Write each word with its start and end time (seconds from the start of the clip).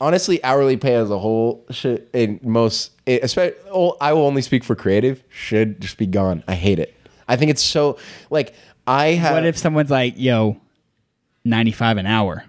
honestly, 0.00 0.42
hourly 0.42 0.76
pay 0.76 0.94
as 0.94 1.10
a 1.10 1.18
whole 1.18 1.64
should 1.70 2.08
in 2.12 2.40
most, 2.42 2.92
eh, 3.06 3.18
especially, 3.22 3.56
oh, 3.72 3.96
I 4.00 4.12
will 4.12 4.26
only 4.26 4.42
speak 4.42 4.64
for 4.64 4.74
creative. 4.74 5.22
Should 5.28 5.80
just 5.80 5.98
be 5.98 6.06
gone. 6.06 6.42
I 6.48 6.54
hate 6.54 6.78
it. 6.78 6.94
I 7.28 7.36
think 7.36 7.50
it's 7.50 7.62
so 7.62 7.98
like 8.30 8.54
I 8.86 9.08
have. 9.08 9.34
What 9.34 9.46
if 9.46 9.56
someone's 9.56 9.90
like, 9.90 10.14
"Yo, 10.16 10.60
ninety 11.44 11.72
five 11.72 11.96
an 11.96 12.06
hour"? 12.06 12.44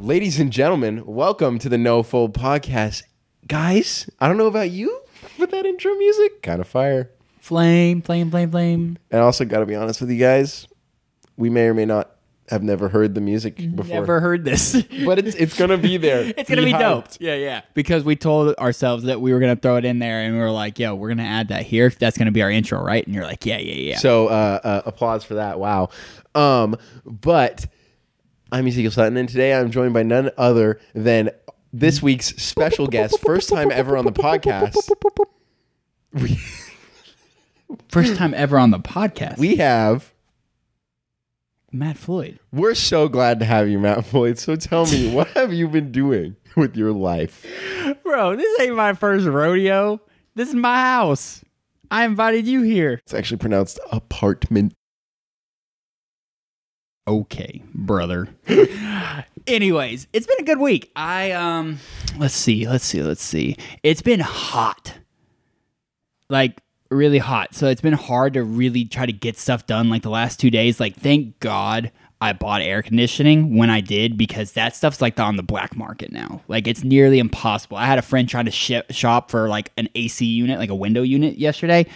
Ladies 0.00 0.40
and 0.40 0.50
gentlemen, 0.50 1.04
welcome 1.04 1.58
to 1.58 1.68
the 1.68 1.76
No 1.76 2.02
Fold 2.02 2.32
Podcast. 2.32 3.02
Guys, 3.48 4.10
I 4.20 4.28
don't 4.28 4.36
know 4.36 4.46
about 4.46 4.70
you, 4.70 5.00
but 5.38 5.50
that 5.50 5.64
intro 5.64 5.94
music, 5.94 6.42
kind 6.42 6.60
of 6.60 6.68
fire. 6.68 7.10
Flame, 7.40 8.02
flame, 8.02 8.30
flame, 8.30 8.50
flame. 8.50 8.98
And 9.10 9.22
also, 9.22 9.46
got 9.46 9.60
to 9.60 9.66
be 9.66 9.74
honest 9.74 10.02
with 10.02 10.10
you 10.10 10.18
guys, 10.18 10.68
we 11.38 11.48
may 11.48 11.64
or 11.64 11.72
may 11.72 11.86
not 11.86 12.10
have 12.50 12.62
never 12.62 12.90
heard 12.90 13.14
the 13.14 13.22
music 13.22 13.56
before. 13.74 13.94
Never 13.94 14.20
heard 14.20 14.44
this. 14.44 14.82
But 15.06 15.18
it's, 15.20 15.34
it's 15.36 15.56
going 15.56 15.70
to 15.70 15.78
be 15.78 15.96
there. 15.96 16.30
it's 16.36 16.50
gonna 16.50 16.62
be 16.62 16.72
dope. 16.72 17.06
Yeah, 17.20 17.36
yeah. 17.36 17.62
Because 17.72 18.04
we 18.04 18.16
told 18.16 18.54
ourselves 18.56 19.04
that 19.04 19.22
we 19.22 19.32
were 19.32 19.38
gonna 19.38 19.56
throw 19.56 19.76
it 19.76 19.86
in 19.86 19.98
there, 19.98 20.20
and 20.20 20.34
we 20.34 20.40
were 20.40 20.50
like, 20.50 20.78
"Yo, 20.78 20.94
we're 20.94 21.08
gonna 21.08 21.22
add 21.22 21.48
that 21.48 21.62
here. 21.62 21.88
That's 21.88 22.18
gonna 22.18 22.32
be 22.32 22.42
our 22.42 22.50
intro, 22.50 22.82
right?" 22.82 23.04
And 23.06 23.14
you're 23.14 23.24
like, 23.24 23.46
"Yeah, 23.46 23.56
yeah, 23.58 23.74
yeah." 23.74 23.96
So 23.98 24.26
uh, 24.28 24.60
uh, 24.62 24.82
applause 24.84 25.24
for 25.24 25.34
that. 25.34 25.58
Wow. 25.58 25.88
Um, 26.34 26.76
but 27.06 27.66
I'm 28.52 28.66
Ezekiel 28.66 28.90
Sutton, 28.90 29.16
and 29.16 29.28
today 29.28 29.54
I'm 29.54 29.70
joined 29.70 29.94
by 29.94 30.02
none 30.02 30.30
other 30.36 30.80
than 30.94 31.30
this 31.72 32.02
week's 32.02 32.28
special 32.36 32.86
guest, 32.86 33.20
first 33.20 33.48
time 33.48 33.70
ever 33.70 33.96
on 33.96 34.04
the 34.04 34.12
podcast. 34.12 34.74
We, 36.12 36.38
First 37.88 38.16
time 38.16 38.32
ever 38.34 38.58
on 38.58 38.70
the 38.70 38.78
podcast. 38.78 39.38
we 39.38 39.56
have. 39.56 40.12
Matt 41.70 41.98
Floyd. 41.98 42.38
We're 42.50 42.74
so 42.74 43.08
glad 43.08 43.38
to 43.40 43.44
have 43.44 43.68
you, 43.68 43.78
Matt 43.78 44.06
Floyd. 44.06 44.38
So 44.38 44.56
tell 44.56 44.86
me, 44.86 45.10
what 45.14 45.28
have 45.28 45.52
you 45.52 45.68
been 45.68 45.92
doing 45.92 46.36
with 46.56 46.76
your 46.76 46.92
life? 46.92 47.44
Bro, 48.02 48.36
this 48.36 48.60
ain't 48.60 48.74
my 48.74 48.94
first 48.94 49.26
rodeo. 49.26 50.00
This 50.34 50.48
is 50.48 50.54
my 50.54 50.80
house. 50.80 51.44
I 51.90 52.04
invited 52.04 52.46
you 52.46 52.62
here. 52.62 53.00
It's 53.04 53.12
actually 53.12 53.36
pronounced 53.38 53.78
apartment. 53.92 54.72
Okay, 57.06 57.62
brother. 57.74 58.28
Anyways, 59.48 60.08
it's 60.12 60.26
been 60.26 60.40
a 60.40 60.44
good 60.44 60.60
week. 60.60 60.92
I 60.94 61.32
um 61.32 61.78
let's 62.18 62.34
see, 62.34 62.68
let's 62.68 62.84
see, 62.84 63.02
let's 63.02 63.22
see. 63.22 63.56
It's 63.82 64.02
been 64.02 64.20
hot. 64.20 64.94
Like 66.28 66.60
really 66.90 67.18
hot. 67.18 67.54
So 67.54 67.68
it's 67.68 67.80
been 67.80 67.94
hard 67.94 68.34
to 68.34 68.44
really 68.44 68.84
try 68.84 69.06
to 69.06 69.12
get 69.12 69.38
stuff 69.38 69.66
done 69.66 69.88
like 69.88 70.02
the 70.02 70.10
last 70.10 70.38
2 70.38 70.50
days. 70.50 70.78
Like 70.78 70.96
thank 70.96 71.40
God 71.40 71.90
I 72.20 72.34
bought 72.34 72.60
air 72.60 72.82
conditioning 72.82 73.56
when 73.56 73.70
I 73.70 73.80
did 73.80 74.18
because 74.18 74.52
that 74.52 74.76
stuff's 74.76 75.00
like 75.00 75.18
on 75.18 75.36
the 75.36 75.42
black 75.42 75.74
market 75.76 76.12
now. 76.12 76.42
Like 76.46 76.66
it's 76.66 76.84
nearly 76.84 77.18
impossible. 77.18 77.78
I 77.78 77.86
had 77.86 77.98
a 77.98 78.02
friend 78.02 78.28
trying 78.28 78.46
to 78.46 78.84
shop 78.90 79.30
for 79.30 79.48
like 79.48 79.72
an 79.78 79.88
AC 79.94 80.26
unit, 80.26 80.58
like 80.58 80.70
a 80.70 80.74
window 80.74 81.02
unit 81.02 81.38
yesterday. 81.38 81.86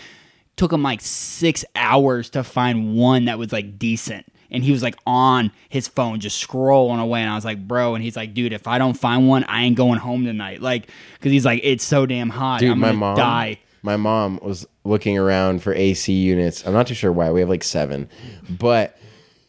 Took 0.56 0.72
him 0.72 0.82
like 0.82 1.02
6 1.02 1.64
hours 1.76 2.30
to 2.30 2.44
find 2.44 2.94
one 2.94 3.26
that 3.26 3.38
was 3.38 3.52
like 3.52 3.78
decent 3.78 4.26
and 4.52 4.62
he 4.62 4.70
was 4.70 4.82
like 4.82 4.96
on 5.06 5.50
his 5.68 5.88
phone 5.88 6.20
just 6.20 6.46
scrolling 6.46 7.00
away 7.00 7.20
and 7.20 7.28
i 7.30 7.34
was 7.34 7.44
like 7.44 7.66
bro 7.66 7.94
and 7.96 8.04
he's 8.04 8.14
like 8.16 8.32
dude 8.34 8.52
if 8.52 8.68
i 8.68 8.78
don't 8.78 8.94
find 8.94 9.26
one 9.26 9.42
i 9.44 9.64
ain't 9.64 9.76
going 9.76 9.98
home 9.98 10.24
tonight 10.24 10.62
like 10.62 10.88
because 11.14 11.32
he's 11.32 11.44
like 11.44 11.60
it's 11.64 11.82
so 11.82 12.06
damn 12.06 12.28
hot 12.30 12.60
Dude, 12.60 12.70
i'm 12.70 12.78
my 12.78 12.88
gonna 12.88 12.98
mom. 12.98 13.16
die 13.16 13.58
My 13.82 13.96
mom 13.96 14.38
was 14.42 14.64
looking 14.84 15.18
around 15.18 15.60
for 15.60 15.74
AC 15.74 16.12
units. 16.12 16.64
I'm 16.64 16.72
not 16.72 16.86
too 16.86 16.94
sure 16.94 17.10
why. 17.10 17.32
We 17.32 17.40
have 17.40 17.48
like 17.48 17.64
seven, 17.64 18.08
but 18.48 18.96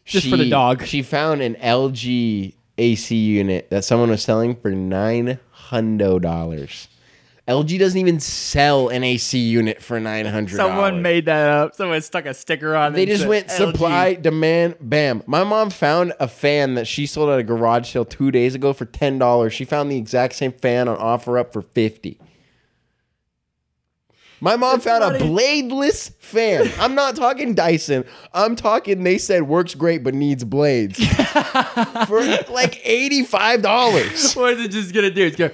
Just 0.06 0.28
for 0.28 0.38
the 0.38 0.50
dog. 0.50 0.86
She 0.88 1.04
found 1.04 1.44
an 1.44 1.54
LG 1.56 2.54
AC 2.80 3.16
unit 3.16 3.70
that 3.70 3.84
someone 3.86 4.10
was 4.10 4.24
selling 4.24 4.56
for 4.56 4.72
nine 4.72 5.38
hundred 5.52 6.24
dollars. 6.24 6.88
LG 7.46 7.78
doesn't 7.78 8.00
even 8.00 8.22
sell 8.22 8.88
an 8.88 9.04
AC 9.04 9.38
unit 9.38 9.82
for 9.84 10.00
nine 10.00 10.26
hundred. 10.26 10.56
someone 10.56 11.02
made 11.02 11.26
that 11.26 11.50
up 11.50 11.76
someone 11.76 12.02
stuck 12.02 12.26
a 12.26 12.34
sticker 12.34 12.74
on 12.74 12.94
it 12.94 12.96
They 12.96 13.06
just 13.06 13.28
went 13.28 13.48
LG. 13.48 13.52
supply, 13.58 14.14
demand, 14.14 14.76
bam. 14.80 15.24
My 15.28 15.44
mom 15.44 15.70
found 15.70 16.14
a 16.22 16.28
fan 16.30 16.76
that 16.76 16.88
she 16.88 17.06
sold 17.06 17.30
at 17.30 17.40
a 17.40 17.44
garage 17.44 17.92
sale 17.92 18.06
two 18.06 18.32
days 18.32 18.56
ago 18.56 18.72
for 18.72 18.86
ten 18.86 19.20
dollars. 19.20 19.52
She 19.54 19.66
found 19.66 19.92
the 19.92 19.98
exact 19.98 20.36
same 20.36 20.54
fan 20.54 20.88
on 20.88 20.98
OfferUp 20.98 21.52
for 21.52 21.62
fifty. 21.62 22.18
My 24.40 24.56
mom 24.58 24.82
found 24.82 25.04
a 25.04 25.20
bladeless 25.20 26.14
fan. 26.20 26.70
I'm 26.80 26.96
not 26.96 27.16
talking 27.16 27.56
Dyson. 27.56 28.04
I'm 28.34 28.56
talking. 28.58 29.04
They 29.04 29.18
said 29.18 29.44
works 29.44 29.74
great 29.76 30.02
but 30.04 30.14
needs 30.14 30.44
blades 30.46 30.98
for 32.08 32.22
like 32.50 32.80
eighty 32.86 33.24
five 33.26 33.62
dollars. 33.62 34.34
what 34.34 34.54
is 34.54 34.66
it 34.66 34.72
just 34.72 34.94
gonna 34.94 35.12
do 35.12 35.26
it's 35.26 35.36
gonna 35.36 35.52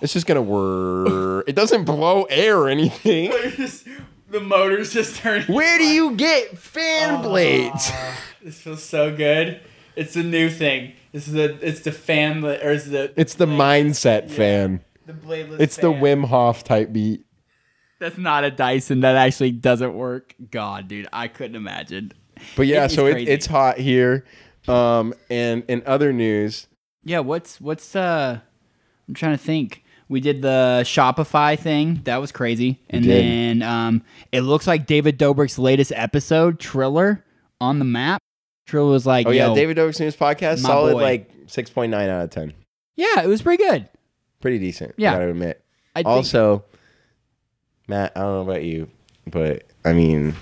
It's 0.00 0.12
just 0.12 0.26
gonna 0.26 0.42
whir. 0.42 1.40
It 1.46 1.54
doesn't 1.54 1.84
blow 1.84 2.24
air 2.24 2.58
or 2.58 2.68
anything. 2.68 3.30
the 4.30 4.40
motor's 4.40 4.92
just 4.92 5.16
turning 5.16 5.46
Where 5.46 5.78
do 5.78 5.84
you 5.84 6.16
get 6.16 6.56
fan 6.56 7.22
blades? 7.22 7.90
this 8.42 8.60
feels 8.60 8.82
so 8.82 9.14
good 9.14 9.60
it's 9.96 10.16
a 10.16 10.22
new 10.22 10.48
thing 10.48 10.92
this 11.12 11.26
is 11.26 11.34
the 11.34 11.58
it's 11.66 11.80
the 11.80 11.92
fan 11.92 12.44
or 12.44 12.70
is 12.70 12.90
the 12.90 13.12
It's 13.16 13.34
the 13.34 13.46
mindset 13.46 14.30
fan. 14.30 14.80
the 15.06 15.12
bladeless 15.12 15.60
It's 15.60 15.76
the. 15.76 15.88
Wim 15.92 16.26
Hof 16.26 16.62
type 16.62 16.92
beat. 16.92 17.24
That's 17.98 18.16
not 18.16 18.44
a 18.44 18.50
Dyson. 18.50 19.00
That 19.00 19.16
actually 19.16 19.50
doesn't 19.50 19.94
work. 19.94 20.34
God, 20.50 20.88
dude, 20.88 21.08
I 21.12 21.28
couldn't 21.28 21.56
imagine. 21.56 22.12
But 22.56 22.68
yeah, 22.68 22.84
It 22.84 22.90
so 22.90 23.06
it, 23.06 23.28
it's 23.28 23.46
hot 23.46 23.78
here. 23.78 24.24
Um, 24.68 25.14
and 25.28 25.64
in 25.68 25.82
other 25.84 26.12
news, 26.12 26.68
Yeah, 27.04 27.20
what's 27.20 27.60
what's 27.60 27.96
uh 27.96 28.38
I'm 29.08 29.14
trying 29.14 29.32
to 29.36 29.42
think. 29.42 29.82
We 30.10 30.20
did 30.20 30.42
the 30.42 30.82
Shopify 30.84 31.58
thing. 31.58 32.00
That 32.04 32.20
was 32.20 32.32
crazy. 32.32 32.80
And 32.90 33.04
then 33.04 33.62
um 33.62 34.02
it 34.32 34.42
looks 34.42 34.66
like 34.66 34.84
David 34.86 35.18
Dobrik's 35.18 35.58
latest 35.58 35.92
episode, 35.94 36.58
Triller, 36.60 37.24
on 37.60 37.78
the 37.78 37.84
map. 37.86 38.20
Triller 38.66 38.90
was 38.90 39.06
like, 39.06 39.26
oh 39.26 39.30
yeah, 39.30 39.46
Yo, 39.48 39.54
David 39.54 39.76
Dobrik's 39.76 40.00
news 40.00 40.16
podcast, 40.16 40.62
my 40.62 40.68
solid 40.68 40.92
boy. 40.94 41.02
like 41.02 41.30
six 41.46 41.70
point 41.70 41.90
nine 41.92 42.08
out 42.10 42.24
of 42.24 42.30
ten, 42.30 42.52
Yeah, 42.96 43.22
it 43.22 43.26
was 43.28 43.40
pretty 43.40 43.62
good. 43.62 43.88
pretty 44.40 44.58
decent. 44.58 44.94
Yeah. 44.96 45.12
gotta 45.12 45.30
admit. 45.30 45.64
I 45.94 46.00
think, 46.00 46.08
Also, 46.08 46.64
Matt, 47.88 48.12
I 48.16 48.20
don't 48.20 48.44
know 48.46 48.50
about 48.52 48.64
you, 48.64 48.88
but 49.26 49.64
I 49.84 49.92
mean, 49.92 50.34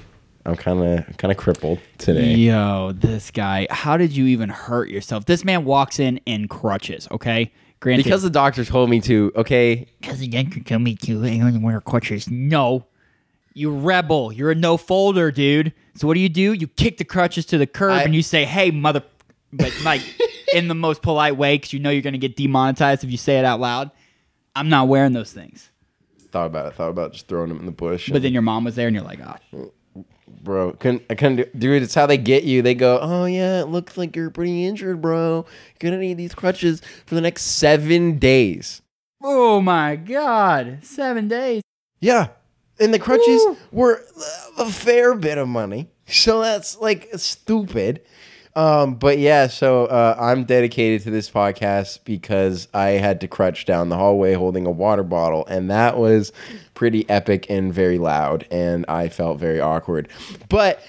I'm 0.44 0.56
kind 0.56 0.80
of 0.82 1.16
kind 1.18 1.30
of 1.32 1.36
crippled 1.38 1.78
today. 1.98 2.34
Yo, 2.34 2.92
this 2.94 3.30
guy. 3.30 3.66
How 3.70 3.96
did 3.96 4.16
you 4.16 4.26
even 4.26 4.48
hurt 4.48 4.88
yourself? 4.88 5.24
This 5.26 5.44
man 5.44 5.64
walks 5.64 5.98
in 5.98 6.18
in 6.26 6.48
crutches, 6.48 7.06
okay? 7.10 7.52
Granted, 7.80 8.04
Because 8.04 8.22
the 8.22 8.30
doctor 8.30 8.64
told 8.64 8.90
me 8.90 9.00
to. 9.02 9.32
Okay, 9.36 9.86
Because 10.00 10.18
the 10.18 10.28
yanker 10.28 10.64
told 10.66 10.82
me 10.82 10.96
to 10.96 11.24
I 11.24 11.38
only 11.40 11.58
wear 11.58 11.80
crutches. 11.80 12.28
No. 12.28 12.86
You 13.54 13.76
rebel. 13.76 14.32
You're 14.32 14.50
a 14.52 14.54
no 14.54 14.76
folder, 14.76 15.30
dude. 15.30 15.72
So 15.94 16.06
what 16.06 16.14
do 16.14 16.20
you 16.20 16.28
do? 16.28 16.52
You 16.52 16.66
kick 16.68 16.98
the 16.98 17.04
crutches 17.04 17.44
to 17.46 17.58
the 17.58 17.66
curb 17.66 17.92
I- 17.92 18.02
and 18.02 18.14
you 18.14 18.22
say, 18.22 18.44
hey, 18.44 18.70
mother. 18.70 19.02
But 19.52 19.72
like 19.82 20.02
in 20.54 20.68
the 20.68 20.74
most 20.74 21.02
polite 21.02 21.36
way 21.36 21.56
because 21.56 21.72
you 21.72 21.78
know 21.78 21.90
you're 21.90 22.02
going 22.02 22.12
to 22.12 22.18
get 22.18 22.36
demonetized 22.36 23.02
if 23.04 23.10
you 23.10 23.16
say 23.16 23.38
it 23.38 23.44
out 23.44 23.60
loud. 23.60 23.90
I'm 24.54 24.68
not 24.68 24.88
wearing 24.88 25.12
those 25.12 25.32
things. 25.32 25.70
thought 26.30 26.46
about 26.46 26.66
it. 26.66 26.74
Thought 26.74 26.90
about 26.90 27.12
just 27.12 27.28
throwing 27.28 27.50
him 27.50 27.58
in 27.60 27.66
the 27.66 27.72
bush. 27.72 28.10
But 28.10 28.22
then 28.22 28.32
your 28.32 28.42
mom 28.42 28.64
was 28.64 28.74
there 28.74 28.88
and 28.88 28.94
you're 28.94 29.04
like, 29.04 29.20
ah. 29.24 29.38
Bro. 30.42 30.72
Couldn't 30.72 31.02
I 31.10 31.14
couldn't 31.14 31.36
do, 31.36 31.44
dude? 31.56 31.82
It's 31.82 31.94
how 31.94 32.06
they 32.06 32.18
get 32.18 32.44
you. 32.44 32.62
They 32.62 32.74
go, 32.74 32.98
oh 33.00 33.24
yeah, 33.24 33.60
it 33.60 33.68
looks 33.68 33.96
like 33.96 34.14
you're 34.16 34.30
pretty 34.30 34.64
injured, 34.64 35.00
bro. 35.00 35.46
You're 35.80 35.90
gonna 35.90 36.00
need 36.00 36.16
these 36.16 36.34
crutches 36.34 36.82
for 37.06 37.14
the 37.14 37.20
next 37.20 37.42
seven 37.42 38.18
days. 38.18 38.82
Oh 39.22 39.60
my 39.60 39.96
God. 39.96 40.78
Seven 40.82 41.28
days. 41.28 41.62
Yeah, 42.00 42.28
and 42.78 42.94
the 42.94 42.98
crutches 42.98 43.42
Woo. 43.44 43.56
were 43.72 44.02
a 44.56 44.70
fair 44.70 45.14
bit 45.14 45.38
of 45.38 45.48
money, 45.48 45.88
so 46.06 46.40
that's 46.40 46.78
like 46.78 47.08
stupid. 47.16 48.02
Um, 48.58 48.96
but 48.96 49.20
yeah, 49.20 49.46
so 49.46 49.86
uh, 49.86 50.16
I'm 50.18 50.42
dedicated 50.42 51.02
to 51.02 51.12
this 51.12 51.30
podcast 51.30 52.00
because 52.04 52.66
I 52.74 52.88
had 52.88 53.20
to 53.20 53.28
crutch 53.28 53.66
down 53.66 53.88
the 53.88 53.94
hallway 53.94 54.34
holding 54.34 54.66
a 54.66 54.70
water 54.72 55.04
bottle, 55.04 55.46
and 55.46 55.70
that 55.70 55.96
was 55.96 56.32
pretty 56.74 57.08
epic 57.08 57.46
and 57.48 57.72
very 57.72 57.98
loud, 57.98 58.48
and 58.50 58.84
I 58.88 59.10
felt 59.10 59.38
very 59.38 59.60
awkward. 59.60 60.08
But 60.48 60.82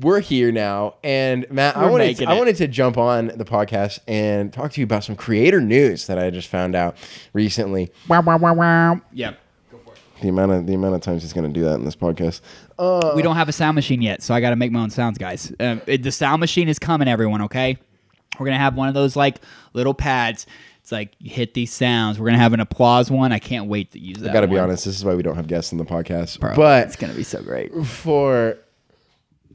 we're 0.00 0.18
here 0.18 0.50
now, 0.50 0.96
and 1.04 1.48
Matt, 1.52 1.76
I 1.76 1.84
We're 1.84 1.92
wanted 1.92 2.06
making 2.06 2.26
I 2.26 2.34
wanted 2.34 2.56
to 2.56 2.66
jump 2.66 2.98
on 2.98 3.28
the 3.28 3.44
podcast 3.44 4.00
and 4.08 4.52
talk 4.52 4.72
to 4.72 4.80
you 4.80 4.84
about 4.84 5.04
some 5.04 5.14
creator 5.14 5.60
news 5.60 6.08
that 6.08 6.18
I 6.18 6.30
just 6.30 6.48
found 6.48 6.74
out 6.74 6.96
recently. 7.32 7.92
Wow, 8.08 8.22
wow, 8.22 8.38
wow, 8.38 8.54
wow. 8.54 9.00
Yep. 9.12 9.38
The 10.22 10.28
amount 10.28 10.52
of 10.52 10.66
the 10.66 10.74
amount 10.74 10.94
of 10.94 11.00
times 11.02 11.22
he's 11.22 11.32
going 11.32 11.52
to 11.52 11.52
do 11.60 11.64
that 11.66 11.74
in 11.74 11.84
this 11.84 11.96
podcast. 11.96 12.40
Uh, 12.78 13.12
We 13.14 13.22
don't 13.22 13.36
have 13.36 13.48
a 13.48 13.52
sound 13.52 13.74
machine 13.74 14.00
yet, 14.02 14.22
so 14.22 14.34
I 14.34 14.40
got 14.40 14.50
to 14.50 14.56
make 14.56 14.72
my 14.72 14.80
own 14.80 14.90
sounds, 14.90 15.18
guys. 15.18 15.52
Um, 15.60 15.82
it- 15.86 16.02
the 16.02 16.12
sound 16.12 16.40
machine 16.40 16.68
is 16.68 16.78
coming, 16.78 17.06
everyone. 17.08 17.42
Okay, 17.42 17.78
we're 18.38 18.46
gonna 18.46 18.58
have 18.58 18.74
one 18.76 18.88
of 18.88 18.94
those 18.94 19.14
like 19.16 19.38
little 19.74 19.94
pads 19.94 20.46
It's 20.82 20.92
like 20.92 21.14
you 21.18 21.30
hit 21.30 21.54
these 21.54 21.72
sounds. 21.72 22.18
We're 22.20 22.26
gonna 22.26 22.38
have 22.38 22.52
an 22.52 22.60
applause 22.60 23.10
one. 23.10 23.32
I 23.32 23.38
can't 23.40 23.66
wait 23.66 23.90
to 23.92 23.98
use 23.98 24.18
that. 24.18 24.30
I 24.30 24.32
gotta 24.32 24.46
be 24.46 24.54
one. 24.54 24.64
honest. 24.64 24.84
This 24.84 24.96
is 24.96 25.04
why 25.04 25.14
we 25.14 25.22
don't 25.22 25.36
have 25.36 25.48
guests 25.48 25.72
in 25.72 25.78
the 25.78 25.84
podcast. 25.84 26.38
Bro, 26.40 26.54
but 26.54 26.86
it's 26.86 26.96
gonna 26.96 27.12
be 27.14 27.24
so 27.24 27.42
great. 27.42 27.72
for 27.84 28.56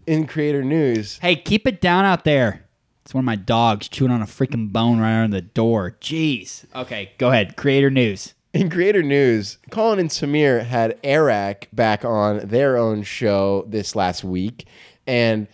in 0.07 0.27
creator 0.27 0.63
news, 0.63 1.19
Hey, 1.19 1.35
keep 1.37 1.65
it 1.67 1.79
down 1.79 2.05
out 2.05 2.23
there. 2.23 2.65
It's 3.05 3.13
one 3.13 3.21
of 3.23 3.25
my 3.25 3.35
dogs 3.35 3.87
chewing 3.87 4.11
on 4.11 4.21
a 4.21 4.25
freaking 4.25 4.71
bone 4.71 4.99
right 4.99 5.23
under 5.23 5.37
the 5.37 5.41
door. 5.41 5.95
Jeez. 6.01 6.65
Okay, 6.75 7.11
go 7.17 7.29
ahead. 7.31 7.55
Creator 7.55 7.89
news. 7.91 8.33
In 8.53 8.69
creator 8.69 9.01
news, 9.01 9.57
Colin 9.69 9.98
and 10.00 10.09
Samir 10.09 10.65
had 10.65 11.00
Airrack 11.03 11.69
back 11.71 12.03
on 12.03 12.48
their 12.48 12.77
own 12.77 13.01
show 13.03 13.63
this 13.68 13.95
last 13.95 14.25
week, 14.25 14.68
and 15.07 15.48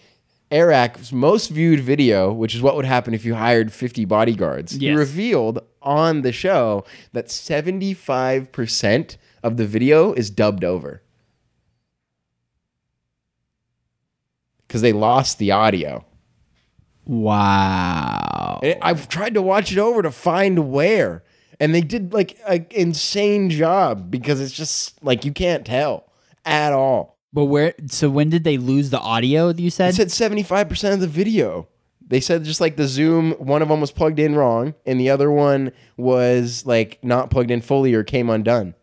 Airrack's 0.49 1.11
most 1.11 1.49
viewed 1.51 1.79
video, 1.81 2.33
which 2.33 2.55
is 2.55 2.61
what 2.61 2.75
would 2.75 2.85
happen 2.85 3.13
if 3.13 3.23
you 3.23 3.35
hired 3.35 3.71
50 3.71 4.05
bodyguards, 4.05 4.71
he 4.73 4.87
Yes. 4.87 4.97
revealed 4.97 5.59
on 5.81 6.23
the 6.23 6.31
show 6.31 6.85
that 7.13 7.27
75% 7.27 9.17
of 9.43 9.57
the 9.57 9.65
video 9.65 10.13
is 10.13 10.31
dubbed 10.31 10.63
over. 10.63 11.03
Because 14.67 14.81
they 14.81 14.91
lost 14.93 15.37
the 15.37 15.51
audio. 15.51 16.03
Wow. 17.05 18.59
And 18.63 18.77
I've 18.81 19.07
tried 19.07 19.35
to 19.35 19.41
watch 19.41 19.71
it 19.71 19.77
over 19.77 20.01
to 20.01 20.11
find 20.11 20.71
where. 20.71 21.23
And 21.59 21.73
they 21.73 21.81
did 21.81 22.13
like 22.13 22.37
an 22.47 22.67
insane 22.71 23.49
job 23.49 24.11
because 24.11 24.39
it's 24.39 24.53
just 24.53 25.03
like 25.03 25.25
you 25.25 25.31
can't 25.31 25.65
tell 25.65 26.11
at 26.45 26.71
all. 26.73 27.17
But 27.33 27.45
where? 27.45 27.73
So 27.87 28.09
when 28.09 28.29
did 28.29 28.43
they 28.43 28.57
lose 28.57 28.89
the 28.89 28.99
audio? 28.99 29.49
You 29.53 29.67
It 29.67 29.71
said. 29.71 29.93
said 29.95 30.07
75% 30.09 30.93
of 30.93 30.99
the 30.99 31.07
video. 31.07 31.67
They 32.09 32.19
said 32.21 32.43
just 32.45 32.61
like 32.61 32.77
the 32.77 32.87
Zoom, 32.87 33.33
one 33.33 33.61
of 33.61 33.67
them 33.67 33.81
was 33.81 33.91
plugged 33.91 34.19
in 34.19 34.35
wrong 34.35 34.75
and 34.85 34.99
the 34.99 35.09
other 35.09 35.29
one 35.29 35.73
was 35.97 36.65
like 36.65 36.99
not 37.03 37.29
plugged 37.29 37.51
in 37.51 37.59
fully 37.61 37.93
or 37.93 38.03
came 38.03 38.29
undone. 38.29 38.75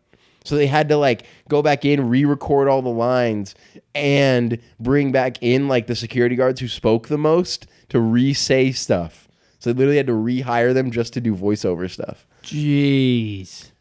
So 0.43 0.55
they 0.55 0.67
had 0.67 0.89
to 0.89 0.97
like 0.97 1.23
go 1.49 1.63
back 1.63 1.85
in, 1.85 2.07
re-record 2.07 2.67
all 2.67 2.83
the 2.83 2.89
lines 2.89 3.55
and 3.95 4.59
bring 4.79 5.11
back 5.11 5.37
in 5.41 5.67
like 5.67 5.87
the 5.87 5.95
security 5.95 6.35
guards 6.35 6.59
who 6.59 6.67
spoke 6.67 7.07
the 7.07 7.17
most 7.17 7.65
to 7.89 7.99
re-say 7.99 8.71
stuff. 8.71 9.27
So 9.57 9.73
they 9.73 9.77
literally 9.79 9.97
had 9.97 10.07
to 10.07 10.13
rehire 10.13 10.75
them 10.75 10.91
just 10.91 11.13
to 11.13 11.21
do 11.21 11.35
voiceover 11.35 11.89
stuff. 11.89 12.27
Jeez. 12.45 13.71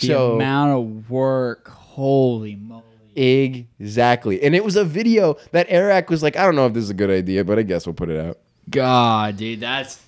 The 0.00 0.06
So- 0.08 0.34
amount 0.34 0.78
of 0.78 1.10
work. 1.10 1.68
Holy 1.68 2.54
moly. 2.56 2.82
Exactly. 3.16 4.40
And 4.42 4.54
it 4.54 4.64
was 4.64 4.76
a 4.76 4.84
video 4.84 5.36
that 5.50 5.66
Airrack 5.68 6.08
was 6.08 6.22
like, 6.22 6.36
I 6.36 6.44
don't 6.44 6.54
know 6.54 6.66
if 6.66 6.74
this 6.74 6.84
is 6.84 6.90
a 6.90 6.94
good 6.94 7.10
idea, 7.10 7.44
but 7.44 7.58
I 7.58 7.62
guess 7.62 7.84
we'll 7.86 7.94
put 7.94 8.08
it 8.10 8.20
out. 8.20 8.38
God, 8.70 9.36
dude, 9.38 9.60
that's 9.60 10.00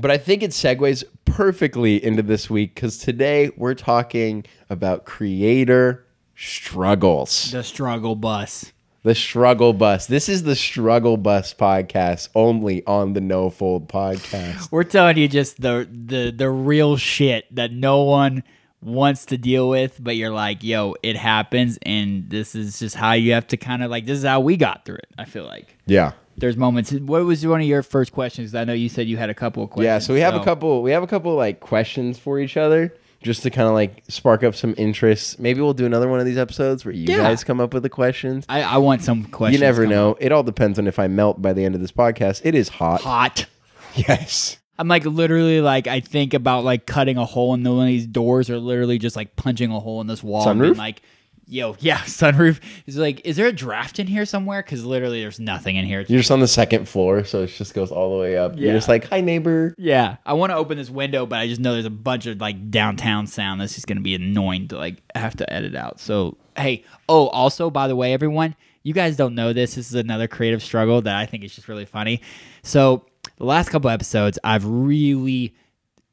But 0.00 0.12
I 0.12 0.18
think 0.18 0.44
it 0.44 0.50
segues 0.52 1.02
perfectly 1.24 2.02
into 2.04 2.22
this 2.22 2.48
week 2.48 2.74
because 2.76 2.98
today 2.98 3.50
we're 3.56 3.74
talking 3.74 4.44
about 4.70 5.04
creator 5.06 6.04
struggles. 6.36 7.50
the 7.50 7.64
struggle 7.64 8.14
bus. 8.14 8.72
The 9.04 9.14
struggle 9.14 9.72
bus. 9.72 10.06
This 10.06 10.28
is 10.28 10.42
the 10.42 10.56
struggle 10.56 11.16
bus 11.16 11.54
podcast 11.54 12.28
only 12.34 12.84
on 12.84 13.12
the 13.12 13.20
No 13.20 13.48
Fold 13.48 13.88
podcast. 13.88 14.70
We're 14.72 14.84
telling 14.84 15.16
you 15.16 15.28
just 15.28 15.60
the 15.60 15.88
the 15.90 16.30
the 16.36 16.50
real 16.50 16.96
shit 16.96 17.52
that 17.54 17.72
no 17.72 18.02
one 18.02 18.42
wants 18.82 19.26
to 19.26 19.38
deal 19.38 19.68
with, 19.68 19.96
but 20.02 20.16
you're 20.16 20.32
like, 20.32 20.62
yo, 20.64 20.94
it 21.02 21.16
happens, 21.16 21.78
and 21.82 22.28
this 22.28 22.54
is 22.54 22.78
just 22.80 22.96
how 22.96 23.12
you 23.12 23.32
have 23.32 23.46
to 23.48 23.56
kind 23.56 23.82
of 23.84 23.90
like. 23.90 24.04
This 24.04 24.18
is 24.18 24.24
how 24.24 24.40
we 24.40 24.56
got 24.56 24.84
through 24.84 24.96
it. 24.96 25.08
I 25.16 25.24
feel 25.26 25.44
like 25.46 25.76
Yeah. 25.86 26.12
there's 26.36 26.56
moments. 26.56 26.90
What 26.92 27.24
was 27.24 27.46
one 27.46 27.60
of 27.60 27.66
your 27.66 27.84
first 27.84 28.12
questions? 28.12 28.54
I 28.54 28.64
know 28.64 28.72
you 28.72 28.88
said 28.88 29.06
you 29.06 29.16
had 29.16 29.30
a 29.30 29.34
couple 29.34 29.62
of 29.62 29.70
questions. 29.70 29.84
Yeah, 29.86 29.98
so 30.00 30.12
we 30.12 30.20
have 30.20 30.34
a 30.34 30.42
couple 30.44 30.82
we 30.82 30.90
have 30.90 31.04
a 31.04 31.08
couple 31.08 31.34
like 31.36 31.60
questions 31.60 32.18
for 32.18 32.40
each 32.40 32.56
other 32.56 32.94
just 33.22 33.42
to 33.42 33.50
kind 33.50 33.66
of 33.68 33.74
like 33.74 34.04
spark 34.08 34.42
up 34.44 34.54
some 34.54 34.74
interest. 34.78 35.38
Maybe 35.40 35.60
we'll 35.60 35.74
do 35.74 35.86
another 35.86 36.08
one 36.08 36.20
of 36.20 36.26
these 36.26 36.38
episodes 36.38 36.84
where 36.84 36.94
you 36.94 37.06
Yeah. 37.08 37.18
guys 37.18 37.42
come 37.44 37.60
up 37.60 37.74
with 37.74 37.82
the 37.82 37.88
questions. 37.88 38.44
I, 38.48 38.62
I 38.62 38.76
want 38.78 39.02
some 39.02 39.24
questions. 39.24 39.60
You 39.60 39.66
never 39.66 39.86
know. 39.86 40.16
It 40.20 40.30
all 40.32 40.42
depends 40.42 40.78
on 40.78 40.86
if 40.86 40.98
I 40.98 41.08
melt 41.08 41.42
by 41.42 41.52
the 41.52 41.64
end 41.64 41.74
of 41.74 41.80
this 41.80 41.92
podcast. 41.92 42.42
It 42.44 42.54
is 42.54 42.68
hot. 42.68 43.00
Hot. 43.02 43.46
Yes. 43.96 44.58
I'm 44.78 44.86
like 44.86 45.04
literally 45.04 45.60
like 45.60 45.88
I 45.88 45.98
think 45.98 46.32
about 46.34 46.62
like 46.62 46.86
cutting 46.86 47.16
a 47.16 47.24
hole 47.24 47.52
in 47.54 47.64
the, 47.64 47.72
one 47.72 47.82
of 47.82 47.88
these 47.88 48.06
doors 48.06 48.48
or 48.48 48.58
literally 48.58 48.98
just 48.98 49.16
like 49.16 49.34
punching 49.34 49.72
a 49.72 49.80
hole 49.80 50.00
in 50.00 50.06
this 50.06 50.22
wall 50.22 50.48
and 50.48 50.60
Sunroof? 50.60 50.76
like, 50.76 51.02
yo, 51.48 51.76
yeah, 51.80 51.98
sunroof. 52.04 52.60
Is 52.86 52.96
like, 52.96 53.20
is 53.24 53.36
there 53.36 53.46
a 53.46 53.52
draft 53.52 53.98
in 53.98 54.06
here 54.06 54.24
somewhere? 54.24 54.62
Because 54.62 54.84
literally 54.84 55.20
there's 55.20 55.40
nothing 55.40 55.76
in 55.76 55.84
here. 55.84 56.04
You're 56.08 56.20
just 56.20 56.30
on 56.30 56.40
the 56.40 56.48
second 56.48 56.88
floor, 56.88 57.24
so 57.24 57.42
it 57.42 57.48
just 57.48 57.74
goes 57.74 57.90
all 57.90 58.16
the 58.16 58.20
way 58.20 58.36
up. 58.36 58.54
Yeah. 58.54 58.66
You're 58.66 58.74
just 58.74 58.88
like, 58.88 59.08
hi 59.08 59.20
neighbor. 59.20 59.74
Yeah, 59.78 60.16
I 60.24 60.34
want 60.34 60.50
to 60.50 60.56
open 60.56 60.76
this 60.78 60.90
window, 60.90 61.26
but 61.26 61.38
I 61.38 61.48
just 61.48 61.60
know 61.60 61.72
there's 61.72 61.84
a 61.84 61.90
bunch 61.90 62.26
of 62.26 62.40
like 62.40 62.70
downtown 62.70 63.26
sound 63.26 63.60
This 63.60 63.78
is 63.78 63.84
gonna 63.84 64.00
be 64.00 64.14
annoying 64.14 64.68
to 64.68 64.76
like 64.76 65.02
have 65.14 65.36
to 65.36 65.52
edit 65.52 65.74
out. 65.74 66.00
So 66.00 66.36
hey, 66.56 66.84
oh, 67.08 67.28
also 67.28 67.70
by 67.70 67.88
the 67.88 67.96
way, 67.96 68.12
everyone, 68.12 68.54
you 68.82 68.92
guys 68.92 69.16
don't 69.16 69.34
know 69.34 69.52
this. 69.52 69.74
This 69.74 69.88
is 69.88 69.94
another 69.94 70.28
creative 70.28 70.62
struggle 70.62 71.02
that 71.02 71.16
I 71.16 71.26
think 71.26 71.44
is 71.44 71.54
just 71.54 71.68
really 71.68 71.86
funny. 71.86 72.20
So 72.62 73.04
the 73.36 73.44
last 73.44 73.70
couple 73.70 73.90
episodes, 73.90 74.38
I've 74.44 74.64
really 74.64 75.54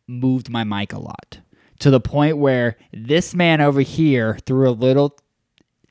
moved 0.08 0.50
my 0.50 0.64
mic 0.64 0.94
a 0.94 1.00
lot 1.00 1.40
to 1.80 1.90
the 1.90 2.00
point 2.00 2.38
where 2.38 2.78
this 2.94 3.36
man 3.36 3.62
over 3.62 3.82
here 3.82 4.38
threw 4.46 4.70
a 4.70 4.72
little 4.72 5.18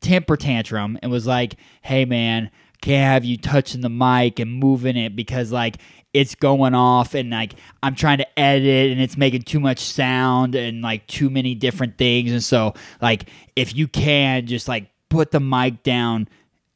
temper 0.05 0.37
tantrum 0.37 0.99
and 1.03 1.11
was 1.11 1.27
like, 1.27 1.56
"Hey 1.83 2.05
man, 2.05 2.51
can't 2.83 3.11
have 3.12 3.25
you 3.25 3.37
touching 3.39 3.81
the 3.81 3.89
mic 3.89 4.39
and 4.39 4.53
moving 4.53 4.97
it 4.97 5.17
because 5.17 5.51
like 5.51 5.79
it's 6.12 6.35
going 6.35 6.75
off 6.75 7.15
and 7.15 7.31
like 7.31 7.55
I'm 7.83 7.95
trying 7.95 8.19
to 8.19 8.39
edit 8.39 8.93
and 8.93 9.01
it's 9.01 9.17
making 9.17 9.43
too 9.43 9.59
much 9.59 9.79
sound 9.81 10.55
and 10.55 10.83
like 10.83 11.06
too 11.06 11.31
many 11.31 11.55
different 11.55 11.99
things 11.99 12.31
and 12.31 12.45
so 12.45 12.75
like 13.01 13.29
if 13.56 13.75
you 13.75 13.89
can 13.89 14.47
just 14.47 14.69
like 14.69 14.91
put 15.09 15.31
the 15.31 15.41
mic 15.41 15.83
down 15.83 16.29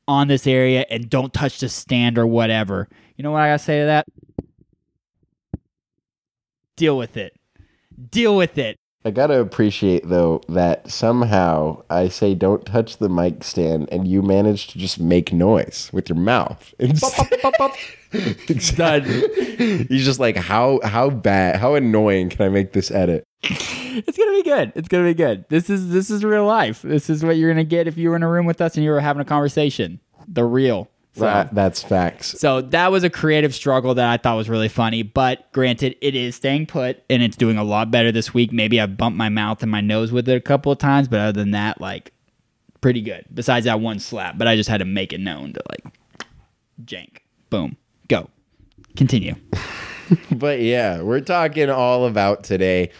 on 0.08 0.28
this 0.28 0.46
area 0.46 0.86
and 0.90 1.10
don't 1.10 1.32
touch 1.34 1.60
the 1.60 1.68
stand 1.68 2.18
or 2.18 2.26
whatever." 2.26 2.88
You 3.16 3.24
know 3.24 3.32
what 3.32 3.42
I 3.42 3.48
got 3.48 3.58
to 3.58 3.64
say 3.64 3.80
to 3.80 3.86
that? 3.86 4.06
Deal 6.76 6.96
with 6.96 7.16
it. 7.16 7.34
Deal 8.10 8.36
with 8.36 8.58
it. 8.58 8.78
I 9.08 9.10
gotta 9.10 9.40
appreciate 9.40 10.06
though 10.06 10.42
that 10.50 10.90
somehow 10.90 11.82
I 11.88 12.08
say 12.08 12.34
don't 12.34 12.66
touch 12.66 12.98
the 12.98 13.08
mic 13.08 13.42
stand, 13.42 13.88
and 13.90 14.06
you 14.06 14.20
manage 14.20 14.66
to 14.68 14.78
just 14.78 15.00
make 15.00 15.32
noise 15.32 15.88
with 15.94 16.10
your 16.10 16.18
mouth. 16.18 16.74
Exactly. 18.10 19.84
He's 19.88 20.04
just 20.04 20.20
like, 20.20 20.36
how 20.36 20.80
how 20.84 21.08
bad, 21.08 21.56
how 21.56 21.74
annoying 21.74 22.28
can 22.28 22.44
I 22.44 22.50
make 22.50 22.74
this 22.74 22.90
edit? 22.90 23.24
It's 23.42 24.18
gonna 24.18 24.32
be 24.32 24.42
good. 24.42 24.72
It's 24.74 24.88
gonna 24.88 25.04
be 25.04 25.14
good. 25.14 25.46
This 25.48 25.70
is 25.70 25.88
this 25.88 26.10
is 26.10 26.22
real 26.22 26.44
life. 26.44 26.82
This 26.82 27.08
is 27.08 27.24
what 27.24 27.38
you're 27.38 27.50
gonna 27.50 27.64
get 27.64 27.88
if 27.88 27.96
you 27.96 28.10
were 28.10 28.16
in 28.16 28.22
a 28.22 28.28
room 28.28 28.44
with 28.44 28.60
us 28.60 28.76
and 28.76 28.84
you 28.84 28.90
were 28.90 29.00
having 29.00 29.22
a 29.22 29.24
conversation. 29.24 30.00
The 30.26 30.44
real. 30.44 30.90
So, 31.18 31.24
That, 31.24 31.54
that's 31.54 31.82
facts. 31.82 32.38
so 32.40 32.60
that 32.60 32.90
was 32.90 33.04
a 33.04 33.10
creative 33.10 33.54
struggle 33.54 33.94
that 33.94 34.08
I 34.08 34.16
thought 34.16 34.36
was 34.36 34.48
really 34.48 34.68
funny. 34.68 35.02
But 35.02 35.50
granted, 35.52 35.96
it 36.00 36.14
is 36.14 36.36
staying 36.36 36.66
put 36.66 37.02
and 37.10 37.22
it's 37.22 37.36
doing 37.36 37.58
a 37.58 37.64
lot 37.64 37.90
better 37.90 38.10
this 38.12 38.32
week. 38.34 38.52
Maybe 38.52 38.80
I 38.80 38.86
bumped 38.86 39.16
my 39.18 39.28
mouth 39.28 39.62
and 39.62 39.70
my 39.70 39.80
nose 39.80 40.12
with 40.12 40.28
it 40.28 40.36
a 40.36 40.40
couple 40.40 40.72
of 40.72 40.78
times, 40.78 41.08
but 41.08 41.20
other 41.20 41.32
than 41.40 41.50
that, 41.52 41.80
like 41.80 42.12
pretty 42.80 43.00
good. 43.02 43.24
Besides 43.32 43.64
that 43.66 43.80
one 43.80 43.98
slap, 43.98 44.38
but 44.38 44.46
I 44.48 44.56
just 44.56 44.68
had 44.68 44.78
to 44.78 44.84
make 44.84 45.12
it 45.12 45.20
known 45.20 45.52
to 45.54 45.62
like 45.70 45.94
jank. 46.84 47.18
Boom. 47.50 47.76
Go. 48.08 48.28
Continue. 48.96 49.34
But 50.30 50.60
yeah, 50.62 51.02
we're 51.02 51.20
talking 51.20 51.68
all 51.68 52.06
about 52.06 52.42
today, 52.42 52.92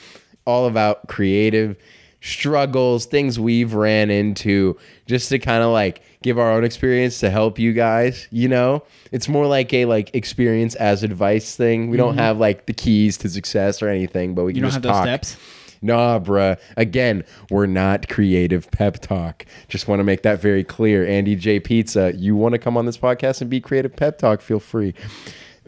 all 0.44 0.66
about 0.66 1.08
creative 1.08 1.74
struggles, 2.20 3.06
things 3.06 3.40
we've 3.40 3.72
ran 3.72 4.10
into, 4.10 4.76
just 5.06 5.30
to 5.30 5.38
kind 5.38 5.62
of 5.62 5.70
like 5.72 6.02
give 6.22 6.38
our 6.38 6.52
own 6.52 6.64
experience 6.64 7.20
to 7.20 7.30
help 7.30 7.58
you 7.58 7.72
guys. 7.72 8.28
You 8.30 8.48
know, 8.48 8.82
it's 9.12 9.28
more 9.28 9.46
like 9.46 9.72
a 9.72 9.84
like 9.84 10.14
experience 10.14 10.74
as 10.76 11.02
advice 11.02 11.56
thing. 11.56 11.90
We 11.90 11.96
don't 11.96 12.10
mm-hmm. 12.12 12.18
have 12.18 12.38
like 12.38 12.66
the 12.66 12.72
keys 12.72 13.16
to 13.18 13.28
success 13.28 13.82
or 13.82 13.88
anything, 13.88 14.34
but 14.34 14.44
we 14.44 14.52
You 14.52 14.54
can 14.56 14.62
don't 14.62 14.68
just 14.68 14.74
have 14.76 14.82
those 14.82 14.92
talk. 14.92 15.24
steps? 15.24 15.36
Nah, 15.80 16.18
bruh. 16.18 16.58
Again, 16.76 17.24
we're 17.50 17.66
not 17.66 18.08
creative 18.08 18.70
pep 18.70 18.98
talk. 18.98 19.46
Just 19.68 19.86
want 19.86 20.00
to 20.00 20.04
make 20.04 20.22
that 20.22 20.40
very 20.40 20.64
clear. 20.64 21.06
Andy 21.06 21.36
J 21.36 21.60
Pizza, 21.60 22.12
you 22.16 22.34
want 22.34 22.52
to 22.52 22.58
come 22.58 22.76
on 22.76 22.86
this 22.86 22.98
podcast 22.98 23.40
and 23.40 23.48
be 23.48 23.60
creative 23.60 23.94
pep 23.94 24.18
talk? 24.18 24.40
Feel 24.40 24.60
free. 24.60 24.94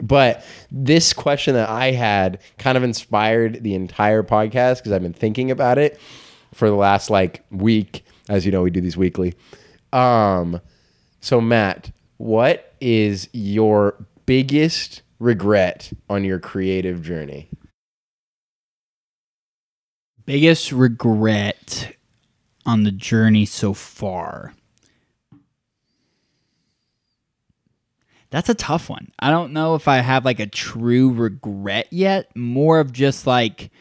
But 0.01 0.43
this 0.71 1.13
question 1.13 1.53
that 1.53 1.69
I 1.69 1.91
had 1.91 2.39
kind 2.57 2.77
of 2.77 2.83
inspired 2.83 3.63
the 3.63 3.75
entire 3.75 4.23
podcast 4.23 4.77
because 4.77 4.91
I've 4.91 5.03
been 5.03 5.13
thinking 5.13 5.51
about 5.51 5.77
it 5.77 5.99
for 6.53 6.69
the 6.69 6.75
last 6.75 7.09
like 7.09 7.43
week. 7.51 8.03
As 8.27 8.45
you 8.45 8.51
know, 8.51 8.63
we 8.63 8.71
do 8.71 8.81
these 8.81 8.97
weekly. 8.97 9.33
Um, 9.93 10.61
so 11.19 11.41
Matt, 11.41 11.91
what 12.17 12.73
is 12.79 13.29
your 13.33 14.05
biggest 14.25 15.01
regret 15.19 15.91
on 16.09 16.23
your 16.23 16.39
creative 16.39 17.01
journey? 17.03 17.49
Biggest 20.25 20.71
regret 20.71 21.95
on 22.65 22.83
the 22.83 22.91
journey 22.91 23.45
so 23.45 23.73
far. 23.73 24.53
That's 28.29 28.47
a 28.47 28.55
tough 28.55 28.89
one. 28.89 29.11
I 29.19 29.29
don't 29.29 29.51
know 29.51 29.75
if 29.75 29.89
I 29.89 29.97
have 29.97 30.23
like 30.23 30.39
a 30.39 30.47
true 30.47 31.11
regret 31.11 31.87
yet. 31.91 32.33
More 32.35 32.79
of 32.79 32.93
just 32.93 33.27
like 33.27 33.71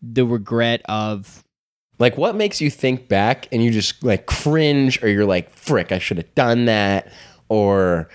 the 0.00 0.24
regret 0.24 0.82
of 0.84 1.42
Like, 1.98 2.18
what 2.18 2.34
makes 2.34 2.60
you 2.60 2.70
think 2.70 3.08
back 3.08 3.48
and 3.52 3.64
you 3.64 3.70
just 3.70 4.04
like 4.04 4.26
cringe, 4.26 5.02
or 5.02 5.08
you're 5.08 5.26
like, 5.26 5.50
"Frick, 5.52 5.92
I 5.92 5.98
should 5.98 6.18
have 6.18 6.34
done 6.34 6.66
that," 6.66 7.10
or 7.48 8.08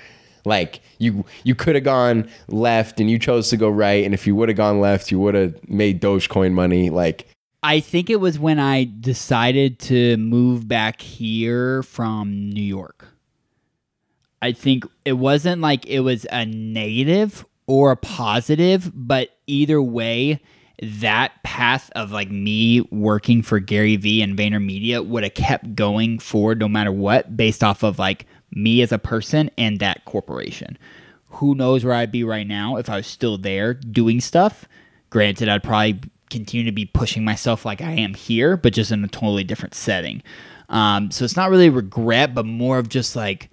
like 0.45 0.81
you 0.99 1.25
you 1.43 1.55
could 1.55 1.75
have 1.75 1.83
gone 1.83 2.29
left 2.47 2.99
and 2.99 3.09
you 3.09 3.17
chose 3.17 3.49
to 3.49 3.57
go 3.57 3.69
right, 3.69 4.05
and 4.05 4.13
if 4.13 4.27
you 4.27 4.35
would 4.35 4.49
have 4.49 4.57
gone 4.57 4.79
left, 4.79 5.11
you 5.11 5.19
would 5.19 5.35
have 5.35 5.55
made 5.67 6.01
Dogecoin 6.01 6.53
money. 6.53 6.89
Like, 6.89 7.27
I 7.63 7.79
think 7.79 8.09
it 8.09 8.17
was 8.17 8.39
when 8.39 8.59
I 8.59 8.89
decided 8.99 9.79
to 9.79 10.17
move 10.17 10.67
back 10.67 11.01
here 11.01 11.83
from 11.83 12.49
New 12.49 12.63
York. 12.63 13.07
I 14.41 14.51
think 14.51 14.85
it 15.05 15.13
wasn't 15.13 15.61
like 15.61 15.85
it 15.85 15.99
was 15.99 16.25
a 16.31 16.45
negative 16.45 17.45
or 17.67 17.91
a 17.91 17.97
positive, 17.97 18.91
but 18.93 19.29
either 19.45 19.81
way, 19.81 20.41
that 20.81 21.31
path 21.43 21.91
of 21.95 22.11
like 22.11 22.31
me 22.31 22.81
working 22.89 23.43
for 23.43 23.59
Gary 23.59 23.95
Vee 23.95 24.21
and 24.21 24.37
VaynerMedia 24.37 25.05
would 25.05 25.23
have 25.23 25.35
kept 25.35 25.75
going 25.75 26.17
forward 26.17 26.59
no 26.59 26.67
matter 26.67 26.91
what, 26.91 27.37
based 27.37 27.63
off 27.63 27.83
of 27.83 27.99
like 27.99 28.25
me 28.51 28.81
as 28.81 28.91
a 28.91 28.97
person 28.97 29.51
and 29.57 29.79
that 29.79 30.05
corporation. 30.05 30.77
Who 31.35 31.55
knows 31.55 31.85
where 31.85 31.93
I'd 31.93 32.11
be 32.11 32.23
right 32.23 32.47
now 32.47 32.77
if 32.77 32.89
I 32.89 32.97
was 32.97 33.07
still 33.07 33.37
there 33.37 33.73
doing 33.73 34.19
stuff? 34.19 34.65
Granted, 35.11 35.49
I'd 35.49 35.63
probably 35.63 36.01
continue 36.29 36.65
to 36.65 36.71
be 36.71 36.85
pushing 36.85 37.23
myself 37.23 37.63
like 37.63 37.81
I 37.81 37.91
am 37.91 38.13
here, 38.13 38.57
but 38.57 38.73
just 38.73 38.91
in 38.91 39.03
a 39.03 39.07
totally 39.07 39.43
different 39.43 39.75
setting. 39.75 40.23
Um, 40.69 41.11
so 41.11 41.25
it's 41.25 41.35
not 41.35 41.49
really 41.49 41.69
regret, 41.69 42.33
but 42.33 42.45
more 42.45 42.79
of 42.79 42.89
just 42.89 43.15
like 43.15 43.49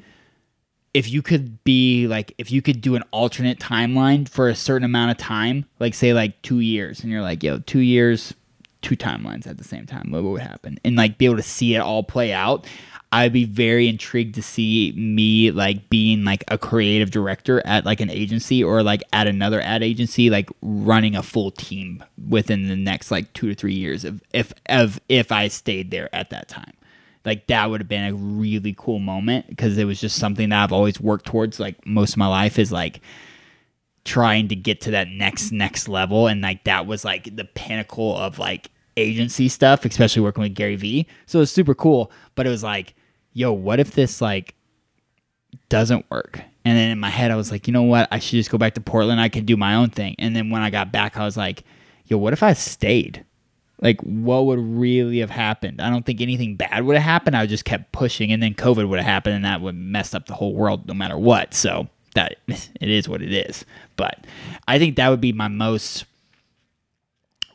if 0.99 1.09
you 1.09 1.23
could 1.23 1.62
be 1.62 2.09
like 2.09 2.35
if 2.38 2.50
you 2.50 2.61
could 2.61 2.81
do 2.81 2.97
an 2.97 3.05
alternate 3.12 3.61
timeline 3.61 4.28
for 4.28 4.49
a 4.49 4.55
certain 4.57 4.85
amount 4.85 5.12
of 5.12 5.17
time, 5.17 5.64
like 5.78 5.95
say 5.95 6.12
like 6.12 6.43
two 6.43 6.59
years, 6.59 7.05
and 7.05 7.12
you're 7.12 7.23
like, 7.23 7.40
yo, 7.45 7.61
two 7.61 7.78
years, 7.78 8.35
two 8.83 8.97
timelines 8.97 9.47
at 9.47 9.59
the 9.59 9.64
same 9.64 9.87
time, 9.87 10.11
what 10.11 10.25
would 10.25 10.40
happen? 10.40 10.76
And 10.85 10.97
like 10.97 11.17
be 11.17 11.26
able 11.26 11.37
to 11.37 11.43
see 11.45 11.76
it 11.76 11.78
all 11.78 12.02
play 12.02 12.33
out. 12.33 12.67
I'd 13.12 13.33
be 13.33 13.45
very 13.45 13.87
intrigued 13.87 14.35
to 14.35 14.43
see 14.43 14.93
me 14.97 15.52
like 15.52 15.88
being 15.88 16.25
like 16.25 16.43
a 16.49 16.59
creative 16.59 17.12
director 17.12 17.64
at 17.64 17.87
like 17.87 18.00
an 18.00 18.11
agency 18.11 18.64
or 18.64 18.83
like 18.83 19.05
at 19.12 19.28
another 19.28 19.61
ad 19.61 19.85
agency, 19.85 20.31
like 20.31 20.50
running 20.62 21.14
a 21.14 21.23
full 21.23 21.52
team 21.52 22.02
within 22.28 22.67
the 22.67 22.75
next 22.75 23.12
like 23.12 23.33
two 23.35 23.50
to 23.50 23.55
three 23.55 23.75
years 23.75 24.05
of 24.05 24.21
if 24.33 24.52
of 24.69 25.00
if 25.09 25.31
I 25.31 25.47
stayed 25.47 25.93
there 25.93 26.12
at 26.12 26.31
that 26.31 26.49
time 26.49 26.73
like 27.28 27.47
that 27.49 27.68
would 27.68 27.80
have 27.80 27.88
been 27.88 28.04
a 28.04 28.14
really 28.14 28.75
cool 28.76 28.99
moment 28.99 29.47
because 29.49 29.76
it 29.76 29.85
was 29.85 30.00
just 30.00 30.16
something 30.16 30.49
that 30.49 30.64
I've 30.64 30.73
always 30.73 30.99
worked 30.99 31.26
towards 31.26 31.61
like 31.61 31.87
most 31.87 32.12
of 32.12 32.16
my 32.16 32.26
life 32.26 32.58
is 32.58 32.73
like 32.73 33.00
trying 34.04 34.49
to 34.49 34.56
get 34.56 34.80
to 34.80 34.92
that 34.92 35.08
next 35.08 35.52
next 35.52 35.88
level. 35.88 36.26
And 36.26 36.40
like 36.40 36.64
that 36.64 36.87
was 36.87 37.04
like 37.04 37.37
the 37.37 37.44
pinnacle 37.44 38.16
of 38.16 38.38
like 38.38 38.70
agency 38.97 39.49
stuff 39.49 39.85
especially 39.85 40.23
working 40.23 40.42
with 40.42 40.56
Gary 40.56 40.75
Vee 40.75 41.06
so 41.26 41.38
it 41.38 41.40
was 41.40 41.52
super 41.52 41.73
cool 41.73 42.11
but 42.35 42.49
it 42.49 42.50
was 42.50 42.64
like 42.64 42.94
yo 43.32 43.52
what 43.52 43.78
if 43.78 43.92
this 43.92 44.20
like 44.20 44.54
doesn't 45.68 46.04
work? 46.11 46.40
And 46.64 46.76
then 46.76 46.90
in 46.90 46.99
my 46.99 47.11
head 47.11 47.30
I 47.30 47.37
was 47.37 47.52
like 47.52 47.66
you 47.66 47.73
know 47.75 47.82
what? 47.82 48.08
I 48.11 48.18
should 48.18 48.38
just 48.38 48.50
go 48.50 48.58
back 48.58 48.75
to 48.75 48.80
Portland. 48.80 49.20
I 49.20 49.28
can 49.28 49.44
do 49.44 49.56
my 49.56 49.75
own 49.75 49.90
thing. 49.90 50.16
And 50.18 50.35
then 50.35 50.50
when 50.50 50.62
I 50.62 50.70
got 50.70 50.90
back 50.90 51.18
I 51.18 51.25
was 51.25 51.37
like 51.37 51.62
yo 52.06 52.16
what 52.16 52.32
if 52.32 52.42
I 52.42 52.54
stayed 52.54 53.26
like 53.80 54.00
what 54.02 54.47
would 54.47 54.58
really 54.58 55.18
have 55.20 55.30
happened? 55.30 55.80
I 55.80 55.90
don't 55.90 56.04
think 56.04 56.20
anything 56.20 56.56
bad 56.56 56.85
would 56.85 56.97
have 56.97 57.04
happened. 57.04 57.37
I 57.37 57.47
just 57.47 57.64
kept 57.64 57.92
pushing 57.92 58.32
and 58.32 58.42
then 58.42 58.54
covid 58.54 58.88
would 58.88 58.99
have 58.99 59.06
happened 59.06 59.37
and 59.37 59.44
that 59.44 59.61
would 59.61 59.76
mess 59.76 60.14
up 60.14 60.26
the 60.26 60.35
whole 60.35 60.54
world 60.54 60.87
no 60.88 60.94
matter 60.94 61.16
what. 61.16 61.54
So 61.54 61.88
that 62.14 62.37
it 62.49 62.90
is 62.90 63.08
what 63.08 63.23
it 63.23 63.32
is. 63.32 63.64
But 63.97 64.26
i 64.66 64.78
think 64.78 64.97
that 64.97 65.08
would 65.08 65.20
be 65.20 65.32
my 65.32 65.49
most 65.49 66.04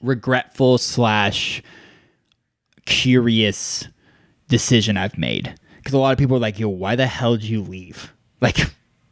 regretful 0.02 0.78
slash 0.78 1.64
curious 2.86 3.88
decision 4.48 4.98
i've 4.98 5.18
made. 5.18 5.56
Because 5.78 5.94
a 5.94 5.98
lot 5.98 6.14
of 6.14 6.18
people 6.18 6.38
are 6.38 6.42
like 6.42 6.60
yo 6.60 6.70
why 6.70 6.96
the 6.96 7.08
hell 7.08 7.36
did 7.36 7.46
you 7.46 7.62
leave? 7.62 8.12
Like 8.44 8.60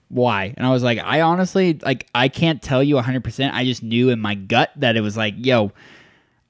why? 0.09 0.53
And 0.57 0.67
i 0.67 0.71
was 0.71 0.83
like 0.83 0.99
i 0.99 1.21
honestly 1.21 1.79
like 1.81 2.05
i 2.13 2.27
can't 2.27 2.61
tell 2.61 2.83
you 2.83 2.95
100% 2.95 3.53
i 3.53 3.63
just 3.63 3.81
knew 3.81 4.09
in 4.09 4.19
my 4.19 4.35
gut 4.35 4.71
that 4.75 4.97
it 4.97 5.01
was 5.01 5.15
like 5.15 5.35
yo 5.37 5.71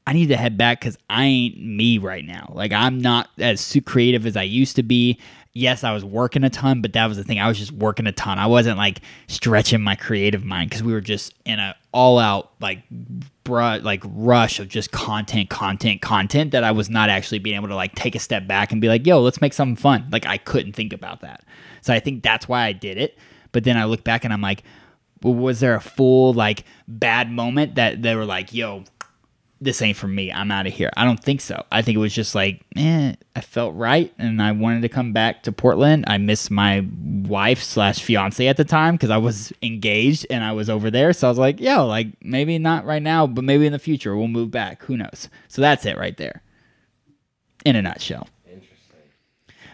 I 0.08 0.14
need 0.14 0.28
to 0.28 0.38
head 0.38 0.58
back 0.58 0.80
because 0.80 0.98
I 1.10 1.26
ain't 1.26 1.60
me 1.60 1.98
right 1.98 2.26
now. 2.26 2.52
Like 2.54 2.72
I'm 2.72 3.00
not 3.00 3.30
as 3.38 3.78
creative 3.86 4.26
as 4.26 4.36
I 4.36 4.44
used 4.44 4.76
to 4.78 4.84
be. 4.84 5.20
Yes, 5.54 5.84
I 5.84 5.92
was 5.92 6.06
working 6.06 6.44
a 6.46 6.50
ton, 6.50 6.82
but 6.82 6.94
that 6.94 7.08
was 7.08 7.18
the 7.18 7.26
thing. 7.26 7.40
I 7.40 7.48
was 7.48 7.58
just 7.58 7.74
working 7.74 8.08
a 8.08 8.14
ton. 8.14 8.40
I 8.40 8.48
wasn't 8.48 8.78
like 8.78 9.02
stretching 9.28 9.82
my 9.82 9.96
creative 9.96 10.46
mind 10.46 10.70
because 10.70 10.82
we 10.82 10.94
were 10.94 11.02
just 11.02 11.34
in 11.46 11.60
a 11.60 11.76
all 11.92 12.20
out 12.20 12.52
like 12.62 12.84
bruh, 13.44 13.84
like 13.84 14.02
rush 14.06 14.60
of 14.60 14.70
just 14.70 14.92
content, 14.92 15.50
content, 15.50 16.02
content 16.02 16.52
that 16.52 16.64
I 16.64 16.72
was 16.72 16.90
not 16.90 17.10
actually 17.10 17.40
being 17.40 17.58
able 17.58 17.68
to 17.68 17.76
like 17.76 17.96
take 17.96 18.16
a 18.16 18.20
step 18.20 18.48
back 18.48 18.72
and 18.72 18.80
be 18.80 18.88
like, 18.88 19.06
yo, 19.06 19.22
let's 19.22 19.42
make 19.42 19.54
something 19.54 19.76
fun. 19.76 20.08
Like 20.12 20.26
I 20.26 20.38
couldn't 20.38 20.74
think 20.74 20.94
about 20.94 21.22
that. 21.22 21.44
So 21.82 21.94
I 21.94 22.00
think 22.00 22.24
that's 22.24 22.48
why 22.48 22.64
I 22.64 22.72
did 22.72 22.98
it. 22.98 23.18
But 23.52 23.66
then 23.66 23.78
I 23.78 23.86
look 23.86 24.04
back 24.04 24.24
and 24.24 24.34
I'm 24.34 24.42
like, 24.42 24.64
was 25.22 25.60
there 25.60 25.76
a 25.76 25.82
full 25.82 26.34
like 26.34 26.64
bad 26.88 27.30
moment 27.30 27.76
that 27.76 28.02
they 28.02 28.16
were 28.16 28.26
like, 28.26 28.54
yo, 28.54 28.84
this 29.62 29.80
ain't 29.84 29.96
for 29.96 30.08
me. 30.08 30.32
I'm 30.32 30.50
out 30.50 30.66
of 30.66 30.74
here. 30.74 30.90
I 30.98 31.06
don't 31.06 31.24
think 31.24 31.40
so. 31.40 31.64
I 31.72 31.84
think 31.84 31.96
it 31.96 32.00
was 32.00 32.16
just 32.16 32.34
like, 32.34 32.66
eh, 32.76 33.14
I 33.36 33.42
felt 33.42 33.76
right, 33.76 34.12
and 34.18 34.42
I 34.42 34.52
wanted 34.54 34.82
to 34.82 34.90
come 34.90 35.14
back 35.14 35.44
to 35.44 35.52
Portland. 35.52 36.06
I 36.08 36.18
missed 36.18 36.50
my 36.50 36.84
wife 37.28 37.62
slash 37.62 38.02
fiance 38.02 38.46
at 38.48 38.58
the 38.58 38.66
time 38.66 38.96
because 38.96 39.12
I 39.12 39.18
was 39.18 39.54
engaged 39.62 40.26
and 40.32 40.44
I 40.44 40.52
was 40.54 40.68
over 40.68 40.90
there. 40.90 41.14
So 41.14 41.28
I 41.28 41.30
was 41.30 41.38
like, 41.38 41.60
yo, 41.60 41.86
like 41.86 42.08
maybe 42.24 42.58
not 42.58 42.86
right 42.86 43.04
now, 43.04 43.28
but 43.28 43.44
maybe 43.44 43.68
in 43.68 43.72
the 43.72 43.80
future 43.80 44.18
we'll 44.18 44.28
move 44.28 44.50
back. 44.50 44.84
Who 44.86 44.98
knows? 44.98 45.30
So 45.48 45.62
that's 45.62 45.86
it 45.86 45.96
right 45.96 46.18
there, 46.18 46.42
in 47.64 47.76
a 47.76 47.84
nutshell. 47.84 48.28
Interesting. 48.48 48.98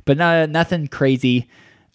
But 0.04 0.18
no, 0.18 0.46
nothing 0.46 0.88
crazy. 0.88 1.48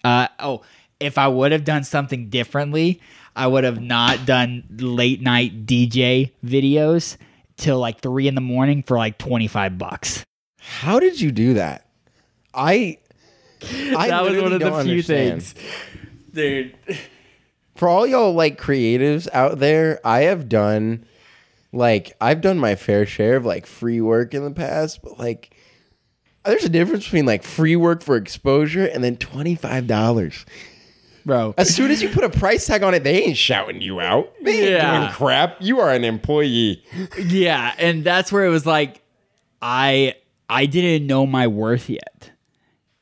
Uh, 0.02 0.28
oh, 0.38 0.62
if 0.98 1.18
I 1.18 1.28
would 1.28 1.52
have 1.52 1.64
done 1.64 1.84
something 1.84 2.30
differently, 2.30 3.02
I 3.36 3.48
would 3.48 3.64
have 3.64 3.82
not 3.82 4.24
done 4.24 4.64
late 4.78 5.20
night 5.20 5.66
DJ 5.66 6.30
videos 6.42 7.18
till 7.62 7.78
like 7.78 8.00
three 8.00 8.28
in 8.28 8.34
the 8.34 8.40
morning 8.40 8.82
for 8.82 8.98
like 8.98 9.18
25 9.18 9.78
bucks. 9.78 10.24
How 10.58 11.00
did 11.00 11.20
you 11.20 11.32
do 11.32 11.54
that? 11.54 11.86
I, 12.52 12.98
I 13.62 14.08
that 14.08 14.22
was 14.24 14.42
one 14.42 14.52
of 14.52 14.60
the 14.60 14.66
few 14.66 14.74
understand. 14.74 15.42
things. 15.42 15.54
Dude. 16.34 16.76
For 17.76 17.88
all 17.88 18.06
y'all 18.06 18.34
like 18.34 18.60
creatives 18.60 19.28
out 19.32 19.58
there, 19.58 20.00
I 20.04 20.22
have 20.22 20.48
done 20.48 21.06
like 21.72 22.14
I've 22.20 22.40
done 22.40 22.58
my 22.58 22.74
fair 22.74 23.06
share 23.06 23.36
of 23.36 23.46
like 23.46 23.66
free 23.66 24.00
work 24.00 24.34
in 24.34 24.44
the 24.44 24.50
past, 24.50 25.00
but 25.02 25.18
like 25.18 25.54
there's 26.44 26.64
a 26.64 26.68
difference 26.68 27.04
between 27.04 27.26
like 27.26 27.42
free 27.42 27.76
work 27.76 28.02
for 28.02 28.16
exposure 28.16 28.84
and 28.84 29.02
then 29.02 29.16
twenty 29.16 29.54
five 29.54 29.86
dollars. 29.86 30.44
Bro. 31.24 31.54
As 31.58 31.74
soon 31.74 31.90
as 31.90 32.02
you 32.02 32.08
put 32.08 32.24
a 32.24 32.28
price 32.30 32.66
tag 32.66 32.82
on 32.82 32.94
it, 32.94 33.04
they 33.04 33.22
ain't 33.22 33.36
shouting 33.36 33.80
you 33.80 34.00
out. 34.00 34.32
They 34.42 34.60
ain't 34.62 34.70
Yeah. 34.70 34.98
doing 35.00 35.12
crap. 35.12 35.56
You 35.60 35.80
are 35.80 35.90
an 35.92 36.04
employee. 36.04 36.82
Yeah, 37.18 37.74
and 37.78 38.02
that's 38.04 38.32
where 38.32 38.44
it 38.44 38.50
was 38.50 38.66
like 38.66 39.02
I 39.60 40.14
I 40.50 40.66
didn't 40.66 41.06
know 41.06 41.26
my 41.26 41.46
worth 41.46 41.88
yet. 41.88 42.30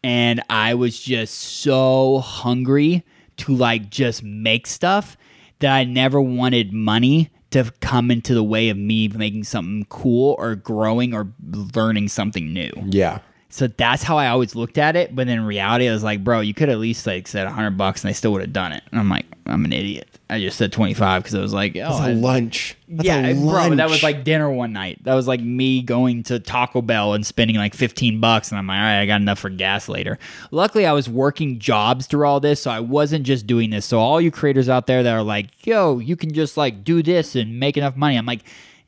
And 0.03 0.43
I 0.49 0.75
was 0.75 0.99
just 1.00 1.35
so 1.35 2.19
hungry 2.21 3.05
to 3.39 3.55
like 3.55 3.91
just 3.91 4.23
make 4.23 4.67
stuff 4.67 5.17
that 5.59 5.75
I 5.75 5.85
never 5.85 6.21
wanted 6.21 6.73
money 6.73 7.31
to 7.50 7.71
come 7.81 8.11
into 8.11 8.33
the 8.33 8.45
way 8.45 8.69
of 8.69 8.77
me 8.79 9.09
making 9.09 9.45
something 9.45 9.85
cool 9.89 10.37
or 10.39 10.55
growing 10.55 11.12
or 11.12 11.33
learning 11.75 12.09
something 12.09 12.53
new. 12.53 12.71
Yeah. 12.87 13.19
So 13.52 13.66
that's 13.66 14.02
how 14.02 14.16
I 14.16 14.28
always 14.28 14.54
looked 14.54 14.78
at 14.78 14.97
it. 14.97 15.14
But 15.14 15.28
in 15.28 15.45
reality, 15.45 15.88
I 15.88 15.92
was 15.92 16.04
like, 16.04 16.23
bro, 16.23 16.40
you 16.40 16.54
could 16.54 16.69
at 16.69 16.78
least 16.78 17.07
like 17.07 17.26
said 17.28 17.47
hundred 17.49 17.76
bucks, 17.76 18.02
and 18.04 18.09
I 18.09 18.12
still 18.12 18.33
would 18.33 18.42
have 18.42 18.52
done 18.52 18.73
it. 18.73 18.83
And 18.90 19.00
I'm 19.00 19.09
like, 19.09 19.26
I'm 19.47 19.64
an 19.64 19.73
idiot. 19.73 20.07
I 20.28 20.38
just 20.38 20.57
said 20.57 20.73
twenty 20.73 20.95
five 20.95 21.23
because 21.25 21.35
I 21.35 21.40
was 21.40 21.52
like, 21.52 21.73
oh, 21.76 21.80
That's 21.80 21.95
I- 22.00 22.11
a 22.11 22.14
lunch. 22.14 22.76
That's 22.88 23.04
yeah, 23.07 23.26
a 23.26 23.35
bro, 23.35 23.75
that 23.76 23.88
was 23.90 24.02
like 24.02 24.25
dinner 24.25 24.50
one 24.50 24.73
night. 24.73 25.02
That 25.04 25.14
was 25.14 25.26
like 25.28 25.40
me 25.40 25.83
going 25.83 26.23
to 26.25 26.38
Taco 26.40 26.83
Bell 26.83 27.14
and 27.14 27.25
spending 27.25 27.57
like 27.57 27.73
15 27.75 28.19
bucks. 28.21 28.50
And 28.50 28.59
I'm 28.59 28.66
like, 28.66 28.76
all 28.78 28.83
right, 28.83 29.00
I 29.00 29.07
got 29.07 29.21
enough 29.21 29.38
for 29.38 29.49
gas 29.49 29.88
later. 29.88 30.19
Luckily, 30.50 30.87
I 30.87 30.92
was 30.92 31.09
working 31.09 31.61
jobs 31.61 32.07
through 32.07 32.26
all 32.26 32.40
this. 32.40 32.62
So 32.62 32.71
I 32.71 32.80
wasn't 32.80 33.25
just 33.26 33.47
doing 33.47 33.71
this. 33.71 33.85
So, 33.87 33.99
all 34.00 34.21
you 34.21 34.30
creators 34.33 34.69
out 34.69 34.88
there 34.88 35.04
that 35.04 35.12
are 35.12 35.23
like, 35.23 35.66
yo, 35.66 35.99
you 36.00 36.16
can 36.16 36.33
just 36.33 36.57
like 36.57 36.83
do 36.83 37.00
this 37.02 37.37
and 37.37 37.59
make 37.61 37.76
enough 37.76 37.95
money. 37.97 38.16
I'm 38.16 38.26
like, 38.26 38.40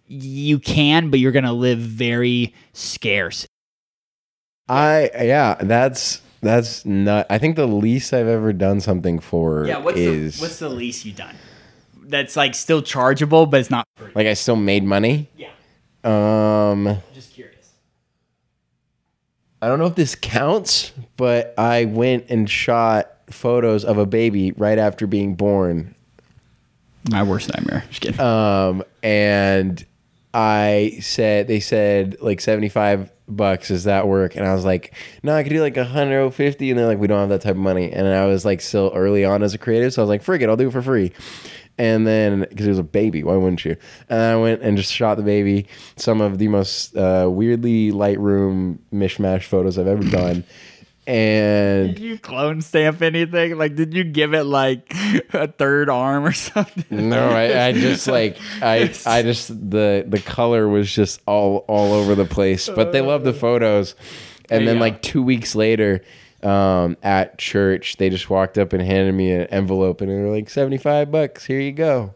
you 0.09 0.59
can, 0.59 1.11
but 1.11 1.21
you're 1.21 1.33
going 1.33 1.45
to 1.45 1.53
live 1.53 1.79
very 1.79 2.55
scarce. 2.73 3.47
I 4.69 5.11
yeah, 5.15 5.55
that's 5.61 6.21
that's 6.41 6.85
not. 6.85 7.27
I 7.31 7.39
think 7.39 7.57
the 7.57 7.67
least 7.67 8.13
I've 8.13 8.27
ever 8.29 8.53
done 8.53 8.81
something 8.81 9.19
for 9.19 9.65
is 9.65 10.37
the, 10.39 10.43
what's 10.43 10.59
the 10.59 10.69
least 10.69 11.05
you 11.05 11.13
done? 11.13 11.37
That's 12.05 12.37
like 12.37 12.55
still 12.55 12.83
chargeable, 12.83 13.47
but 13.47 13.61
it's 13.61 13.71
not 13.71 13.87
free. 13.97 14.13
like 14.15 14.27
I 14.27 14.35
still 14.35 14.57
made 14.57 14.85
money. 14.85 15.29
Yeah, 15.37 15.51
Um, 16.05 16.99
just 17.15 17.33
curious. 17.33 17.71
I 19.61 19.69
don't 19.69 19.79
know 19.79 19.87
if 19.87 19.95
this 19.95 20.15
counts, 20.17 20.93
but 21.17 21.55
I 21.57 21.85
went 21.85 22.27
and 22.29 22.51
shot 22.51 23.09
photos 23.31 23.85
of 23.85 23.97
a 23.99 24.05
baby 24.07 24.51
right 24.53 24.79
after 24.79 25.07
being 25.07 25.37
born 25.37 25.95
My 27.11 27.23
worst 27.23 27.49
nightmare. 27.55 27.85
Just 27.89 28.01
kidding. 28.01 28.21
um, 28.21 28.83
and 29.05 29.85
I 30.35 30.99
said 31.01 31.47
they 31.47 31.61
said 31.61 32.17
like 32.21 32.41
seventy 32.41 32.69
five 32.69 33.12
bucks. 33.29 33.69
Does 33.69 33.85
that 33.85 34.07
work? 34.09 34.37
And 34.37 34.47
I 34.47 34.55
was 34.55 34.65
like, 34.65 34.95
no, 35.23 35.35
I 35.35 35.43
could 35.43 35.51
do 35.51 35.61
like 35.61 35.77
a 35.77 35.85
hundred. 35.85 36.23
And 36.39 36.79
they're 36.79 36.87
like, 36.87 36.99
we 36.99 37.07
don't 37.07 37.21
have 37.21 37.29
that 37.31 37.43
type 37.43 37.53
of 37.53 37.59
money. 37.59 37.91
And 37.93 38.07
I 38.07 38.27
was 38.27 38.45
like, 38.45 38.61
still 38.61 38.93
early 38.95 39.25
on 39.25 39.43
as 39.43 39.55
a 39.55 39.59
creative, 39.59 39.93
so 39.93 40.03
I 40.03 40.05
was 40.05 40.09
like, 40.09 40.25
frig 40.25 40.43
it, 40.43 40.49
I'll 40.49 40.57
do 40.57 40.69
it 40.69 40.73
for 40.73 40.83
free. 40.83 41.13
And 41.79 42.07
then 42.07 42.41
because 42.41 42.67
it 42.67 42.71
was 42.71 42.79
a 42.79 42.85
baby, 42.85 43.25
why 43.25 43.35
wouldn't 43.35 43.65
you? 43.65 43.77
And 44.09 44.21
I 44.21 44.37
went 44.37 44.63
and 44.63 44.77
just 44.77 44.93
shot 44.93 45.17
the 45.17 45.23
baby. 45.23 45.67
Some 45.97 46.21
of 46.21 46.39
the 46.39 46.49
most 46.49 46.95
uh, 46.97 47.29
weirdly 47.31 47.91
Lightroom 47.91 48.79
mishmash 48.93 49.45
photos 49.45 49.79
I've 49.79 49.87
ever 49.87 50.05
done. 50.05 50.45
And 51.05 51.97
did 51.97 51.99
you 51.99 52.17
clone 52.17 52.61
stamp 52.61 53.03
anything? 53.03 53.59
Like, 53.59 53.75
did 53.75 53.93
you 53.93 54.05
give 54.05 54.35
it 54.35 54.45
like 54.45 54.93
a 55.33 55.49
third 55.49 55.91
arm 55.91 56.25
or 56.25 56.33
something? 56.33 57.09
No, 57.09 57.29
I, 57.29 57.67
I 57.67 57.73
just 57.73 58.07
like 58.07 58.39
I 58.61 58.95
I 59.05 59.23
just 59.23 59.49
the 59.49 60.05
the 60.07 60.21
color 60.21 60.69
was 60.69 60.93
just 60.93 61.21
all 61.27 61.65
all 61.69 61.93
over 61.93 62.15
the 62.15 62.25
place. 62.25 62.69
But 62.69 62.93
they 62.93 63.01
love 63.01 63.25
the 63.25 63.33
photos. 63.33 63.95
And 64.49 64.69
then 64.69 64.79
like 64.79 65.03
two 65.03 65.23
weeks 65.23 65.55
later, 65.55 66.03
um, 66.43 66.97
at 67.03 67.39
church, 67.39 67.97
they 67.97 68.11
just 68.11 68.29
walked 68.29 68.59
up 68.59 68.73
and 68.73 68.83
handed 68.83 69.13
me 69.13 69.33
an 69.33 69.47
envelope 69.47 70.03
and 70.03 70.11
they 70.11 70.15
were 70.15 70.31
like 70.31 70.51
seventy 70.51 70.79
five 70.79 71.11
bucks. 71.11 71.45
Here 71.45 71.61
you 71.61 71.73
go. 71.73 72.15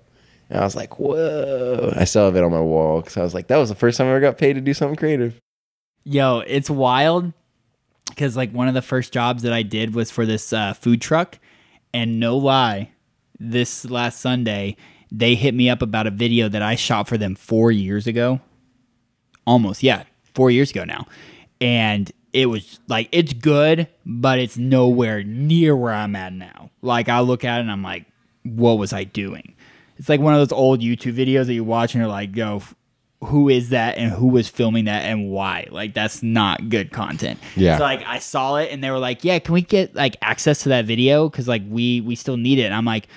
And 0.48 0.60
I 0.60 0.64
was 0.64 0.76
like, 0.76 1.00
whoa! 1.00 1.92
I 1.96 2.04
still 2.04 2.26
have 2.26 2.36
it 2.36 2.44
on 2.44 2.52
my 2.52 2.60
wall 2.60 3.00
because 3.00 3.16
I 3.16 3.22
was 3.22 3.34
like, 3.34 3.48
that 3.48 3.56
was 3.56 3.68
the 3.68 3.74
first 3.74 3.98
time 3.98 4.06
I 4.06 4.10
ever 4.10 4.20
got 4.20 4.38
paid 4.38 4.52
to 4.52 4.60
do 4.60 4.74
something 4.74 4.94
creative. 4.94 5.40
Yo, 6.04 6.38
it's 6.46 6.70
wild 6.70 7.32
because 8.08 8.36
like 8.36 8.52
one 8.52 8.68
of 8.68 8.74
the 8.74 8.82
first 8.82 9.12
jobs 9.12 9.42
that 9.42 9.52
I 9.52 9.62
did 9.62 9.94
was 9.94 10.10
for 10.10 10.26
this 10.26 10.52
uh, 10.52 10.74
food 10.74 11.00
truck, 11.00 11.38
and 11.92 12.20
no 12.20 12.36
lie, 12.36 12.90
this 13.38 13.84
last 13.84 14.20
Sunday 14.20 14.76
they 15.12 15.34
hit 15.34 15.54
me 15.54 15.70
up 15.70 15.82
about 15.82 16.06
a 16.06 16.10
video 16.10 16.48
that 16.48 16.62
I 16.62 16.74
shot 16.74 17.08
for 17.08 17.16
them 17.16 17.34
four 17.34 17.70
years 17.70 18.06
ago, 18.06 18.40
almost 19.46 19.82
yeah, 19.82 20.04
four 20.34 20.50
years 20.50 20.70
ago 20.70 20.84
now, 20.84 21.06
and 21.60 22.10
it 22.32 22.46
was 22.46 22.80
like 22.88 23.08
it's 23.12 23.32
good, 23.32 23.88
but 24.04 24.38
it's 24.38 24.56
nowhere 24.56 25.22
near 25.22 25.74
where 25.76 25.94
I'm 25.94 26.16
at 26.16 26.32
now. 26.32 26.70
Like 26.82 27.08
I 27.08 27.20
look 27.20 27.44
at 27.44 27.58
it 27.58 27.60
and 27.62 27.70
I'm 27.72 27.82
like, 27.82 28.06
what 28.42 28.78
was 28.78 28.92
I 28.92 29.04
doing? 29.04 29.54
It's 29.96 30.08
like 30.08 30.20
one 30.20 30.34
of 30.34 30.40
those 30.40 30.56
old 30.56 30.80
YouTube 30.80 31.14
videos 31.14 31.46
that 31.46 31.54
you 31.54 31.64
watch 31.64 31.94
and 31.94 32.02
you're 32.02 32.10
like, 32.10 32.36
yo, 32.36 32.62
who 33.24 33.48
is 33.48 33.70
that 33.70 33.96
and 33.96 34.12
who 34.12 34.26
was 34.26 34.48
filming 34.48 34.84
that 34.84 35.04
and 35.04 35.30
why? 35.30 35.66
Like 35.70 35.94
that's 35.94 36.22
not 36.22 36.68
good 36.68 36.92
content. 36.92 37.38
Yeah. 37.56 37.78
So 37.78 37.84
like 37.84 38.04
I 38.04 38.18
saw 38.18 38.56
it 38.56 38.70
and 38.70 38.84
they 38.84 38.90
were 38.90 38.98
like, 38.98 39.24
yeah, 39.24 39.38
can 39.38 39.54
we 39.54 39.62
get 39.62 39.94
like 39.94 40.16
access 40.20 40.62
to 40.64 40.68
that 40.70 40.84
video? 40.84 41.28
Cause 41.30 41.48
like 41.48 41.62
we 41.68 42.00
we 42.02 42.14
still 42.14 42.36
need 42.36 42.58
it. 42.58 42.64
And 42.64 42.74
I'm 42.74 42.84
like, 42.84 43.08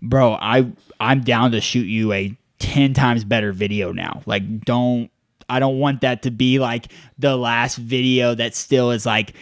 bro, 0.00 0.34
I 0.34 0.70
I'm 1.00 1.22
down 1.22 1.52
to 1.52 1.60
shoot 1.60 1.86
you 1.86 2.12
a 2.12 2.36
ten 2.58 2.94
times 2.94 3.24
better 3.24 3.52
video 3.52 3.92
now. 3.92 4.22
Like 4.24 4.60
don't 4.60 5.10
I 5.50 5.58
don't 5.58 5.78
want 5.78 6.00
that 6.02 6.22
to 6.22 6.30
be 6.30 6.58
like 6.58 6.86
the 7.18 7.36
last 7.36 7.76
video 7.76 8.34
that 8.34 8.54
still 8.54 8.90
is 8.90 9.04
like 9.04 9.34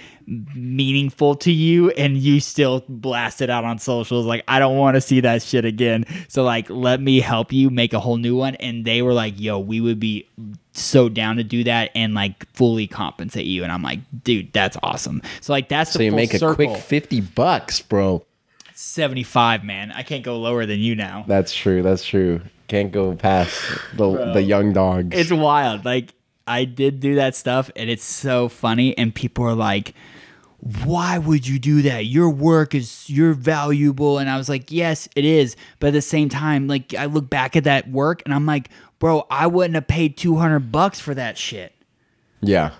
meaningful 0.54 1.34
to 1.34 1.50
you 1.50 1.90
and 1.90 2.18
you 2.18 2.40
still 2.40 2.84
blast 2.88 3.40
it 3.40 3.48
out 3.50 3.64
on 3.64 3.78
socials. 3.78 4.26
Like, 4.26 4.44
I 4.46 4.58
don't 4.58 4.76
want 4.76 4.96
to 4.96 5.00
see 5.00 5.20
that 5.20 5.42
shit 5.42 5.64
again. 5.64 6.04
So, 6.28 6.44
like, 6.44 6.68
let 6.68 7.00
me 7.00 7.20
help 7.20 7.52
you 7.52 7.70
make 7.70 7.92
a 7.92 8.00
whole 8.00 8.16
new 8.16 8.36
one. 8.36 8.54
And 8.56 8.84
they 8.84 9.02
were 9.02 9.12
like, 9.12 9.38
yo, 9.40 9.58
we 9.58 9.80
would 9.80 9.98
be 9.98 10.28
so 10.72 11.08
down 11.08 11.36
to 11.36 11.44
do 11.44 11.64
that 11.64 11.90
and 11.94 12.14
like 12.14 12.46
fully 12.54 12.86
compensate 12.86 13.46
you. 13.46 13.62
And 13.62 13.72
I'm 13.72 13.82
like, 13.82 14.00
dude, 14.22 14.52
that's 14.52 14.76
awesome. 14.82 15.22
So, 15.40 15.52
like, 15.52 15.68
that's 15.68 15.92
So 15.92 15.98
the 15.98 16.06
you 16.06 16.12
make 16.12 16.34
a 16.34 16.54
quick 16.54 16.76
fifty 16.76 17.20
bucks, 17.20 17.80
bro. 17.80 18.24
75, 18.74 19.64
man. 19.64 19.90
I 19.90 20.04
can't 20.04 20.22
go 20.22 20.38
lower 20.38 20.64
than 20.64 20.78
you 20.78 20.94
now. 20.94 21.24
That's 21.26 21.52
true. 21.52 21.82
That's 21.82 22.04
true. 22.04 22.40
Can't 22.68 22.92
go 22.92 23.14
past 23.14 23.58
the 23.96 24.32
the 24.32 24.42
young 24.42 24.72
dogs. 24.72 25.16
It's 25.16 25.32
wild. 25.32 25.84
Like 25.84 26.14
I 26.46 26.64
did 26.64 27.00
do 27.00 27.16
that 27.16 27.34
stuff 27.34 27.70
and 27.74 27.90
it's 27.90 28.04
so 28.04 28.48
funny 28.48 28.96
and 28.96 29.14
people 29.14 29.44
are 29.44 29.54
like 29.54 29.94
why 30.84 31.18
would 31.18 31.46
you 31.46 31.58
do 31.58 31.82
that? 31.82 32.06
Your 32.06 32.28
work 32.28 32.74
is 32.74 33.08
you're 33.08 33.32
valuable 33.32 34.18
and 34.18 34.28
I 34.28 34.36
was 34.36 34.48
like, 34.48 34.72
"Yes, 34.72 35.08
it 35.14 35.24
is." 35.24 35.54
But 35.78 35.88
at 35.88 35.92
the 35.92 36.02
same 36.02 36.28
time, 36.28 36.66
like 36.66 36.94
I 36.94 37.04
look 37.04 37.30
back 37.30 37.54
at 37.54 37.64
that 37.64 37.88
work 37.88 38.22
and 38.24 38.34
I'm 38.34 38.44
like, 38.44 38.68
"Bro, 38.98 39.26
I 39.30 39.46
wouldn't 39.46 39.76
have 39.76 39.86
paid 39.86 40.16
200 40.16 40.72
bucks 40.72 40.98
for 40.98 41.14
that 41.14 41.38
shit." 41.38 41.74
yeah. 42.40 42.72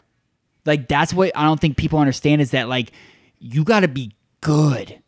Like 0.65 0.87
that's 0.87 1.15
what 1.15 1.33
I 1.35 1.45
don't 1.45 1.59
think 1.59 1.77
people 1.77 1.99
understand 1.99 2.43
is 2.43 2.51
that 2.51 2.69
like 2.69 2.93
you 3.39 3.65
got 3.65 3.81
to 3.81 3.89
be 3.89 4.13
good. 4.41 5.01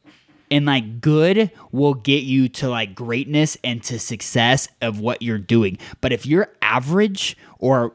And 0.51 0.67
like 0.67 1.01
good 1.01 1.51
will 1.71 1.95
get 1.95 2.25
you 2.25 2.49
to 2.49 2.69
like 2.69 2.95
greatness 2.95 3.57
and 3.63 3.83
to 3.85 3.99
success 3.99 4.69
of 4.81 4.99
what 4.99 5.23
you're 5.23 5.39
doing. 5.39 5.79
But 6.01 6.13
if 6.13 6.27
you're 6.27 6.49
average 6.61 7.37
or 7.59 7.95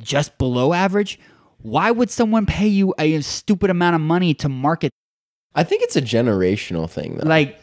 just 0.00 0.38
below 0.38 0.72
average, 0.72 1.18
why 1.62 1.90
would 1.90 2.10
someone 2.10 2.46
pay 2.46 2.66
you 2.66 2.94
a 2.98 3.20
stupid 3.20 3.70
amount 3.70 3.94
of 3.94 4.00
money 4.00 4.34
to 4.34 4.48
market 4.48 4.90
I 5.54 5.64
think 5.64 5.82
it's 5.82 5.96
a 5.96 6.02
generational 6.02 6.88
thing 6.88 7.16
though. 7.16 7.28
like 7.28 7.60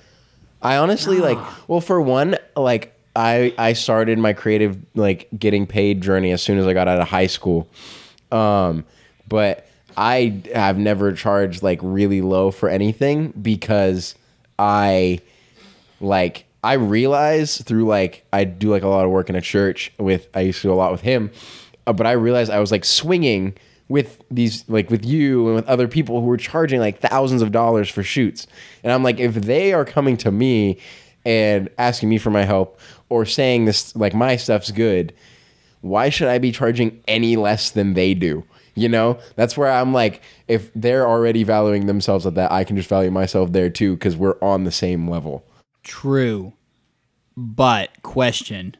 I 0.62 0.78
honestly 0.78 1.18
like 1.20 1.38
well 1.68 1.82
for 1.82 2.02
one 2.02 2.38
like 2.56 2.96
I 3.15 3.54
I 3.58 3.74
started 3.74 4.20
my 4.20 4.34
creative 4.34 4.78
like 4.96 5.28
getting 5.38 5.65
paid 5.68 6.02
journey 6.02 6.32
as 6.32 6.42
soon 6.42 6.58
as 6.58 6.68
I 6.68 6.74
got 6.74 6.88
out 6.88 7.00
of 7.00 7.08
high 7.08 7.28
school. 7.28 7.68
Um 8.32 8.86
but 9.28 9.68
I 9.98 10.42
have 10.54 10.78
never 10.78 11.12
charged 11.12 11.62
like 11.62 11.80
really 11.82 12.22
low 12.22 12.52
for 12.52 12.70
anything 12.70 13.34
because 13.42 14.15
I 14.60 15.22
like 16.02 16.45
I 16.63 16.74
realize 16.74 17.62
through 17.62 17.86
like 17.86 18.26
I 18.34 18.43
do 18.43 18.69
like 18.69 18.84
a 18.84 18.88
lot 18.88 19.06
of 19.06 19.12
work 19.12 19.30
in 19.30 19.36
a 19.36 19.41
church 19.41 19.91
with 19.98 20.28
I 20.36 20.41
used 20.41 20.62
to 20.62 20.67
do 20.67 20.74
a 20.74 20.76
lot 20.76 20.91
with 20.91 21.02
him, 21.02 21.32
uh, 21.88 21.93
but 21.93 22.06
I 22.06 22.12
realized 22.12 22.52
I 22.52 22.60
was 22.60 22.72
like 22.72 22.84
swinging 22.84 23.56
with 23.88 24.22
these 24.30 24.65
like 24.67 24.91
with 24.91 25.06
you 25.06 25.48
and 25.48 25.56
with 25.56 25.67
other 25.67 25.88
people 25.88 26.19
who 26.19 26.28
were 26.28 26.38
charging 26.38 26.82
like 26.82 27.00
thousands 27.00 27.41
of 27.41 27.54
dollars 27.54 27.89
for 27.89 28.04
shoots, 28.04 28.45
and 28.84 28.91
I'm 28.91 29.02
like 29.02 29.19
if 29.19 29.36
they 29.36 29.72
are 29.72 29.86
coming 29.86 30.17
to 30.17 30.32
me 30.32 30.78
and 31.26 31.69
asking 31.78 32.10
me 32.10 32.17
for 32.17 32.30
my 32.30 32.43
help 32.43 32.80
or 33.08 33.26
saying 33.26 33.63
this 33.63 33.95
like 33.95 34.13
my 34.13 34.36
stuff's 34.36 34.72
good, 34.72 35.13
why 35.80 36.10
should 36.10 36.28
I 36.28 36.38
be 36.38 36.52
charging 36.52 37.02
any 37.08 37.38
less 37.38 37.72
than 37.72 37.93
they 37.93 38.13
do? 38.13 38.43
You 38.80 38.89
know, 38.89 39.20
that's 39.36 39.58
where 39.58 39.70
I'm 39.72 39.94
like, 39.94 40.22
if 40.48 40.72
they're 40.74 41.08
already 41.08 41.44
valuing 41.44 41.86
themselves 41.86 42.26
at 42.26 42.36
that, 42.36 42.52
I 42.52 42.63
can 42.63 42.76
just 42.76 42.89
value 42.89 43.12
myself 43.12 43.52
there 43.52 43.70
too 43.70 43.94
because 43.96 44.15
we're 44.15 44.38
on 44.42 44.63
the 44.63 44.72
same 44.72 45.10
level. 45.10 45.46
true. 45.84 46.54
But 47.38 48.02
question 48.04 48.76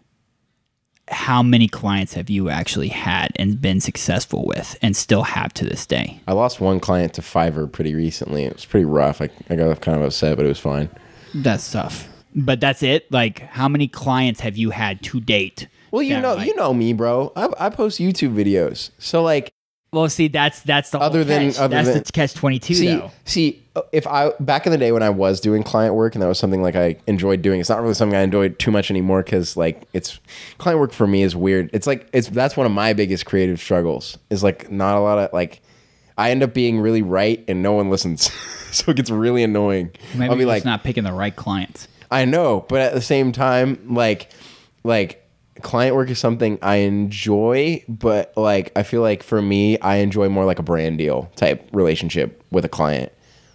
how 1.12 1.42
many 1.42 1.68
clients 1.68 2.14
have 2.14 2.30
you 2.30 2.50
actually 2.50 2.90
had 2.90 3.32
and 3.38 3.60
been 3.60 3.80
successful 3.82 4.46
with 4.46 4.78
and 4.82 4.96
still 4.96 5.24
have 5.24 5.54
to 5.56 5.66
this 5.66 5.86
day? 5.86 6.20
I 6.28 6.34
lost 6.34 6.62
one 6.62 6.80
client 6.80 7.14
to 7.16 7.22
Fiverr 7.22 7.72
pretty 7.72 7.96
recently. 7.96 8.44
It 8.44 8.54
was 8.54 8.66
pretty 8.66 8.86
rough. 8.86 9.22
I, 9.22 9.30
I 9.50 9.56
got 9.56 9.82
kind 9.82 9.98
of 9.98 10.04
upset, 10.04 10.38
but 10.38 10.46
it 10.46 10.50
was 10.50 10.60
fine. 10.60 10.90
That's 11.34 11.72
tough. 11.72 12.08
But 12.36 12.60
that's 12.60 12.84
it. 12.84 13.12
Like, 13.12 13.40
how 13.40 13.68
many 13.68 13.88
clients 13.88 14.42
have 14.42 14.56
you 14.56 14.70
had 14.70 15.02
to 15.04 15.20
date? 15.20 15.68
Well, 15.92 16.04
you 16.04 16.20
know, 16.20 16.36
like- 16.36 16.48
you 16.48 16.56
know 16.56 16.74
me, 16.74 16.94
bro. 16.94 17.34
I, 17.36 17.50
I 17.60 17.70
post 17.72 18.00
YouTube 18.00 18.36
videos, 18.36 18.92
so 19.00 19.24
like, 19.24 19.50
Well, 19.92 20.08
see, 20.10 20.28
that's 20.28 20.62
that's 20.62 20.92
the 20.92 21.00
Other 21.00 21.24
than- 21.24 21.52
catch. 21.52 21.60
other 21.60 21.76
that's 21.76 21.90
than- 21.90 22.04
the 22.04 22.12
catch 22.12 22.34
twenty 22.36 22.60
two 22.60 22.76
see, 22.76 22.88
though. 22.88 23.12
see, 23.26 23.64
uh, 23.76 23.82
if 23.92 24.06
I 24.06 24.32
back 24.40 24.68
in 24.68 24.72
the 24.72 24.78
day 24.78 24.92
when 24.92 25.02
I 25.02 25.10
was 25.10 25.40
doing 25.40 25.64
client 25.64 25.96
work 25.96 26.14
and 26.14 26.22
that 26.22 26.28
was 26.28 26.38
something 26.38 26.62
like 26.62 26.76
I 26.76 26.98
enjoyed 27.08 27.42
doing, 27.42 27.60
it's 27.60 27.70
not 27.70 27.82
really 27.82 27.96
something 27.96 28.16
I 28.18 28.22
enjoy 28.22 28.50
too 28.50 28.70
much 28.70 28.92
anymore 28.92 29.24
because 29.24 29.58
like 29.58 29.82
it's 29.94 30.20
client 30.60 30.80
work 30.80 30.92
for 30.92 31.08
me 31.08 31.24
is 31.24 31.36
weird. 31.36 31.72
It's 31.74 31.88
like 31.88 32.08
it's 32.14 32.28
that's 32.30 32.56
one 32.56 32.68
of 32.68 32.72
my 32.72 32.94
biggest 32.94 33.26
creative 33.26 33.60
struggles. 33.60 34.18
Is 34.30 34.44
like 34.44 34.72
not 34.72 34.96
a 34.96 35.00
lot 35.00 35.18
of 35.18 35.34
like. 35.34 35.62
I 36.20 36.32
end 36.32 36.44
up 36.44 36.54
being 36.54 36.82
really 36.82 37.02
right 37.02 37.42
and 37.48 37.64
no 37.64 37.72
one 37.72 37.90
listens, 37.90 38.30
so 38.74 38.92
it 38.92 38.98
gets 38.98 39.10
really 39.10 39.42
annoying. 39.42 39.92
Maybe 40.16 40.30
I'll 40.30 40.36
be 40.36 40.44
like, 40.44 40.66
not 40.66 40.84
picking 40.84 41.06
the 41.06 41.14
right 41.14 41.34
clients. 41.34 41.88
I 42.12 42.26
know, 42.26 42.66
but 42.68 42.82
at 42.82 42.94
the 42.94 43.00
same 43.02 43.32
time, 43.32 43.80
like, 43.96 44.30
like 44.84 45.26
client 45.62 45.96
work 45.96 46.10
is 46.10 46.20
something 46.20 46.58
I 46.62 46.78
enjoy, 46.78 47.84
but 47.88 48.34
like 48.36 48.72
I 48.76 48.84
feel 48.84 49.02
like 49.02 49.24
for 49.24 49.42
me, 49.42 49.80
I 49.80 49.98
enjoy 49.98 50.30
more 50.30 50.46
like 50.46 50.60
a 50.60 50.64
brand 50.64 50.98
deal 50.98 51.32
type 51.36 51.68
relationship 51.72 52.44
with 52.52 52.66
a 52.66 52.70
client. 52.70 53.12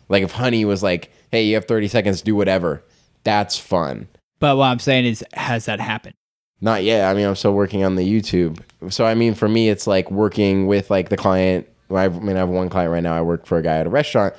Like 0.09 0.23
if 0.23 0.33
Honey 0.33 0.64
was 0.64 0.83
like, 0.83 1.11
"Hey, 1.31 1.45
you 1.45 1.55
have 1.55 1.64
thirty 1.64 1.88
seconds, 1.88 2.23
do 2.23 2.35
whatever," 2.35 2.83
that's 3.25 3.59
fun. 3.59 4.09
But 4.38 4.57
what 4.57 4.67
I'm 4.67 4.79
saying 4.79 5.07
is, 5.07 5.25
has 5.33 5.67
that 5.67 5.81
happened? 5.81 6.14
Not 6.61 6.83
yet. 6.85 7.11
I 7.11 7.14
mean, 7.14 7.27
I'm 7.27 7.37
still 7.37 7.55
working 7.55 7.85
on 7.85 7.97
the 7.97 8.05
YouTube. 8.07 8.61
So 8.90 9.05
I 9.05 9.14
mean, 9.14 9.35
for 9.35 9.49
me, 9.49 9.69
it's 9.69 9.87
like 9.87 10.11
working 10.11 10.67
with 10.67 10.90
like 10.90 11.09
the 11.09 11.17
client. 11.17 11.69
I 11.90 12.09
mean, 12.09 12.37
I 12.37 12.40
have 12.40 12.49
one 12.49 12.69
client 12.69 12.90
right 12.90 13.03
now. 13.03 13.17
I 13.17 13.23
work 13.23 13.47
for 13.47 13.59
a 13.59 13.62
guy 13.62 13.77
at 13.77 13.87
a 13.87 13.90
restaurant. 13.90 14.35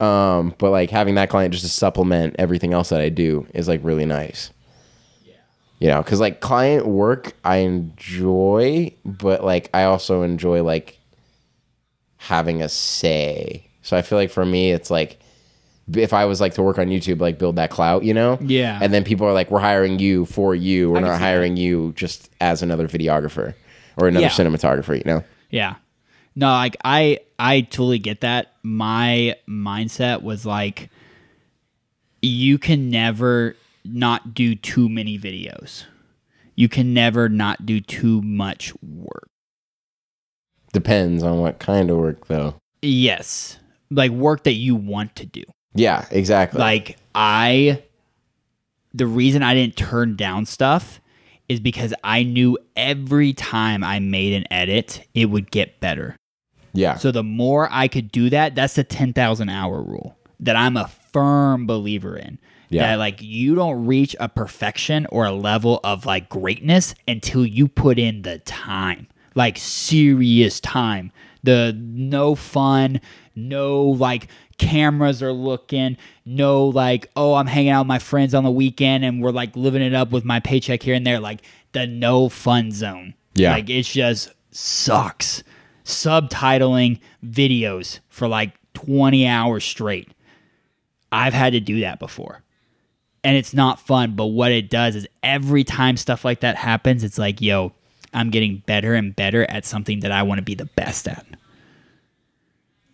Um, 0.00 0.54
but 0.58 0.70
like 0.70 0.90
having 0.90 1.14
that 1.14 1.30
client 1.30 1.52
just 1.52 1.64
to 1.64 1.70
supplement 1.70 2.36
everything 2.38 2.72
else 2.72 2.88
that 2.88 3.00
I 3.00 3.08
do 3.08 3.46
is 3.54 3.68
like 3.68 3.80
really 3.84 4.04
nice. 4.04 4.50
You 5.82 5.88
know, 5.88 6.00
because 6.00 6.20
like 6.20 6.38
client 6.38 6.86
work 6.86 7.32
I 7.44 7.56
enjoy, 7.56 8.94
but 9.04 9.42
like 9.42 9.68
I 9.74 9.82
also 9.82 10.22
enjoy 10.22 10.62
like 10.62 11.00
having 12.18 12.62
a 12.62 12.68
say. 12.68 13.66
So 13.82 13.96
I 13.96 14.02
feel 14.02 14.16
like 14.16 14.30
for 14.30 14.46
me, 14.46 14.70
it's 14.70 14.92
like 14.92 15.18
if 15.92 16.12
I 16.12 16.24
was 16.26 16.40
like 16.40 16.54
to 16.54 16.62
work 16.62 16.78
on 16.78 16.86
YouTube, 16.86 17.20
like 17.20 17.36
build 17.36 17.56
that 17.56 17.70
clout, 17.70 18.04
you 18.04 18.14
know? 18.14 18.38
Yeah. 18.40 18.78
And 18.80 18.94
then 18.94 19.02
people 19.02 19.26
are 19.26 19.32
like, 19.32 19.50
we're 19.50 19.58
hiring 19.58 19.98
you 19.98 20.24
for 20.26 20.54
you. 20.54 20.90
We're 20.92 20.98
can 20.98 21.08
not 21.08 21.20
hiring 21.20 21.56
you 21.56 21.92
just 21.96 22.30
as 22.40 22.62
another 22.62 22.86
videographer 22.86 23.52
or 23.96 24.06
another 24.06 24.26
Yeah. 24.26 24.30
cinematographer, 24.30 24.96
you 24.96 25.02
know? 25.04 25.24
Yeah. 25.50 25.74
No, 26.36 26.46
like 26.46 26.76
I 26.84 27.18
I 27.40 27.62
totally 27.62 27.98
get 27.98 28.20
that. 28.20 28.52
My 28.62 29.34
mindset 29.48 30.22
was 30.22 30.46
like 30.46 30.90
you 32.22 32.56
can 32.56 32.88
never 32.88 33.56
not 33.84 34.34
do 34.34 34.54
too 34.54 34.88
many 34.88 35.18
videos. 35.18 35.84
You 36.54 36.68
can 36.68 36.92
never 36.92 37.28
not 37.28 37.64
do 37.64 37.80
too 37.80 38.20
much 38.22 38.72
work. 38.82 39.28
Depends 40.72 41.22
on 41.22 41.38
what 41.38 41.58
kind 41.58 41.90
of 41.90 41.98
work, 41.98 42.26
though. 42.28 42.54
Yes. 42.80 43.58
Like 43.90 44.10
work 44.10 44.44
that 44.44 44.54
you 44.54 44.74
want 44.74 45.16
to 45.16 45.26
do. 45.26 45.42
Yeah, 45.74 46.06
exactly. 46.10 46.58
Like 46.60 46.96
I 47.14 47.82
the 48.94 49.06
reason 49.06 49.42
I 49.42 49.54
didn't 49.54 49.76
turn 49.76 50.16
down 50.16 50.44
stuff 50.46 51.00
is 51.48 51.60
because 51.60 51.94
I 52.04 52.22
knew 52.22 52.58
every 52.76 53.32
time 53.32 53.82
I 53.82 53.98
made 53.98 54.34
an 54.34 54.50
edit, 54.50 55.06
it 55.14 55.26
would 55.26 55.50
get 55.50 55.80
better. 55.80 56.16
yeah. 56.74 56.96
So 56.96 57.10
the 57.10 57.22
more 57.22 57.68
I 57.70 57.88
could 57.88 58.12
do 58.12 58.30
that, 58.30 58.54
that's 58.54 58.74
the 58.74 58.84
10,000 58.84 59.48
hour 59.48 59.82
rule 59.82 60.16
that 60.40 60.56
I'm 60.56 60.76
a 60.76 60.88
firm 61.12 61.66
believer 61.66 62.16
in. 62.16 62.38
Yeah. 62.72 62.88
That 62.88 62.98
like 62.98 63.20
you 63.20 63.54
don't 63.54 63.86
reach 63.86 64.16
a 64.18 64.28
perfection 64.28 65.06
or 65.10 65.26
a 65.26 65.32
level 65.32 65.80
of 65.84 66.06
like 66.06 66.30
greatness 66.30 66.94
until 67.06 67.44
you 67.44 67.68
put 67.68 67.98
in 67.98 68.22
the 68.22 68.38
time. 68.40 69.08
Like 69.34 69.58
serious 69.58 70.58
time. 70.58 71.12
The 71.42 71.76
no 71.78 72.34
fun, 72.34 73.00
no 73.34 73.82
like 73.82 74.28
cameras 74.56 75.22
are 75.22 75.32
looking, 75.32 75.98
no 76.24 76.64
like, 76.66 77.10
oh, 77.14 77.34
I'm 77.34 77.46
hanging 77.46 77.70
out 77.70 77.82
with 77.82 77.88
my 77.88 77.98
friends 77.98 78.34
on 78.34 78.44
the 78.44 78.50
weekend 78.50 79.04
and 79.04 79.22
we're 79.22 79.32
like 79.32 79.54
living 79.54 79.82
it 79.82 79.94
up 79.94 80.10
with 80.10 80.24
my 80.24 80.40
paycheck 80.40 80.82
here 80.82 80.94
and 80.94 81.06
there. 81.06 81.20
Like 81.20 81.42
the 81.72 81.86
no 81.86 82.30
fun 82.30 82.72
zone. 82.72 83.14
Yeah. 83.34 83.52
Like 83.52 83.68
it 83.68 83.82
just 83.82 84.30
sucks. 84.50 85.42
Subtitling 85.84 87.00
videos 87.26 87.98
for 88.08 88.28
like 88.28 88.52
20 88.72 89.26
hours 89.26 89.64
straight. 89.64 90.08
I've 91.10 91.34
had 91.34 91.52
to 91.52 91.60
do 91.60 91.80
that 91.80 91.98
before. 91.98 92.42
And 93.24 93.36
it's 93.36 93.54
not 93.54 93.80
fun, 93.80 94.16
but 94.16 94.26
what 94.26 94.50
it 94.50 94.68
does 94.68 94.96
is 94.96 95.06
every 95.22 95.62
time 95.62 95.96
stuff 95.96 96.24
like 96.24 96.40
that 96.40 96.56
happens, 96.56 97.04
it's 97.04 97.18
like, 97.18 97.40
yo, 97.40 97.72
I'm 98.12 98.30
getting 98.30 98.62
better 98.66 98.94
and 98.94 99.14
better 99.14 99.48
at 99.48 99.64
something 99.64 100.00
that 100.00 100.12
I 100.12 100.22
want 100.22 100.38
to 100.38 100.42
be 100.42 100.54
the 100.54 100.64
best 100.64 101.06
at. 101.06 101.24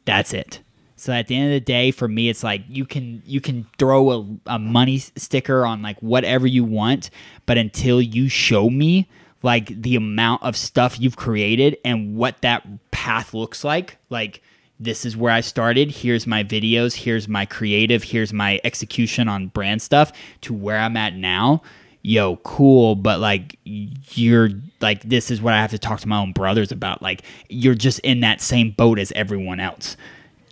That's 0.05 0.33
it. 0.33 0.61
So 0.97 1.13
at 1.13 1.29
the 1.29 1.37
end 1.37 1.47
of 1.47 1.53
the 1.53 1.61
day, 1.61 1.91
for 1.93 2.09
me, 2.09 2.29
it's 2.29 2.43
like 2.43 2.63
you 2.69 2.85
can 2.85 3.23
you 3.25 3.41
can 3.41 3.67
throw 3.79 4.11
a, 4.11 4.27
a 4.55 4.59
money 4.59 4.99
sticker 4.99 5.65
on 5.65 5.81
like 5.81 5.99
whatever 6.01 6.47
you 6.47 6.65
want, 6.65 7.11
but 7.47 7.57
until 7.57 8.03
you 8.03 8.29
show 8.29 8.69
me 8.69 9.09
like 9.43 9.81
the 9.83 9.95
amount 9.95 10.43
of 10.43 10.57
stuff 10.57 10.99
you've 10.99 11.17
created 11.17 11.77
and 11.85 12.17
what 12.17 12.43
that 12.43 12.67
path 12.91 13.33
looks 13.33 13.63
like, 13.63 13.99
like 14.11 14.43
this 14.81 15.05
is 15.05 15.17
where 15.17 15.33
I 15.33 15.41
started. 15.41 15.91
Here's 15.91 16.27
my 16.27 16.45
videos. 16.45 16.95
Here's 16.95 17.29
my 17.29 17.45
creative. 17.45 18.03
Here's 18.05 18.33
my 18.33 18.61
execution 18.65 19.29
on 19.29 19.49
brand 19.49 19.83
stuff 19.83 20.13
to 20.43 20.55
where 20.55 20.79
I'm 20.79 20.97
at 20.97 21.15
now. 21.15 21.63
Yo, 22.03 22.37
cool. 22.37 22.95
But 22.95 23.21
like, 23.21 23.59
you're 23.65 24.51
like, 24.81 25.03
this 25.03 25.31
is 25.31 25.43
what 25.43 25.55
I 25.55 25.61
have 25.61 25.71
to 25.73 25.79
talk 25.79 26.01
to 26.01 26.09
my 26.09 26.19
own 26.19 26.33
brothers 26.33 26.71
about. 26.71 27.03
Like, 27.03 27.23
you're 27.49 27.75
just 27.75 27.99
in 28.01 28.21
that 28.21 28.41
same 28.41 28.71
boat 28.71 28.99
as 28.99 29.13
everyone 29.13 29.61
else. 29.61 29.97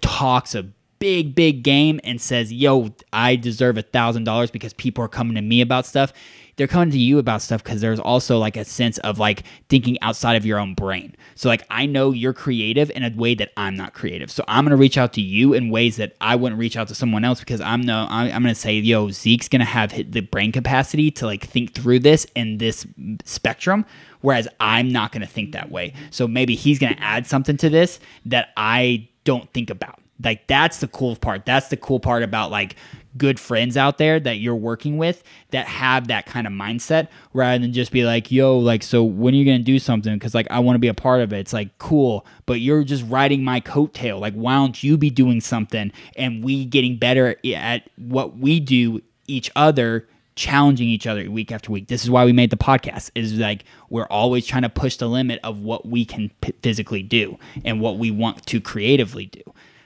Talks 0.00 0.54
a 0.54 0.64
big, 0.98 1.34
big 1.34 1.62
game 1.62 2.00
and 2.04 2.20
says, 2.20 2.52
yo, 2.52 2.94
I 3.12 3.36
deserve 3.36 3.78
a 3.78 3.82
thousand 3.82 4.24
dollars 4.24 4.50
because 4.50 4.72
people 4.72 5.04
are 5.04 5.08
coming 5.08 5.34
to 5.36 5.42
me 5.42 5.60
about 5.60 5.86
stuff. 5.86 6.12
They're 6.56 6.66
coming 6.66 6.90
to 6.90 6.98
you 6.98 7.18
about 7.18 7.42
stuff 7.42 7.62
because 7.62 7.82
there's 7.82 8.00
also 8.00 8.38
like 8.38 8.56
a 8.56 8.64
sense 8.64 8.96
of 8.98 9.18
like 9.18 9.42
thinking 9.68 10.00
outside 10.00 10.36
of 10.36 10.46
your 10.46 10.58
own 10.58 10.74
brain. 10.74 11.14
So 11.34 11.48
like 11.50 11.64
I 11.70 11.84
know 11.84 12.12
you're 12.12 12.32
creative 12.32 12.90
in 12.90 13.02
a 13.02 13.10
way 13.14 13.34
that 13.34 13.50
I'm 13.58 13.76
not 13.76 13.92
creative. 13.92 14.30
So 14.30 14.42
I'm 14.48 14.64
gonna 14.64 14.76
reach 14.76 14.96
out 14.96 15.12
to 15.14 15.20
you 15.20 15.52
in 15.52 15.70
ways 15.70 15.96
that 15.96 16.16
I 16.20 16.34
wouldn't 16.34 16.58
reach 16.58 16.76
out 16.76 16.88
to 16.88 16.94
someone 16.94 17.24
else 17.24 17.40
because 17.40 17.60
I'm 17.60 17.82
no 17.82 18.06
I'm, 18.08 18.32
I'm 18.32 18.42
gonna 18.42 18.54
say 18.54 18.74
yo 18.74 19.10
Zeke's 19.10 19.48
gonna 19.48 19.64
have 19.66 19.92
the 20.10 20.20
brain 20.20 20.50
capacity 20.50 21.10
to 21.12 21.26
like 21.26 21.44
think 21.44 21.74
through 21.74 22.00
this 22.00 22.26
in 22.34 22.56
this 22.56 22.86
spectrum, 23.24 23.84
whereas 24.22 24.48
I'm 24.58 24.88
not 24.88 25.12
gonna 25.12 25.26
think 25.26 25.52
that 25.52 25.70
way. 25.70 25.92
So 26.10 26.26
maybe 26.26 26.54
he's 26.54 26.78
gonna 26.78 26.96
add 26.98 27.26
something 27.26 27.58
to 27.58 27.68
this 27.68 28.00
that 28.24 28.48
I 28.56 29.08
don't 29.24 29.52
think 29.52 29.68
about. 29.68 30.00
Like 30.22 30.46
that's 30.46 30.78
the 30.78 30.88
cool 30.88 31.16
part. 31.16 31.44
That's 31.44 31.68
the 31.68 31.76
cool 31.76 32.00
part 32.00 32.22
about 32.22 32.50
like 32.50 32.76
good 33.18 33.40
friends 33.40 33.76
out 33.76 33.98
there 33.98 34.20
that 34.20 34.38
you're 34.38 34.54
working 34.54 34.98
with 34.98 35.22
that 35.50 35.66
have 35.66 36.08
that 36.08 36.26
kind 36.26 36.46
of 36.46 36.52
mindset 36.52 37.08
rather 37.32 37.58
than 37.58 37.72
just 37.72 37.92
be 37.92 38.04
like, 38.04 38.30
yo, 38.30 38.58
like, 38.58 38.82
so 38.82 39.02
when 39.04 39.34
are 39.34 39.36
you 39.36 39.44
going 39.44 39.58
to 39.58 39.64
do 39.64 39.78
something? 39.78 40.14
Because, 40.14 40.34
like, 40.34 40.46
I 40.50 40.58
want 40.58 40.76
to 40.76 40.80
be 40.80 40.88
a 40.88 40.94
part 40.94 41.20
of 41.20 41.32
it. 41.32 41.38
It's 41.38 41.52
like, 41.52 41.78
cool, 41.78 42.26
but 42.46 42.60
you're 42.60 42.84
just 42.84 43.04
riding 43.08 43.42
my 43.44 43.60
coattail. 43.60 44.20
Like, 44.20 44.34
why 44.34 44.54
don't 44.54 44.82
you 44.82 44.96
be 44.96 45.10
doing 45.10 45.40
something 45.40 45.92
and 46.16 46.44
we 46.44 46.64
getting 46.64 46.96
better 46.96 47.36
at 47.54 47.88
what 47.96 48.36
we 48.38 48.60
do 48.60 49.02
each 49.26 49.50
other? 49.56 50.06
challenging 50.36 50.86
each 50.86 51.06
other 51.06 51.30
week 51.30 51.50
after 51.50 51.72
week 51.72 51.88
this 51.88 52.04
is 52.04 52.10
why 52.10 52.22
we 52.22 52.30
made 52.30 52.50
the 52.50 52.58
podcast 52.58 53.10
is 53.14 53.32
like 53.38 53.64
we're 53.88 54.06
always 54.08 54.46
trying 54.46 54.60
to 54.60 54.68
push 54.68 54.96
the 54.98 55.06
limit 55.06 55.40
of 55.42 55.60
what 55.60 55.86
we 55.86 56.04
can 56.04 56.30
p- 56.42 56.52
physically 56.62 57.02
do 57.02 57.38
and 57.64 57.80
what 57.80 57.96
we 57.96 58.10
want 58.10 58.44
to 58.44 58.60
creatively 58.60 59.24
do 59.24 59.40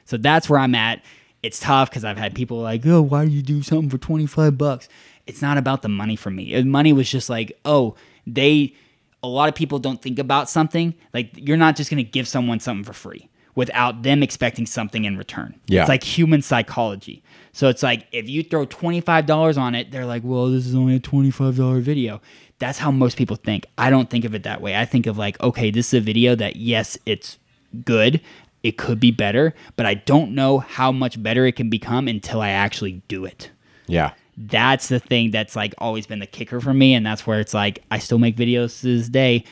so 0.04 0.16
that's 0.16 0.50
where 0.50 0.58
i'm 0.58 0.74
at 0.74 1.00
it's 1.42 1.58
tough 1.60 1.90
because 1.90 2.04
I've 2.04 2.18
had 2.18 2.34
people 2.34 2.58
like, 2.58 2.86
oh, 2.86 3.02
why 3.02 3.24
do 3.24 3.30
you 3.30 3.42
do 3.42 3.62
something 3.62 3.88
for 3.88 3.98
25 3.98 4.58
bucks? 4.58 4.88
It's 5.26 5.42
not 5.42 5.58
about 5.58 5.82
the 5.82 5.88
money 5.88 6.16
for 6.16 6.30
me. 6.30 6.54
Uh, 6.54 6.64
Money 6.64 6.92
was 6.92 7.10
just 7.10 7.30
like, 7.30 7.58
oh, 7.64 7.94
they, 8.26 8.74
a 9.22 9.28
lot 9.28 9.48
of 9.48 9.54
people 9.54 9.78
don't 9.78 10.02
think 10.02 10.18
about 10.18 10.50
something. 10.50 10.94
Like, 11.14 11.30
you're 11.34 11.56
not 11.56 11.76
just 11.76 11.90
going 11.90 12.04
to 12.04 12.10
give 12.10 12.28
someone 12.28 12.60
something 12.60 12.84
for 12.84 12.92
free 12.92 13.28
without 13.54 14.02
them 14.02 14.22
expecting 14.22 14.66
something 14.66 15.04
in 15.04 15.16
return. 15.16 15.58
Yeah. 15.66 15.80
It's 15.80 15.88
like 15.88 16.04
human 16.04 16.42
psychology. 16.42 17.22
So 17.52 17.68
it's 17.68 17.82
like, 17.82 18.06
if 18.12 18.28
you 18.28 18.42
throw 18.42 18.66
$25 18.66 19.58
on 19.58 19.74
it, 19.74 19.90
they're 19.90 20.06
like, 20.06 20.22
well, 20.24 20.48
this 20.50 20.66
is 20.66 20.74
only 20.74 20.96
a 20.96 21.00
$25 21.00 21.80
video. 21.80 22.20
That's 22.58 22.78
how 22.78 22.90
most 22.90 23.16
people 23.16 23.36
think. 23.36 23.66
I 23.78 23.90
don't 23.90 24.08
think 24.10 24.24
of 24.24 24.34
it 24.34 24.42
that 24.44 24.60
way. 24.60 24.76
I 24.76 24.84
think 24.84 25.06
of 25.06 25.18
like, 25.18 25.40
okay, 25.40 25.70
this 25.70 25.88
is 25.88 25.94
a 25.94 26.00
video 26.00 26.34
that, 26.36 26.56
yes, 26.56 26.98
it's 27.06 27.38
good 27.84 28.20
it 28.62 28.76
could 28.76 29.00
be 29.00 29.10
better, 29.10 29.54
but 29.76 29.86
I 29.86 29.94
don't 29.94 30.34
know 30.34 30.58
how 30.58 30.92
much 30.92 31.22
better 31.22 31.46
it 31.46 31.56
can 31.56 31.70
become 31.70 32.08
until 32.08 32.40
I 32.40 32.50
actually 32.50 33.02
do 33.08 33.24
it. 33.24 33.50
yeah. 33.86 34.12
That's 34.42 34.88
the 34.88 35.00
thing 35.00 35.32
that's 35.32 35.54
like 35.54 35.74
always 35.76 36.06
been 36.06 36.20
the 36.20 36.26
kicker 36.26 36.62
for 36.62 36.72
me, 36.72 36.94
and 36.94 37.04
that's 37.04 37.26
where 37.26 37.40
it's 37.40 37.52
like 37.52 37.82
I 37.90 37.98
still 37.98 38.18
make 38.18 38.36
videos 38.36 38.80
to 38.80 38.96
this 38.96 39.10
day 39.10 39.44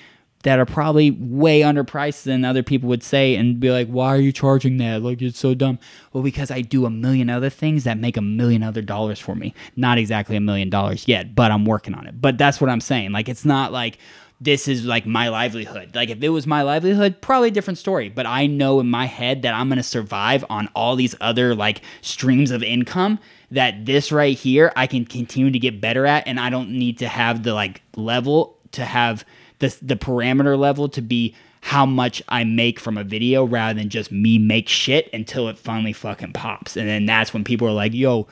that 0.44 0.58
are 0.58 0.64
probably 0.64 1.10
way 1.10 1.60
underpriced 1.60 2.22
than 2.22 2.44
other 2.44 2.62
people 2.62 2.88
would 2.88 3.02
say 3.02 3.34
and 3.34 3.60
be 3.60 3.70
like, 3.70 3.88
why 3.88 4.06
are 4.06 4.20
you 4.20 4.32
charging 4.32 4.78
that? 4.78 5.02
Like 5.02 5.20
it's 5.20 5.38
so 5.38 5.52
dumb. 5.52 5.78
Well, 6.12 6.22
because 6.22 6.50
I 6.50 6.62
do 6.62 6.86
a 6.86 6.90
million 6.90 7.28
other 7.28 7.50
things 7.50 7.84
that 7.84 7.98
make 7.98 8.16
a 8.16 8.22
million 8.22 8.62
other 8.62 8.80
dollars 8.80 9.18
for 9.18 9.34
me. 9.34 9.52
Not 9.76 9.98
exactly 9.98 10.36
a 10.36 10.40
million 10.40 10.70
dollars 10.70 11.06
yet, 11.06 11.34
but 11.34 11.50
I'm 11.50 11.66
working 11.66 11.92
on 11.92 12.06
it. 12.06 12.20
But 12.20 12.38
that's 12.38 12.60
what 12.60 12.70
I'm 12.70 12.80
saying. 12.80 13.12
Like 13.12 13.28
it's 13.28 13.44
not 13.44 13.72
like 13.72 13.98
this 14.40 14.68
is 14.68 14.84
like 14.84 15.04
my 15.04 15.28
livelihood. 15.28 15.94
Like 15.94 16.10
if 16.10 16.22
it 16.22 16.28
was 16.28 16.46
my 16.46 16.62
livelihood, 16.62 17.20
probably 17.20 17.48
a 17.48 17.52
different 17.52 17.78
story. 17.78 18.08
But 18.08 18.26
I 18.26 18.46
know 18.46 18.78
in 18.80 18.88
my 18.88 19.06
head 19.06 19.42
that 19.42 19.54
I'm 19.54 19.68
gonna 19.68 19.82
survive 19.82 20.44
on 20.48 20.68
all 20.74 20.96
these 20.96 21.14
other 21.20 21.54
like 21.54 21.82
streams 22.02 22.50
of 22.50 22.62
income. 22.62 23.18
That 23.50 23.86
this 23.86 24.12
right 24.12 24.36
here 24.36 24.72
I 24.76 24.86
can 24.86 25.06
continue 25.06 25.50
to 25.50 25.58
get 25.58 25.80
better 25.80 26.06
at, 26.06 26.26
and 26.26 26.38
I 26.38 26.50
don't 26.50 26.70
need 26.70 26.98
to 26.98 27.08
have 27.08 27.42
the 27.42 27.54
like 27.54 27.82
level 27.96 28.58
to 28.72 28.84
have 28.84 29.24
the 29.58 29.76
the 29.82 29.96
parameter 29.96 30.56
level 30.58 30.88
to 30.90 31.02
be 31.02 31.34
how 31.60 31.84
much 31.84 32.22
I 32.28 32.44
make 32.44 32.78
from 32.78 32.96
a 32.96 33.04
video 33.04 33.44
rather 33.44 33.78
than 33.78 33.88
just 33.88 34.12
me 34.12 34.38
make 34.38 34.68
shit 34.68 35.10
until 35.12 35.48
it 35.48 35.58
finally 35.58 35.92
fucking 35.92 36.32
pops. 36.32 36.76
And 36.76 36.88
then 36.88 37.06
that's 37.06 37.34
when 37.34 37.42
people 37.42 37.66
are 37.66 37.72
like, 37.72 37.92
yo, 37.92 38.28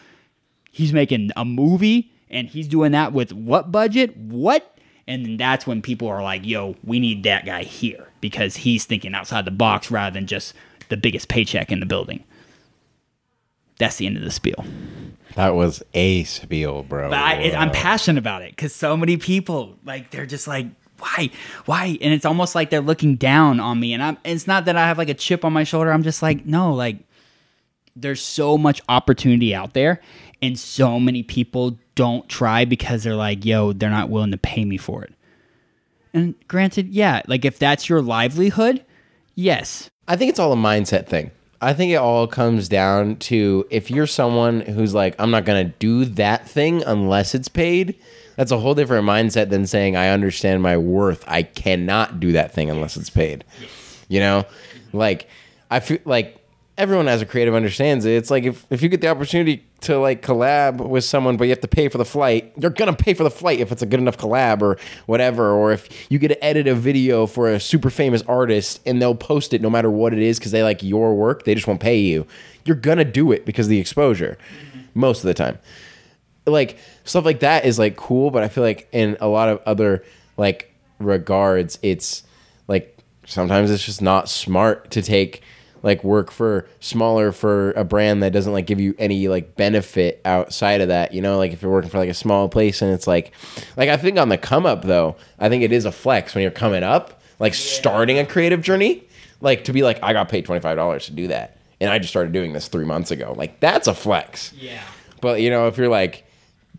he's 0.70 0.92
making 0.92 1.30
a 1.36 1.44
movie 1.44 2.12
and 2.30 2.48
he's 2.48 2.68
doing 2.68 2.92
that 2.92 3.12
with 3.12 3.32
what 3.32 3.72
budget? 3.72 4.16
What? 4.16 4.75
And 5.08 5.24
then 5.24 5.36
that's 5.36 5.66
when 5.66 5.82
people 5.82 6.08
are 6.08 6.22
like, 6.22 6.44
yo, 6.44 6.74
we 6.82 6.98
need 6.98 7.22
that 7.24 7.46
guy 7.46 7.62
here 7.62 8.08
because 8.20 8.56
he's 8.56 8.84
thinking 8.84 9.14
outside 9.14 9.44
the 9.44 9.52
box 9.52 9.90
rather 9.90 10.14
than 10.14 10.26
just 10.26 10.52
the 10.88 10.96
biggest 10.96 11.28
paycheck 11.28 11.70
in 11.70 11.80
the 11.80 11.86
building. 11.86 12.24
That's 13.78 13.96
the 13.96 14.06
end 14.06 14.16
of 14.16 14.24
the 14.24 14.30
spiel. 14.30 14.64
That 15.34 15.54
was 15.54 15.82
a 15.94 16.24
spiel, 16.24 16.82
bro. 16.82 17.10
But 17.10 17.18
I, 17.18 17.52
I'm 17.52 17.70
passionate 17.70 18.18
about 18.18 18.42
it 18.42 18.50
because 18.50 18.74
so 18.74 18.96
many 18.96 19.16
people 19.16 19.76
like 19.84 20.10
they're 20.10 20.26
just 20.26 20.48
like, 20.48 20.66
why, 20.98 21.30
why? 21.66 21.98
And 22.00 22.12
it's 22.14 22.24
almost 22.24 22.54
like 22.54 22.70
they're 22.70 22.80
looking 22.80 23.16
down 23.16 23.60
on 23.60 23.78
me. 23.78 23.92
And 23.92 24.02
I'm. 24.02 24.18
It's 24.24 24.46
not 24.46 24.64
that 24.64 24.76
I 24.76 24.86
have 24.86 24.96
like 24.96 25.10
a 25.10 25.14
chip 25.14 25.44
on 25.44 25.52
my 25.52 25.62
shoulder. 25.62 25.92
I'm 25.92 26.02
just 26.02 26.22
like, 26.22 26.46
no, 26.46 26.72
like 26.72 26.96
there's 27.96 28.22
so 28.22 28.56
much 28.58 28.82
opportunity 28.88 29.54
out 29.54 29.74
there, 29.74 30.00
and 30.42 30.58
so 30.58 31.00
many 31.00 31.22
people 31.22 31.78
don't 31.94 32.28
try 32.28 32.64
because 32.64 33.02
they're 33.02 33.16
like, 33.16 33.44
yo, 33.44 33.72
they're 33.72 33.90
not 33.90 34.10
willing 34.10 34.30
to 34.30 34.36
pay 34.36 34.64
me 34.64 34.76
for 34.76 35.02
it. 35.02 35.14
And 36.12 36.34
granted, 36.46 36.88
yeah, 36.90 37.22
like 37.26 37.44
if 37.44 37.58
that's 37.58 37.88
your 37.88 38.02
livelihood, 38.02 38.84
yes, 39.34 39.90
I 40.06 40.16
think 40.16 40.30
it's 40.30 40.38
all 40.38 40.52
a 40.52 40.56
mindset 40.56 41.06
thing. 41.06 41.30
I 41.60 41.72
think 41.72 41.92
it 41.92 41.96
all 41.96 42.26
comes 42.26 42.68
down 42.68 43.16
to 43.16 43.66
if 43.70 43.90
you're 43.90 44.06
someone 44.06 44.60
who's 44.60 44.94
like, 44.94 45.14
I'm 45.18 45.30
not 45.30 45.44
gonna 45.44 45.64
do 45.64 46.04
that 46.04 46.48
thing 46.48 46.82
unless 46.84 47.34
it's 47.34 47.48
paid. 47.48 47.98
That's 48.36 48.52
a 48.52 48.58
whole 48.58 48.74
different 48.74 49.06
mindset 49.06 49.48
than 49.48 49.66
saying 49.66 49.96
I 49.96 50.10
understand 50.10 50.62
my 50.62 50.76
worth. 50.76 51.24
I 51.26 51.42
cannot 51.42 52.20
do 52.20 52.32
that 52.32 52.52
thing 52.52 52.70
unless 52.70 52.96
it's 52.96 53.10
paid. 53.10 53.44
You 54.08 54.20
know, 54.20 54.44
like 54.92 55.28
I 55.70 55.80
feel 55.80 55.98
like 56.04 56.45
everyone 56.78 57.08
as 57.08 57.22
a 57.22 57.26
creative 57.26 57.54
understands 57.54 58.04
it. 58.04 58.12
It's 58.12 58.30
like 58.30 58.44
if, 58.44 58.66
if 58.70 58.82
you 58.82 58.88
get 58.88 59.00
the 59.00 59.08
opportunity 59.08 59.64
to 59.82 59.98
like 59.98 60.22
collab 60.22 60.86
with 60.86 61.04
someone, 61.04 61.36
but 61.36 61.44
you 61.44 61.50
have 61.50 61.60
to 61.60 61.68
pay 61.68 61.88
for 61.88 61.96
the 61.96 62.04
flight, 62.04 62.52
you're 62.58 62.70
gonna 62.70 62.92
pay 62.92 63.14
for 63.14 63.24
the 63.24 63.30
flight 63.30 63.60
if 63.60 63.72
it's 63.72 63.82
a 63.82 63.86
good 63.86 64.00
enough 64.00 64.18
collab 64.18 64.60
or 64.60 64.76
whatever. 65.06 65.50
Or 65.52 65.72
if 65.72 66.10
you 66.10 66.18
get 66.18 66.28
to 66.28 66.44
edit 66.44 66.66
a 66.66 66.74
video 66.74 67.26
for 67.26 67.50
a 67.50 67.58
super 67.58 67.88
famous 67.88 68.22
artist 68.22 68.80
and 68.84 69.00
they'll 69.00 69.14
post 69.14 69.54
it 69.54 69.62
no 69.62 69.70
matter 69.70 69.90
what 69.90 70.12
it 70.12 70.18
is 70.18 70.38
because 70.38 70.52
they 70.52 70.62
like 70.62 70.82
your 70.82 71.14
work, 71.14 71.44
they 71.44 71.54
just 71.54 71.66
won't 71.66 71.80
pay 71.80 71.98
you. 71.98 72.26
You're 72.64 72.76
gonna 72.76 73.04
do 73.04 73.32
it 73.32 73.46
because 73.46 73.66
of 73.66 73.70
the 73.70 73.80
exposure 73.80 74.36
mm-hmm. 74.38 74.80
most 74.94 75.20
of 75.20 75.28
the 75.28 75.34
time. 75.34 75.58
Like 76.44 76.78
stuff 77.04 77.24
like 77.24 77.40
that 77.40 77.64
is 77.64 77.78
like 77.78 77.96
cool, 77.96 78.30
but 78.30 78.42
I 78.42 78.48
feel 78.48 78.62
like 78.62 78.88
in 78.92 79.16
a 79.20 79.28
lot 79.28 79.48
of 79.48 79.62
other 79.64 80.04
like 80.36 80.74
regards, 80.98 81.78
it's 81.82 82.22
like 82.68 82.98
sometimes 83.24 83.70
it's 83.70 83.84
just 83.84 84.02
not 84.02 84.28
smart 84.28 84.90
to 84.90 85.02
take 85.02 85.42
like 85.82 86.02
work 86.02 86.30
for 86.30 86.66
smaller 86.80 87.32
for 87.32 87.72
a 87.72 87.84
brand 87.84 88.22
that 88.22 88.32
doesn't 88.32 88.52
like 88.52 88.66
give 88.66 88.80
you 88.80 88.94
any 88.98 89.28
like 89.28 89.56
benefit 89.56 90.20
outside 90.24 90.80
of 90.80 90.88
that 90.88 91.12
you 91.14 91.20
know 91.20 91.36
like 91.38 91.52
if 91.52 91.62
you're 91.62 91.70
working 91.70 91.90
for 91.90 91.98
like 91.98 92.08
a 92.08 92.14
small 92.14 92.48
place 92.48 92.82
and 92.82 92.92
it's 92.92 93.06
like 93.06 93.32
like 93.76 93.88
i 93.88 93.96
think 93.96 94.18
on 94.18 94.28
the 94.28 94.38
come 94.38 94.66
up 94.66 94.82
though 94.82 95.14
i 95.38 95.48
think 95.48 95.62
it 95.62 95.72
is 95.72 95.84
a 95.84 95.92
flex 95.92 96.34
when 96.34 96.42
you're 96.42 96.50
coming 96.50 96.82
up 96.82 97.20
like 97.38 97.54
starting 97.54 98.18
a 98.18 98.24
creative 98.26 98.62
journey 98.62 99.04
like 99.40 99.64
to 99.64 99.72
be 99.72 99.82
like 99.82 100.02
i 100.02 100.12
got 100.12 100.28
paid 100.28 100.46
$25 100.46 101.04
to 101.06 101.12
do 101.12 101.28
that 101.28 101.56
and 101.80 101.90
i 101.90 101.98
just 101.98 102.10
started 102.10 102.32
doing 102.32 102.52
this 102.52 102.68
three 102.68 102.84
months 102.86 103.10
ago 103.10 103.34
like 103.36 103.60
that's 103.60 103.86
a 103.86 103.94
flex 103.94 104.52
Yeah. 104.54 104.82
but 105.20 105.40
you 105.40 105.50
know 105.50 105.66
if 105.68 105.76
you're 105.76 105.88
like 105.88 106.24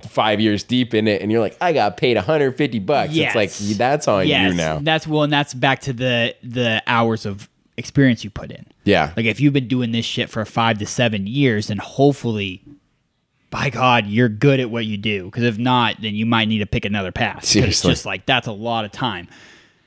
five 0.01 0.39
years 0.39 0.63
deep 0.63 0.93
in 0.93 1.07
it 1.07 1.21
and 1.21 1.31
you're 1.31 1.41
like 1.41 1.57
i 1.61 1.73
got 1.73 1.97
paid 1.97 2.17
150 2.17 2.79
bucks 2.79 3.13
Yes. 3.13 3.35
it's 3.35 3.35
like 3.69 3.77
that's 3.77 4.07
on 4.07 4.27
yes. 4.27 4.51
you 4.51 4.57
now 4.57 4.79
That's 4.79 5.07
well, 5.07 5.23
and 5.23 5.31
that's 5.33 5.53
back 5.53 5.81
to 5.81 5.93
the 5.93 6.35
the 6.43 6.83
hours 6.87 7.25
of 7.25 7.49
experience 7.79 8.23
you 8.23 8.31
put 8.31 8.51
in. 8.51 8.65
Yeah 8.87 9.13
Like 9.15 9.25
if 9.25 9.39
you've 9.39 9.53
been 9.53 9.67
doing 9.67 9.91
this 9.91 10.05
shit 10.05 10.29
for 10.29 10.43
five 10.45 10.79
to 10.79 10.85
seven 10.85 11.27
years, 11.27 11.67
then 11.67 11.77
hopefully, 11.77 12.63
by 13.49 13.69
God, 13.69 14.07
you're 14.07 14.29
good 14.29 14.59
at 14.59 14.69
what 14.69 14.85
you 14.85 14.97
do. 14.97 15.25
Because 15.25 15.43
if 15.43 15.57
not, 15.57 16.01
then 16.01 16.15
you 16.15 16.25
might 16.25 16.47
need 16.47 16.59
to 16.59 16.65
pick 16.65 16.85
another 16.85 17.11
path. 17.11 17.45
Seriously. 17.45 17.69
It's 17.91 17.99
just 17.99 18.05
like 18.05 18.25
that's 18.25 18.47
a 18.47 18.51
lot 18.51 18.85
of 18.85 18.91
time. 18.91 19.27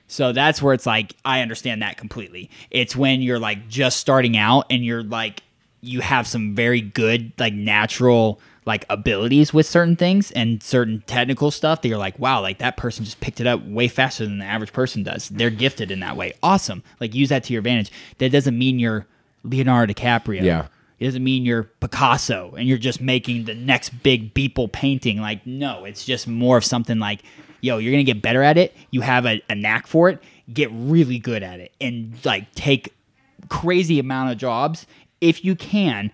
So 0.06 0.32
that's 0.32 0.60
where 0.60 0.74
it's 0.74 0.86
like 0.86 1.14
I 1.24 1.40
understand 1.40 1.82
that 1.82 1.96
completely. 1.96 2.50
It's 2.70 2.96
when 2.96 3.22
you're 3.22 3.38
like 3.38 3.68
just 3.68 3.98
starting 3.98 4.36
out 4.36 4.66
and 4.70 4.84
you're 4.84 5.02
like 5.04 5.42
you 5.82 6.00
have 6.00 6.26
some 6.26 6.54
very 6.54 6.80
good 6.80 7.32
like 7.38 7.54
natural 7.54 8.40
like 8.66 8.84
abilities 8.90 9.54
with 9.54 9.66
certain 9.66 9.96
things 9.96 10.30
and 10.32 10.62
certain 10.62 11.02
technical 11.06 11.50
stuff 11.50 11.82
that 11.82 11.88
you're 11.88 11.98
like, 11.98 12.18
wow, 12.18 12.40
like 12.40 12.58
that 12.58 12.76
person 12.76 13.04
just 13.04 13.20
picked 13.20 13.40
it 13.40 13.46
up 13.46 13.64
way 13.64 13.88
faster 13.88 14.24
than 14.24 14.38
the 14.38 14.44
average 14.44 14.72
person 14.72 15.02
does. 15.02 15.28
They're 15.28 15.50
gifted 15.50 15.90
in 15.90 16.00
that 16.00 16.16
way. 16.16 16.34
Awesome. 16.42 16.82
Like 17.00 17.14
use 17.14 17.30
that 17.30 17.44
to 17.44 17.52
your 17.52 17.60
advantage. 17.60 17.90
That 18.18 18.32
doesn't 18.32 18.56
mean 18.56 18.78
you're 18.78 19.06
Leonardo 19.42 19.92
DiCaprio. 19.92 20.42
Yeah. 20.42 20.66
It 20.98 21.06
doesn't 21.06 21.24
mean 21.24 21.46
you're 21.46 21.64
Picasso 21.64 22.54
and 22.58 22.68
you're 22.68 22.76
just 22.76 23.00
making 23.00 23.46
the 23.46 23.54
next 23.54 24.02
big 24.02 24.34
Beeple 24.34 24.70
painting. 24.70 25.20
Like, 25.20 25.46
no, 25.46 25.86
it's 25.86 26.04
just 26.04 26.28
more 26.28 26.58
of 26.58 26.64
something 26.64 26.98
like, 26.98 27.22
yo, 27.62 27.78
you're 27.78 27.92
gonna 27.92 28.04
get 28.04 28.20
better 28.20 28.42
at 28.42 28.58
it. 28.58 28.76
You 28.90 29.00
have 29.00 29.24
a, 29.24 29.42
a 29.48 29.54
knack 29.54 29.86
for 29.86 30.10
it. 30.10 30.22
Get 30.52 30.68
really 30.72 31.18
good 31.18 31.42
at 31.42 31.60
it 31.60 31.72
and 31.80 32.14
like 32.24 32.52
take 32.54 32.92
crazy 33.48 33.98
amount 33.98 34.30
of 34.30 34.36
jobs 34.36 34.86
if 35.20 35.44
you 35.44 35.56
can 35.56 36.10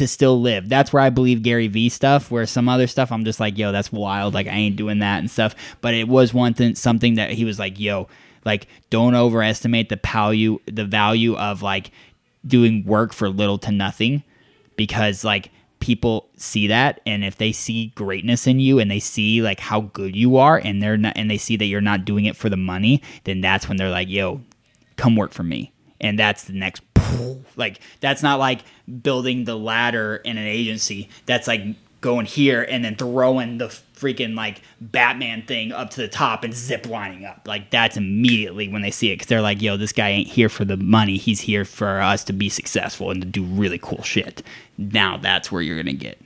to 0.00 0.08
still 0.08 0.40
live. 0.40 0.68
That's 0.68 0.92
where 0.92 1.02
I 1.02 1.10
believe 1.10 1.42
Gary 1.42 1.68
Vee 1.68 1.88
stuff. 1.88 2.30
Where 2.30 2.46
some 2.46 2.68
other 2.68 2.86
stuff, 2.86 3.12
I'm 3.12 3.24
just 3.24 3.38
like, 3.38 3.56
yo, 3.56 3.70
that's 3.70 3.92
wild. 3.92 4.34
Like 4.34 4.46
I 4.46 4.52
ain't 4.52 4.76
doing 4.76 4.98
that 4.98 5.18
and 5.18 5.30
stuff. 5.30 5.54
But 5.80 5.94
it 5.94 6.08
was 6.08 6.34
one 6.34 6.54
thing, 6.54 6.74
something 6.74 7.14
that 7.14 7.30
he 7.30 7.44
was 7.44 7.58
like, 7.58 7.78
yo, 7.78 8.08
like 8.44 8.66
don't 8.88 9.14
overestimate 9.14 9.88
the 9.88 10.00
value, 10.02 10.58
the 10.66 10.84
value 10.84 11.36
of 11.36 11.62
like 11.62 11.90
doing 12.46 12.84
work 12.84 13.12
for 13.12 13.28
little 13.28 13.58
to 13.58 13.70
nothing, 13.70 14.24
because 14.76 15.24
like 15.24 15.50
people 15.80 16.28
see 16.36 16.66
that 16.66 17.00
and 17.06 17.24
if 17.24 17.36
they 17.36 17.52
see 17.52 17.86
greatness 17.94 18.46
in 18.46 18.60
you 18.60 18.78
and 18.78 18.90
they 18.90 19.00
see 19.00 19.40
like 19.40 19.58
how 19.58 19.80
good 19.80 20.14
you 20.14 20.36
are 20.36 20.58
and 20.58 20.82
they're 20.82 20.98
not 20.98 21.14
and 21.16 21.30
they 21.30 21.38
see 21.38 21.56
that 21.56 21.64
you're 21.64 21.80
not 21.80 22.04
doing 22.04 22.26
it 22.26 22.36
for 22.36 22.50
the 22.50 22.56
money 22.56 23.02
then 23.24 23.40
that's 23.40 23.66
when 23.66 23.78
they're 23.78 23.88
like 23.88 24.06
yo 24.06 24.42
come 24.96 25.16
work 25.16 25.32
for 25.32 25.42
me 25.42 25.72
and 26.00 26.18
that's 26.18 26.44
the 26.44 26.52
next 26.52 26.82
like 27.56 27.80
that's 28.00 28.22
not 28.22 28.38
like 28.38 28.60
building 29.02 29.44
the 29.44 29.56
ladder 29.56 30.16
in 30.16 30.38
an 30.38 30.46
agency. 30.46 31.08
That's 31.26 31.46
like 31.46 31.62
going 32.00 32.24
here 32.24 32.62
and 32.62 32.82
then 32.82 32.96
throwing 32.96 33.58
the 33.58 33.66
freaking 33.66 34.34
like 34.34 34.62
batman 34.80 35.42
thing 35.42 35.70
up 35.70 35.90
to 35.90 36.00
the 36.00 36.08
top 36.08 36.44
and 36.44 36.54
zip 36.54 36.86
lining 36.88 37.24
up. 37.24 37.46
Like 37.46 37.70
that's 37.70 37.96
immediately 37.96 38.68
when 38.68 38.82
they 38.82 38.90
see 38.90 39.10
it 39.10 39.14
because 39.14 39.26
they're 39.26 39.42
like 39.42 39.60
yo 39.60 39.76
this 39.76 39.92
guy 39.92 40.10
ain't 40.10 40.28
here 40.28 40.48
for 40.48 40.64
the 40.64 40.76
money. 40.76 41.16
He's 41.16 41.40
here 41.40 41.64
for 41.64 42.00
us 42.00 42.24
to 42.24 42.32
be 42.32 42.48
successful 42.48 43.10
and 43.10 43.20
to 43.22 43.28
do 43.28 43.44
really 43.44 43.78
cool 43.78 44.02
shit. 44.02 44.42
Now 44.78 45.16
that's 45.16 45.52
where 45.52 45.62
you're 45.62 45.76
gonna 45.76 45.92
get. 45.92 46.20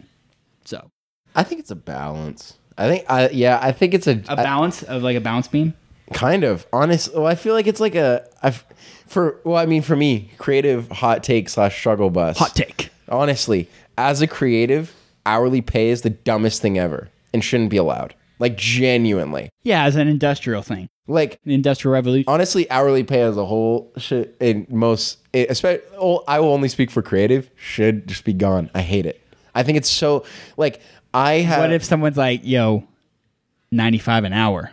So. 0.65 0.89
I 1.37 1.43
think 1.43 1.61
it's 1.61 1.73
a 1.73 1.77
balance. 1.77 2.59
I 2.77 2.89
think 2.89 3.05
i 3.09 3.29
yeah 3.29 3.59
i 3.63 3.71
think 3.71 3.95
it's 3.95 4.09
a 4.09 4.21
a 4.29 4.35
balance 4.35 4.83
of 4.83 5.03
like 5.03 5.17
a 5.17 5.21
balance 5.21 5.47
beam 5.47 5.75
Kind 6.13 6.45
of. 6.45 6.67
Honestly, 6.73 7.15
Well, 7.17 7.27
I 7.27 7.35
feel 7.35 7.55
like 7.55 7.67
it's 7.67 7.81
like 7.81 7.95
a 7.95 8.27
I've 8.43 8.65
for 9.07 9.41
well, 9.45 9.57
I 9.57 9.67
mean 9.67 9.83
for 9.83 9.97
me, 9.97 10.31
creative 10.39 10.91
hot 10.91 11.23
take 11.23 11.49
slash 11.49 11.77
struggle 11.79 12.11
bus. 12.11 12.39
hot 12.39 12.55
take 12.55 12.91
Honestly, 13.09 13.69
as 13.97 14.21
a 14.23 14.27
creative, 14.27 14.95
hourly 15.27 15.61
pay 15.61 15.91
is 15.91 16.03
the 16.03 16.11
dumbest 16.11 16.61
thing 16.63 16.79
ever 16.79 17.09
and 17.33 17.43
shouldn't 17.45 17.71
be 17.71 17.77
allowed. 17.77 18.15
Like 18.39 18.57
genuinely. 18.57 19.49
yeah 19.63 19.85
as 19.85 19.95
an 19.97 20.09
industrial 20.09 20.61
thing 20.63 20.89
Like 21.07 21.39
the 21.45 21.55
industrial 21.55 21.93
revolution 21.95 22.25
honestly, 22.29 22.69
hourly 22.71 23.05
pay 23.05 23.23
as 23.23 23.37
a 23.37 23.45
whole 23.47 23.93
should 23.97 24.35
in 24.41 24.67
most 24.69 25.19
eh, 25.33 25.43
it, 25.43 25.51
especially 25.51 25.85
oh, 25.99 26.25
I 26.27 26.41
will 26.41 26.53
only 26.53 26.69
speak 26.69 26.91
for 26.91 27.01
creative 27.01 27.49
should 27.57 28.07
just 28.09 28.25
be 28.25 28.33
gone. 28.33 28.71
I 28.75 28.83
hate 28.83 29.07
it. 29.07 29.21
I 29.55 29.63
think 29.63 29.79
it's 29.79 29.89
so 29.89 30.25
like 30.57 30.81
I 31.15 31.35
have 31.35 31.61
What 31.61 31.73
if 31.73 31.85
someone's 31.85 32.17
like, 32.17 32.41
yo, 32.45 32.85
95 33.71 34.25
an 34.25 34.33
hour? 34.33 34.73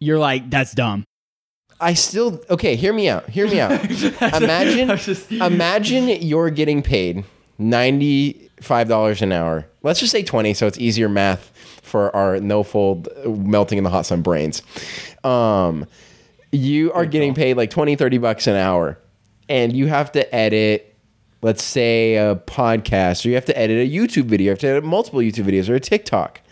You're 0.00 0.18
like, 0.18 0.50
that's 0.50 0.72
dumb. 0.72 1.04
I 1.80 1.94
still 1.94 2.42
okay. 2.50 2.76
Hear 2.76 2.92
me 2.92 3.08
out. 3.08 3.28
Hear 3.28 3.46
me 3.48 3.60
out. 3.60 3.72
imagine, 4.34 4.90
imagine 5.40 6.08
you're 6.08 6.50
getting 6.50 6.82
paid 6.82 7.24
ninety 7.58 8.50
five 8.60 8.88
dollars 8.88 9.22
an 9.22 9.32
hour. 9.32 9.66
Let's 9.82 10.00
just 10.00 10.12
say 10.12 10.22
twenty, 10.22 10.52
so 10.52 10.66
it's 10.66 10.78
easier 10.78 11.08
math 11.08 11.50
for 11.82 12.14
our 12.14 12.38
no 12.38 12.62
fold 12.62 13.08
melting 13.26 13.78
in 13.78 13.84
the 13.84 13.90
hot 13.90 14.04
sun 14.04 14.20
brains. 14.20 14.62
Um, 15.24 15.86
you 16.52 16.92
are 16.92 17.06
getting 17.06 17.34
paid 17.34 17.56
like 17.56 17.70
20, 17.70 17.96
30 17.96 18.18
bucks 18.18 18.46
an 18.46 18.56
hour, 18.56 18.98
and 19.48 19.72
you 19.72 19.86
have 19.86 20.12
to 20.12 20.34
edit. 20.34 20.86
Let's 21.42 21.62
say 21.62 22.16
a 22.16 22.36
podcast, 22.36 23.24
or 23.24 23.30
you 23.30 23.34
have 23.34 23.46
to 23.46 23.58
edit 23.58 23.78
a 23.78 23.90
YouTube 23.90 24.24
video. 24.24 24.44
You 24.44 24.50
have 24.50 24.58
to 24.58 24.68
edit 24.68 24.84
multiple 24.84 25.20
YouTube 25.20 25.46
videos 25.46 25.70
or 25.70 25.74
a 25.74 25.80
TikTok. 25.80 26.42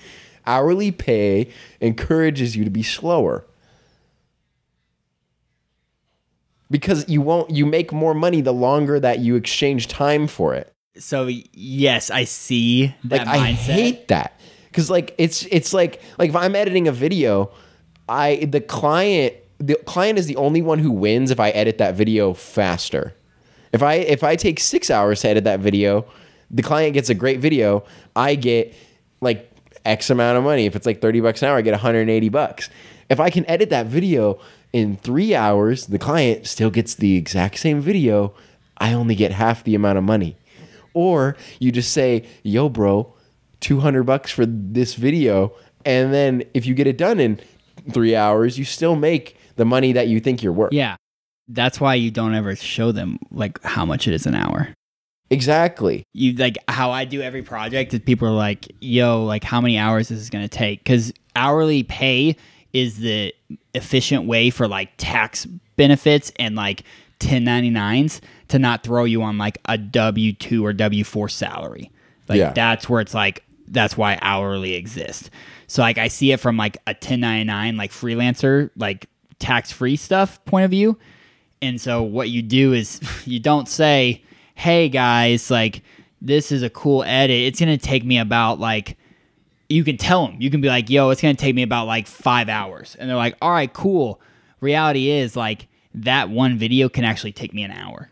Hourly 0.49 0.91
pay 0.91 1.53
encourages 1.81 2.57
you 2.57 2.65
to 2.65 2.71
be 2.71 2.83
slower. 2.83 3.45
Because 6.71 7.09
you 7.09 7.21
won't 7.21 7.51
you 7.51 7.67
make 7.67 7.93
more 7.93 8.15
money 8.15 8.41
the 8.41 8.53
longer 8.53 8.99
that 8.99 9.21
you 9.21 9.37
exchange 9.37 9.89
time 9.89 10.27
for 10.27 10.55
it. 10.55 10.73
So, 10.97 11.29
yes, 11.53 12.11
I 12.11 12.25
see 12.25 12.95
that 13.05 13.27
like 13.27 13.29
i 13.29 13.53
hate 13.53 14.09
that. 14.09 14.41
Because 14.67 14.91
like 14.91 15.15
it's 15.19 15.47
it's 15.51 15.73
like 15.73 16.01
like 16.19 16.31
if 16.31 16.37
i'm 16.37 16.55
editing 16.55 16.89
a 16.89 16.93
video 16.93 17.51
i 18.09 18.37
the 18.37 18.61
client 18.61 19.35
the 19.59 19.75
client 19.87 20.19
is 20.19 20.27
the 20.27 20.37
only 20.37 20.63
one 20.63 20.79
who 20.79 20.91
wins 20.91 21.31
if 21.31 21.41
i 21.41 21.51
edit 21.51 21.79
that 21.79 21.95
video 21.95 22.35
faster. 22.35 23.15
If 23.73 23.83
i 23.83 23.95
if 23.95 24.25
i 24.25 24.37
take 24.37 24.61
six 24.61 24.91
hours 24.91 25.21
to 25.23 25.29
edit 25.29 25.45
that 25.45 25.61
video 25.61 26.07
the 26.51 26.63
client 26.63 26.95
gets 26.95 27.11
a 27.11 27.15
great 27.15 27.39
video 27.41 27.85
i 28.17 28.35
get 28.35 28.75
like 29.21 29.51
x 29.85 30.11
amount 30.11 30.39
of 30.39 30.45
money. 30.45 30.67
If 30.67 30.77
it's 30.77 30.87
like 30.87 31.01
30 31.01 31.21
bucks 31.21 31.43
an 31.43 31.49
hour 31.49 31.59
i 31.59 31.63
get 31.63 31.73
180 31.73 32.29
bucks. 32.29 32.71
If 33.09 33.21
i 33.21 33.31
can 33.31 33.49
edit 33.49 33.71
that 33.71 33.87
video 33.87 34.39
in 34.73 34.97
three 34.97 35.35
hours 35.35 35.87
the 35.87 35.99
client 35.99 36.47
still 36.47 36.71
gets 36.71 36.95
the 36.95 37.17
exact 37.17 37.59
same 37.59 37.81
video. 37.81 38.35
I 38.79 38.93
only 38.93 39.15
get 39.15 39.33
half 39.33 39.65
the 39.65 39.75
amount 39.75 39.99
of 39.99 40.05
money. 40.05 40.37
Or 40.95 41.37
you 41.59 41.73
just 41.73 41.93
say 41.93 42.27
yo 42.43 42.69
bro 42.69 43.15
200 43.61 44.05
bucks 44.05 44.31
for 44.31 44.47
this 44.47 44.95
video 44.95 45.53
and 45.85 46.13
then 46.13 46.45
if 46.55 46.67
you 46.67 46.75
get 46.75 46.87
it 46.87 46.99
done 46.99 47.19
in 47.19 47.41
three 47.93 48.15
hours 48.15 48.59
you 48.59 48.65
still 48.65 48.97
make 48.97 49.37
the 49.57 49.65
money 49.65 49.93
that 49.93 50.09
you 50.09 50.21
think 50.21 50.43
you're 50.43 50.53
worth. 50.53 50.73
Yeah. 50.73 50.97
That's 51.49 51.81
why 51.81 51.95
you 51.95 52.11
don't 52.11 52.35
ever 52.35 52.55
show 52.57 52.93
them 52.93 53.19
like 53.31 53.63
how 53.63 53.85
much 53.85 54.07
it 54.07 54.15
is 54.15 54.27
an 54.27 54.35
hour. 54.35 54.75
Exactly 55.31 56.05
You 56.13 56.33
like 56.35 56.57
how 56.69 56.91
I 56.91 57.05
do 57.05 57.21
every 57.23 57.43
project 57.43 57.93
is 57.95 58.01
people 58.01 58.29
are 58.29 58.33
like, 58.33 58.67
yo, 58.81 59.25
like 59.25 59.45
how 59.45 59.61
many 59.61 59.79
hours 59.79 60.11
is 60.11 60.21
this 60.21 60.31
gonna 60.31 60.49
take? 60.49 60.81
Because 60.81 61.13
hourly 61.37 61.83
pay 61.83 62.37
is 62.73 62.99
the 62.99 63.35
efficient 63.75 64.25
way 64.25 64.51
for 64.51 64.69
like 64.69 64.91
tax 64.99 65.47
benefits 65.77 66.33
and 66.39 66.55
like 66.55 66.83
1099s 67.21 68.21
to 68.49 68.59
not 68.59 68.83
throw 68.83 69.05
you 69.05 69.23
on 69.23 69.39
like 69.39 69.59
a 69.67 69.77
W 69.79 70.33
two 70.33 70.65
or 70.65 70.73
W 70.73 71.05
four 71.05 71.29
salary. 71.29 71.91
Like 72.29 72.39
Yeah. 72.39 72.53
that's 72.53 72.89
where 72.89 73.01
it's 73.01 73.15
like 73.15 73.45
that's 73.69 73.97
why 73.97 74.19
hourly 74.23 74.75
exists. 74.75 75.31
So 75.67 75.83
like 75.83 75.99
I 75.99 76.09
see 76.09 76.33
it 76.33 76.41
from 76.41 76.57
like 76.57 76.77
a 76.87 76.91
1099 76.93 77.77
like 77.77 77.91
freelancer 77.91 78.71
like 78.77 79.07
tax 79.39 79.71
free 79.71 79.97
stuff 79.97 80.43
point 80.47 80.65
of 80.65 80.71
view. 80.71 80.99
And 81.61 81.81
so 81.81 82.03
what 82.03 82.31
you 82.31 82.41
do 82.43 82.73
is 82.73 83.01
you 83.27 83.41
don't 83.41 83.69
say, 83.69 84.23
"Hey 84.59 84.89
guys, 84.89 85.51
like 85.51 85.83
this 86.21 86.51
is 86.51 86.63
a 86.63 86.71
cool 86.71 87.05
edit. 87.05 87.37
It's 87.47 87.61
to 87.79 87.79
take 87.79 88.05
me 88.05 88.19
about 88.19 88.59
like 88.59 88.97
you 89.69 89.85
can 89.85 89.97
tell 89.97 90.27
them. 90.27 90.37
You 90.41 90.51
can 90.51 90.61
be 90.61 90.69
like, 90.69 90.91
"Yo, 90.91 91.11
it's 91.11 91.21
to 91.37 91.41
take 91.41 91.55
me 91.55 91.63
about 91.63 91.87
like 91.87 92.07
5 92.07 92.49
hours." 92.49 92.97
And 92.99 93.09
they're 93.09 93.17
like, 93.17 93.37
"All 93.41 93.53
right, 93.53 93.73
cool." 93.73 94.21
Reality 94.61 95.11
is 95.11 95.37
like 95.37 95.69
that 95.95 96.29
one 96.31 96.59
video 96.59 96.89
can 96.89 97.05
actually 97.05 97.33
take 97.33 97.55
me 97.55 97.63
an 97.63 97.71
hour. 97.71 98.11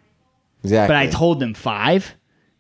Exactly. 0.62 0.94
But 0.94 0.96
I 0.96 1.06
told 1.08 1.40
them 1.40 1.54
5 1.54 2.14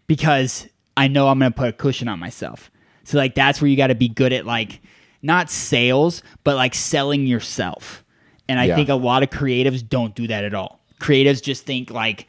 because 0.06 0.68
I 0.96 1.08
know 1.08 1.28
I'm 1.28 1.38
to 1.40 1.50
put 1.50 1.68
a 1.68 1.72
cushion 1.72 2.08
on 2.08 2.18
myself. 2.18 2.70
So 3.04 3.18
like 3.18 3.34
that's 3.34 3.60
where 3.60 3.68
you 3.68 3.76
got 3.76 3.88
to 3.88 3.94
be 3.94 4.08
good 4.08 4.32
at 4.32 4.46
like 4.46 4.80
not 5.22 5.50
sales, 5.50 6.22
but 6.42 6.56
like 6.56 6.74
selling 6.74 7.26
yourself. 7.26 8.02
And 8.48 8.58
I 8.58 8.64
Yeah. 8.66 8.76
think 8.76 8.88
a 8.88 8.94
lot 8.94 9.22
of 9.22 9.30
creatives 9.30 9.86
don't 9.88 10.14
do 10.14 10.26
that 10.26 10.44
at 10.44 10.54
all. 10.54 10.80
Creatives 11.00 11.42
just 11.42 11.66
think 11.66 11.90
like 11.90 12.26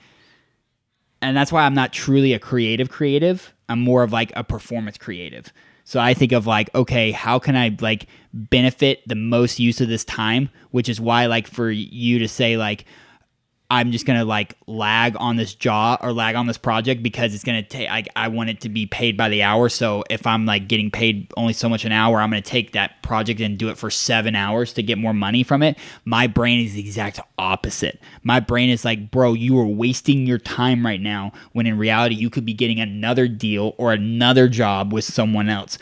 and 1.21 1.35
that's 1.35 1.51
why 1.51 1.65
I'm 1.65 1.73
not 1.73 1.93
truly 1.93 2.33
a 2.33 2.39
creative 2.39 2.89
creative. 2.89 3.53
I'm 3.69 3.79
more 3.79 4.03
of 4.03 4.11
like 4.11 4.31
a 4.35 4.43
performance 4.43 4.97
creative. 4.97 5.51
So 5.83 5.99
I 5.99 6.13
think 6.13 6.31
of 6.33 6.45
like, 6.45 6.73
okay, 6.75 7.11
how 7.11 7.39
can 7.39 7.55
I 7.55 7.75
like 7.79 8.07
benefit 8.33 9.07
the 9.07 9.15
most 9.15 9.59
use 9.59 9.79
of 9.79 9.87
this 9.87 10.03
time? 10.03 10.49
Which 10.71 10.89
is 10.89 10.99
why 10.99 11.27
like 11.27 11.47
for 11.47 11.71
you 11.71 12.19
to 12.19 12.27
say 12.27 12.57
like 12.57 12.85
I'm 13.69 13.91
just 13.91 14.05
gonna 14.05 14.23
like 14.23 14.55
lag 14.65 15.17
on 15.19 15.35
this 15.35 15.53
job 15.53 15.99
or 16.01 16.13
lag 16.13 16.35
on 16.35 16.47
this 16.47 16.57
project 16.57 17.03
because 17.03 17.33
it's 17.33 17.43
gonna 17.43 17.63
take 17.63 17.89
like 17.89 18.07
I 18.15 18.29
want 18.29 18.49
it 18.49 18.61
to 18.61 18.69
be 18.69 18.85
paid 18.85 19.17
by 19.17 19.27
the 19.27 19.43
hour. 19.43 19.67
So 19.67 20.05
if 20.09 20.25
I'm 20.25 20.45
like 20.45 20.69
getting 20.69 20.89
paid 20.89 21.29
only 21.35 21.51
so 21.51 21.67
much 21.67 21.83
an 21.83 21.91
hour, 21.91 22.21
I'm 22.21 22.29
gonna 22.29 22.41
take 22.41 22.71
that 22.71 23.03
project 23.03 23.41
and 23.41 23.57
do 23.57 23.67
it 23.67 23.77
for 23.77 23.89
seven 23.89 24.35
hours 24.35 24.71
to 24.73 24.83
get 24.83 24.97
more 24.97 25.13
money 25.13 25.43
from 25.43 25.63
it. 25.63 25.77
My 26.05 26.27
brain 26.27 26.65
is 26.65 26.75
the 26.75 26.79
exact 26.79 27.19
opposite. 27.37 27.99
My 28.23 28.39
brain 28.39 28.69
is 28.69 28.85
like, 28.85 29.11
bro, 29.11 29.33
you 29.33 29.59
are 29.59 29.67
wasting 29.67 30.25
your 30.25 30.39
time 30.39 30.85
right 30.85 31.01
now 31.01 31.33
when 31.51 31.67
in 31.67 31.77
reality 31.77 32.15
you 32.15 32.29
could 32.29 32.45
be 32.45 32.53
getting 32.53 32.79
another 32.79 33.27
deal 33.27 33.75
or 33.77 33.91
another 33.91 34.47
job 34.47 34.93
with 34.93 35.03
someone 35.03 35.49
else. 35.49 35.77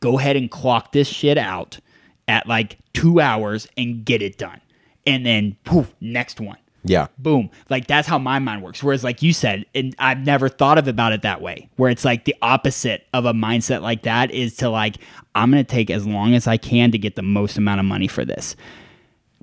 Go 0.00 0.18
ahead 0.18 0.34
and 0.34 0.50
clock 0.50 0.90
this 0.90 1.06
shit 1.06 1.38
out 1.38 1.78
at 2.26 2.48
like 2.48 2.78
two 2.94 3.20
hours 3.20 3.68
and 3.76 4.04
get 4.04 4.22
it 4.22 4.38
done. 4.38 4.60
And 5.06 5.24
then 5.24 5.56
poof, 5.64 5.94
next 6.00 6.40
one 6.40 6.58
yeah. 6.88 7.08
boom. 7.18 7.50
Like 7.68 7.86
that's 7.86 8.06
how 8.08 8.18
my 8.18 8.38
mind 8.38 8.62
works. 8.62 8.82
Whereas 8.82 9.04
like 9.04 9.22
you 9.22 9.32
said 9.32 9.64
and 9.74 9.94
i've 9.98 10.18
never 10.18 10.48
thought 10.48 10.78
of 10.78 10.88
about 10.88 11.12
it 11.12 11.22
that 11.22 11.40
way 11.40 11.68
where 11.76 11.90
it's 11.90 12.04
like 12.04 12.24
the 12.24 12.34
opposite 12.42 13.06
of 13.12 13.24
a 13.24 13.32
mindset 13.32 13.80
like 13.80 14.02
that 14.02 14.30
is 14.30 14.56
to 14.56 14.68
like 14.68 14.96
i'm 15.34 15.50
gonna 15.50 15.64
take 15.64 15.90
as 15.90 16.06
long 16.06 16.34
as 16.34 16.46
i 16.46 16.56
can 16.56 16.90
to 16.90 16.98
get 16.98 17.16
the 17.16 17.22
most 17.22 17.56
amount 17.56 17.80
of 17.80 17.86
money 17.86 18.06
for 18.06 18.24
this 18.24 18.56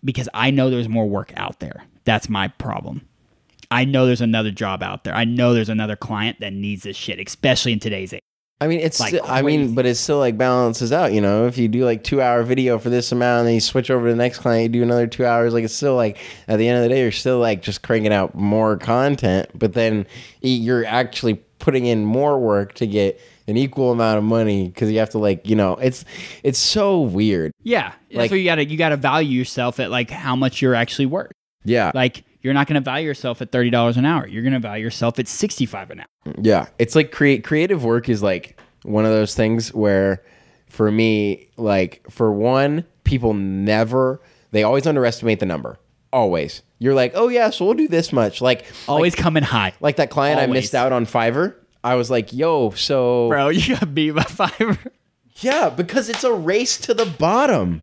because 0.03 0.29
i 0.33 0.51
know 0.51 0.69
there's 0.69 0.89
more 0.89 1.07
work 1.07 1.33
out 1.35 1.59
there. 1.59 1.85
That's 2.03 2.29
my 2.29 2.49
problem. 2.49 3.07
I 3.71 3.83
know 3.85 4.05
there's 4.05 4.21
another 4.21 4.51
job 4.51 4.83
out 4.83 5.03
there. 5.03 5.15
I 5.15 5.23
know 5.25 5.55
there's 5.55 5.69
another 5.69 5.95
client 5.95 6.39
that 6.39 6.53
needs 6.53 6.83
this 6.83 6.95
shit 6.95 7.19
especially 7.19 7.73
in 7.73 7.79
today's 7.79 8.13
age 8.13 8.21
I 8.61 8.67
mean, 8.67 8.79
it's. 8.79 8.99
Like 8.99 9.09
still, 9.09 9.25
I 9.25 9.41
mean, 9.41 9.75
but 9.75 9.85
it 9.85 9.95
still 9.95 10.19
like 10.19 10.37
balances 10.37 10.91
out. 10.93 11.11
You 11.13 11.21
know, 11.21 11.45
if 11.47 11.57
you 11.57 11.67
do 11.67 11.83
like 11.83 12.03
two 12.03 12.21
hour 12.21 12.41
video 12.43 12.79
for 12.79 12.89
this 12.89 13.11
amount, 13.11 13.39
and 13.39 13.47
then 13.47 13.53
you 13.55 13.59
switch 13.61 13.91
over 13.91 14.05
to 14.07 14.11
the 14.13 14.17
next 14.17 14.39
client, 14.39 14.63
you 14.63 14.69
do 14.79 14.83
another 14.83 15.07
two 15.07 15.25
hours. 15.25 15.53
Like 15.53 15.63
it's 15.65 15.73
still 15.73 15.95
like 15.95 16.17
at 16.47 16.57
the 16.57 16.67
end 16.67 16.77
of 16.77 16.83
the 16.83 16.89
day, 16.89 17.01
you're 17.01 17.11
still 17.11 17.39
like 17.39 17.61
just 17.61 17.81
cranking 17.81 18.13
out 18.13 18.33
more 18.35 18.77
content. 18.77 19.49
But 19.53 19.73
then 19.73 20.07
you're 20.41 20.85
actually 20.85 21.35
putting 21.59 21.85
in 21.85 22.05
more 22.05 22.39
work 22.39 22.73
to 22.75 22.87
get 22.87 23.19
an 23.47 23.57
equal 23.57 23.91
amount 23.91 24.17
of 24.17 24.23
money 24.23 24.67
because 24.67 24.91
you 24.91 24.99
have 24.99 25.09
to 25.11 25.17
like 25.19 25.47
you 25.47 25.55
know 25.55 25.73
it's 25.75 26.03
it's 26.43 26.59
so 26.59 27.01
weird. 27.01 27.51
yeah 27.63 27.93
Like- 28.11 28.29
where 28.31 28.37
you 28.39 28.45
gotta 28.45 28.65
you 28.65 28.77
gotta 28.77 28.97
value 28.97 29.37
yourself 29.37 29.79
at 29.79 29.89
like 29.91 30.09
how 30.09 30.35
much 30.35 30.61
you're 30.61 30.75
actually 30.75 31.05
worth 31.05 31.31
Yeah, 31.63 31.91
like 31.95 32.23
you're 32.45 32.53
not 32.53 32.67
gonna 32.67 32.79
value 32.79 33.07
yourself 33.07 33.41
at 33.41 33.51
$30 33.51 33.97
an 33.97 34.05
hour 34.05 34.27
you're 34.27 34.43
gonna 34.43 34.59
value 34.59 34.83
yourself 34.83 35.17
at 35.19 35.27
65 35.27 35.89
an 35.89 35.99
hour 36.01 36.33
Yeah, 36.41 36.67
it's 36.79 36.95
like 36.95 37.11
create 37.11 37.43
creative 37.43 37.83
work 37.83 38.07
is 38.07 38.21
like 38.21 38.59
one 38.83 39.03
of 39.03 39.11
those 39.11 39.33
things 39.33 39.73
where, 39.73 40.23
for 40.67 40.91
me, 40.91 41.49
like 41.57 42.05
for 42.09 42.31
one, 42.31 42.85
people 43.03 43.33
never 43.33 44.21
they 44.51 44.61
always 44.63 44.85
underestimate 44.87 45.39
the 45.39 45.45
number. 45.47 45.77
Always, 46.13 46.61
you're 46.79 46.93
like, 46.93 47.11
oh 47.15 47.27
yeah, 47.27 47.49
so 47.49 47.65
we'll 47.65 47.73
do 47.73 47.87
this 47.87 48.13
much. 48.13 48.41
Like 48.41 48.65
always 48.87 49.15
coming 49.15 49.43
high 49.43 49.73
like 49.81 49.95
that 49.97 50.09
client 50.11 50.39
I 50.39 50.45
missed 50.45 50.75
out 50.75 50.91
on 50.93 51.05
Fiverr. 51.05 51.55
I 51.83 51.95
was 51.95 52.09
like, 52.11 52.31
yo, 52.31 52.69
so 52.71 53.27
bro. 53.27 53.49
You 53.57 53.75
got 53.75 53.93
beat 53.95 54.11
by 54.11 54.21
Fiverr. 54.23 54.77
yeah, 55.39 55.69
because 55.69 56.09
it's 56.09 56.23
a 56.23 56.31
race 56.31 56.77
to 56.77 56.93
the 56.93 57.05
bottom. 57.05 57.81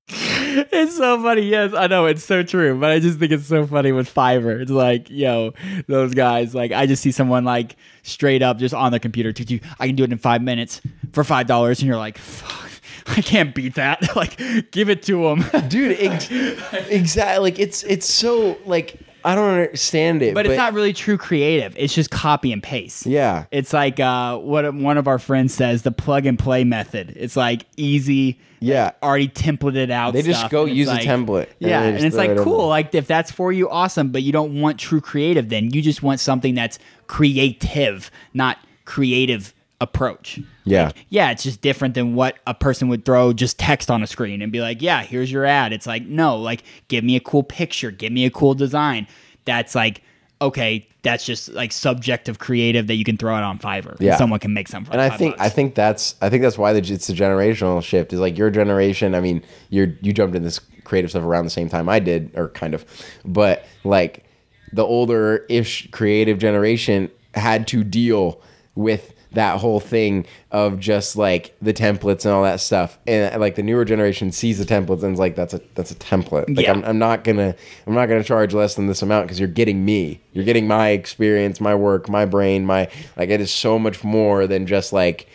It's 0.72 0.96
so 0.96 1.22
funny. 1.22 1.42
Yes, 1.42 1.72
I 1.74 1.86
know 1.86 2.06
it's 2.06 2.24
so 2.24 2.42
true, 2.42 2.78
but 2.78 2.90
I 2.90 2.98
just 2.98 3.18
think 3.18 3.32
it's 3.32 3.46
so 3.46 3.66
funny 3.66 3.92
with 3.92 4.12
Fiverr. 4.12 4.60
It's 4.60 4.70
like, 4.70 5.08
yo, 5.10 5.54
those 5.86 6.14
guys. 6.14 6.54
Like, 6.54 6.72
I 6.72 6.86
just 6.86 7.02
see 7.02 7.12
someone 7.12 7.44
like 7.44 7.76
straight 8.02 8.42
up 8.42 8.58
just 8.58 8.74
on 8.74 8.92
the 8.92 9.00
computer. 9.00 9.32
"Tutu, 9.32 9.58
I 9.78 9.86
can 9.86 9.96
do 9.96 10.04
it 10.04 10.12
in 10.12 10.18
five 10.18 10.42
minutes 10.42 10.80
for 11.12 11.24
five 11.24 11.46
dollars, 11.46 11.80
and 11.80 11.88
you're 11.88 11.96
like, 11.96 12.18
fuck, 12.18 12.70
I 13.06 13.20
can't 13.20 13.54
beat 13.54 13.74
that. 13.74 14.14
like, 14.16 14.36
give 14.70 14.88
it 14.90 15.02
to 15.04 15.22
them. 15.22 15.68
Dude, 15.68 15.96
ex- 15.98 16.28
exactly. 16.90 17.50
Like 17.50 17.58
it's 17.58 17.82
it's 17.84 18.06
so 18.06 18.58
like 18.66 18.98
I 19.24 19.34
don't 19.34 19.50
understand 19.50 20.22
it. 20.22 20.34
but 20.34 20.46
it's 20.46 20.56
not 20.56 20.72
really 20.74 20.92
true 20.92 21.16
creative. 21.18 21.74
It's 21.76 21.94
just 21.94 22.10
copy 22.10 22.52
and 22.52 22.62
paste. 22.62 23.06
Yeah. 23.06 23.44
It's 23.50 23.72
like 23.72 24.00
uh, 24.00 24.38
what 24.38 24.72
one 24.74 24.98
of 24.98 25.06
our 25.08 25.18
friends 25.18 25.54
says, 25.54 25.82
the 25.82 25.92
plug 25.92 26.26
and 26.26 26.38
play 26.38 26.64
method. 26.64 27.12
It's 27.16 27.36
like 27.36 27.66
easy, 27.76 28.38
Yeah. 28.60 28.92
already 29.02 29.28
templated 29.28 29.90
out. 29.90 30.12
They 30.12 30.22
just 30.22 30.50
go 30.50 30.64
use 30.64 30.88
a 30.88 30.96
template, 30.98 31.48
Yeah, 31.58 31.82
and, 31.82 32.04
it's 32.04 32.16
like 32.16 32.30
it 32.30 32.38
cool. 32.38 32.68
Like 32.68 32.94
if 32.94 33.06
that's 33.06 33.30
for 33.30 33.52
you, 33.52 33.68
awesome. 33.70 34.10
But 34.10 34.22
you 34.22 34.32
don't 34.32 34.60
want 34.60 34.78
true 34.78 35.00
creative. 35.00 35.48
Then 35.48 35.70
you 35.70 35.82
just 35.82 36.02
want 36.02 36.20
something 36.20 36.54
that's 36.54 36.78
creative, 37.06 38.10
not 38.34 38.58
creative 38.84 39.54
approach. 39.82 40.40
Yeah. 40.64 40.86
Like, 40.86 41.06
yeah, 41.10 41.30
it's 41.32 41.42
just 41.42 41.60
different 41.60 41.94
than 41.94 42.14
what 42.14 42.36
a 42.46 42.54
person 42.54 42.88
would 42.88 43.04
throw 43.04 43.32
just 43.32 43.58
text 43.58 43.90
on 43.90 44.02
a 44.02 44.06
screen 44.06 44.40
and 44.40 44.52
be 44.52 44.60
like, 44.60 44.80
"Yeah, 44.80 45.02
here's 45.02 45.30
your 45.30 45.44
ad." 45.44 45.72
It's 45.72 45.86
like, 45.86 46.04
no, 46.06 46.36
like 46.36 46.62
give 46.88 47.04
me 47.04 47.16
a 47.16 47.20
cool 47.20 47.42
picture, 47.42 47.90
give 47.90 48.12
me 48.12 48.24
a 48.24 48.30
cool 48.30 48.54
design. 48.54 49.06
That's 49.44 49.74
like 49.74 50.02
okay, 50.40 50.88
that's 51.02 51.24
just 51.24 51.50
like 51.50 51.70
subjective 51.72 52.38
creative 52.38 52.88
that 52.88 52.96
you 52.96 53.04
can 53.04 53.16
throw 53.16 53.36
it 53.36 53.42
on 53.42 53.58
Fiverr. 53.58 53.96
Yeah. 54.00 54.16
Someone 54.16 54.40
can 54.40 54.52
make 54.52 54.68
something 54.68 54.92
for 54.92 54.92
and 54.92 55.00
I 55.00 55.16
think 55.16 55.36
I 55.38 55.48
think 55.48 55.74
that's 55.74 56.16
I 56.20 56.28
think 56.28 56.42
that's 56.42 56.58
why 56.58 56.72
the, 56.72 56.92
it's 56.92 57.08
a 57.08 57.14
generational 57.14 57.82
shift. 57.82 58.12
Is 58.12 58.20
like 58.20 58.36
your 58.36 58.50
generation. 58.50 59.14
I 59.14 59.20
mean, 59.20 59.42
you're 59.70 59.96
you 60.00 60.12
jumped 60.12 60.36
in 60.36 60.42
this 60.42 60.60
creative 60.84 61.10
stuff 61.10 61.22
around 61.22 61.44
the 61.44 61.50
same 61.50 61.68
time 61.68 61.88
I 61.88 61.98
did, 61.98 62.32
or 62.36 62.48
kind 62.50 62.74
of, 62.74 62.84
but 63.24 63.64
like 63.84 64.24
the 64.72 64.84
older 64.84 65.46
ish 65.48 65.90
creative 65.90 66.38
generation 66.38 67.10
had 67.34 67.66
to 67.68 67.84
deal 67.84 68.40
with 68.74 69.14
that 69.34 69.58
whole 69.60 69.80
thing 69.80 70.26
of 70.50 70.78
just 70.78 71.16
like 71.16 71.54
the 71.62 71.72
templates 71.72 72.24
and 72.24 72.34
all 72.34 72.42
that 72.42 72.60
stuff. 72.60 72.98
And 73.06 73.40
like 73.40 73.54
the 73.54 73.62
newer 73.62 73.84
generation 73.84 74.32
sees 74.32 74.58
the 74.58 74.64
templates 74.64 75.02
and 75.02 75.14
is 75.14 75.18
like 75.18 75.36
that's 75.36 75.54
a 75.54 75.60
that's 75.74 75.90
a 75.90 75.94
template. 75.94 76.54
Like 76.54 76.66
Yeah. 76.66 76.72
I'm, 76.72 76.84
I'm 76.84 76.98
not 76.98 77.24
gonna 77.24 77.54
i'm 77.86 77.94
not 77.94 78.06
gonna 78.06 78.24
charge 78.24 78.54
less 78.54 78.74
than 78.74 78.86
this 78.86 79.02
amount 79.02 79.26
because 79.26 79.38
you're 79.38 79.48
getting 79.48 79.84
me. 79.84 80.20
You're 80.32 80.44
getting 80.44 80.66
my 80.66 80.88
experience 80.90 81.60
my 81.60 81.74
work 81.74 82.08
my 82.08 82.24
brain 82.26 82.66
my 82.66 82.88
like 83.16 83.30
it 83.30 83.40
is 83.40 83.50
so 83.50 83.78
much 83.78 84.04
more 84.04 84.46
than 84.46 84.66
just 84.66 84.92
like 84.92 85.28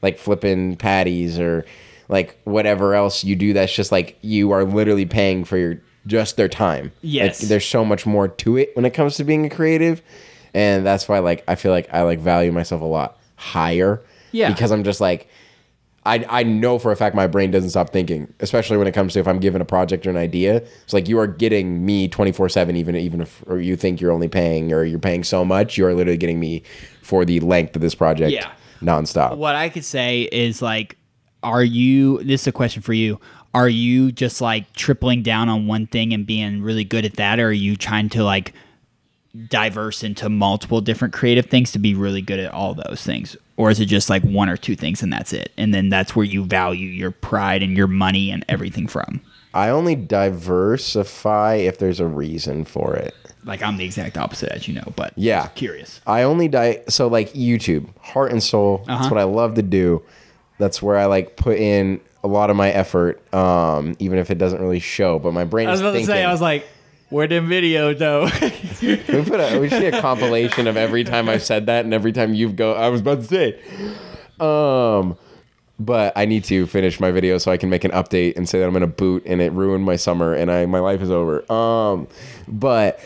like 0.00 0.18
flipping 0.18 0.76
patties 0.76 1.38
or 1.38 1.64
like 2.08 2.38
whatever 2.44 2.94
else 2.94 3.24
you 3.24 3.36
do 3.36 3.52
that's 3.52 3.72
just 3.72 3.92
like 3.92 4.18
you 4.22 4.50
are 4.50 4.64
literally 4.64 5.06
paying 5.06 5.44
for 5.44 5.56
your 5.56 5.80
just 6.06 6.36
their 6.36 6.48
time. 6.48 6.90
Yes. 7.02 7.40
like, 7.42 7.48
there's 7.48 7.64
so 7.66 7.84
much 7.84 8.06
more 8.06 8.26
to 8.26 8.56
it 8.56 8.74
when 8.74 8.84
it 8.84 8.90
comes 8.90 9.16
to 9.16 9.24
being 9.24 9.46
a 9.46 9.50
creative. 9.50 10.02
And 10.54 10.84
that's 10.84 11.08
why 11.08 11.20
like 11.20 11.44
i 11.48 11.54
feel 11.54 11.72
like 11.72 11.88
i 11.94 12.02
like 12.02 12.18
value 12.18 12.52
myself 12.52 12.82
a 12.82 12.86
lot 12.86 13.18
higher 13.42 14.00
Yeah. 14.32 14.48
because 14.52 14.70
i'm 14.70 14.84
just 14.84 15.00
like 15.00 15.28
I, 16.04 16.26
I 16.28 16.42
know 16.42 16.80
for 16.80 16.90
a 16.90 16.96
fact 16.96 17.14
my 17.14 17.28
brain 17.28 17.52
doesn't 17.52 17.70
stop 17.70 17.90
thinking, 17.90 18.34
especially 18.40 18.76
when 18.76 18.88
it 18.88 18.92
comes 18.92 19.12
to 19.12 19.20
if 19.20 19.28
I'm 19.28 19.38
given 19.38 19.62
a 19.62 19.64
project 19.64 20.04
or 20.04 20.10
an 20.10 20.16
idea. 20.16 20.56
It's 20.56 20.92
like 20.92 21.06
you 21.08 21.16
are 21.20 21.28
getting 21.28 21.86
me 21.86 22.08
24 22.08 22.48
seven, 22.48 22.74
even 22.74 22.96
even 22.96 23.20
if 23.20 23.40
or 23.46 23.60
you 23.60 23.76
think 23.76 24.00
you're 24.00 24.10
only 24.10 24.26
paying 24.26 24.72
or 24.72 24.82
you're 24.82 24.98
paying 24.98 25.22
so 25.22 25.44
much, 25.44 25.78
you 25.78 25.86
are 25.86 25.94
literally 25.94 26.16
getting 26.18 26.40
me 26.40 26.64
for 27.02 27.24
the 27.24 27.38
length 27.38 27.76
of 27.76 27.82
this 27.82 27.94
project, 27.94 28.32
Yeah. 28.32 28.50
nonstop. 28.80 29.36
what 29.36 29.54
I 29.54 29.68
could 29.68 29.84
say 29.84 30.22
is 30.32 30.60
like, 30.60 30.96
are 31.44 31.62
you? 31.62 32.20
This 32.24 32.40
is 32.40 32.46
a 32.48 32.52
question 32.52 32.82
for 32.82 32.94
you. 32.94 33.20
Are 33.54 33.68
you 33.68 34.10
just 34.10 34.40
like 34.40 34.72
tripling 34.72 35.22
down 35.22 35.48
on 35.48 35.68
one 35.68 35.86
thing 35.86 36.12
and 36.12 36.26
being 36.26 36.62
really 36.62 36.82
good 36.82 37.04
at 37.04 37.14
that, 37.14 37.38
or 37.38 37.46
are 37.50 37.52
you 37.52 37.76
trying 37.76 38.08
to 38.08 38.24
like 38.24 38.54
diverse 39.48 40.02
into 40.02 40.28
multiple 40.28 40.80
different 40.80 41.14
creative 41.14 41.46
things 41.46 41.72
to 41.72 41.78
be 41.78 41.94
really 41.94 42.20
good 42.22 42.38
at 42.40 42.52
all 42.52 42.74
those 42.74 43.02
things? 43.02 43.36
Or 43.56 43.70
is 43.70 43.80
it 43.80 43.86
just 43.86 44.10
like 44.10 44.22
one 44.22 44.48
or 44.48 44.56
two 44.56 44.76
things 44.76 45.02
and 45.02 45.12
that's 45.12 45.32
it? 45.32 45.52
And 45.56 45.72
then 45.72 45.88
that's 45.88 46.14
where 46.16 46.24
you 46.24 46.44
value 46.44 46.88
your 46.88 47.10
pride 47.10 47.62
and 47.62 47.76
your 47.76 47.86
money 47.86 48.30
and 48.30 48.44
everything 48.48 48.86
from? 48.88 49.20
I 49.54 49.68
only 49.68 49.94
diversify 49.96 51.54
if 51.56 51.78
there's 51.78 52.00
a 52.00 52.06
reason 52.06 52.64
for 52.64 52.94
it. 52.96 53.14
Like 53.44 53.62
I'm 53.62 53.76
the 53.76 53.84
exact 53.84 54.16
opposite, 54.16 54.50
as 54.52 54.68
you 54.68 54.74
know. 54.74 54.92
But 54.96 55.12
Yeah. 55.16 55.42
just 55.44 55.54
curious. 55.56 56.00
I 56.06 56.22
only 56.22 56.48
die 56.48 56.80
so 56.88 57.08
like 57.08 57.32
YouTube, 57.32 57.88
heart 58.00 58.32
and 58.32 58.42
soul. 58.42 58.78
That's 58.86 59.00
Uh-huh. 59.06 59.14
what 59.14 59.20
I 59.20 59.24
love 59.24 59.54
to 59.54 59.62
do. 59.62 60.02
That's 60.58 60.80
where 60.82 60.96
I 60.96 61.06
like 61.06 61.36
put 61.36 61.58
in 61.58 62.00
a 62.24 62.28
lot 62.28 62.50
of 62.50 62.56
my 62.56 62.70
effort, 62.70 63.20
um, 63.34 63.96
even 63.98 64.18
if 64.18 64.30
it 64.30 64.38
doesn't 64.38 64.60
really 64.60 64.78
show. 64.78 65.18
But 65.18 65.32
my 65.32 65.44
brain 65.44 65.66
I 65.68 65.72
was 65.72 65.80
is 65.80 65.82
about 65.82 65.92
thinking. 65.94 66.06
to 66.06 66.12
say, 66.12 66.24
I 66.24 66.30
was 66.30 66.40
like, 66.40 66.66
where 67.12 67.28
them 67.28 67.48
videos 67.48 67.98
though? 67.98 68.24
we 68.82 69.24
put 69.24 69.38
a, 69.38 69.58
we 69.60 69.68
should 69.68 69.80
see 69.80 69.86
a 69.86 70.00
compilation 70.00 70.66
of 70.66 70.76
every 70.76 71.04
time 71.04 71.28
I've 71.28 71.42
said 71.42 71.66
that 71.66 71.84
and 71.84 71.92
every 71.94 72.12
time 72.12 72.34
you've 72.34 72.56
go. 72.56 72.72
I 72.72 72.88
was 72.88 73.00
about 73.00 73.18
to 73.18 73.24
say, 73.24 73.60
um, 74.40 75.16
but 75.78 76.12
I 76.16 76.24
need 76.24 76.44
to 76.44 76.66
finish 76.66 76.98
my 76.98 77.10
video 77.10 77.38
so 77.38 77.52
I 77.52 77.56
can 77.56 77.70
make 77.70 77.84
an 77.84 77.90
update 77.90 78.36
and 78.36 78.48
say 78.48 78.58
that 78.58 78.66
I'm 78.66 78.72
gonna 78.72 78.86
boot 78.86 79.24
and 79.26 79.40
it 79.40 79.52
ruined 79.52 79.84
my 79.84 79.96
summer 79.96 80.32
and 80.32 80.50
I 80.50 80.66
my 80.66 80.80
life 80.80 81.02
is 81.02 81.10
over. 81.10 81.50
Um, 81.52 82.08
but 82.48 82.98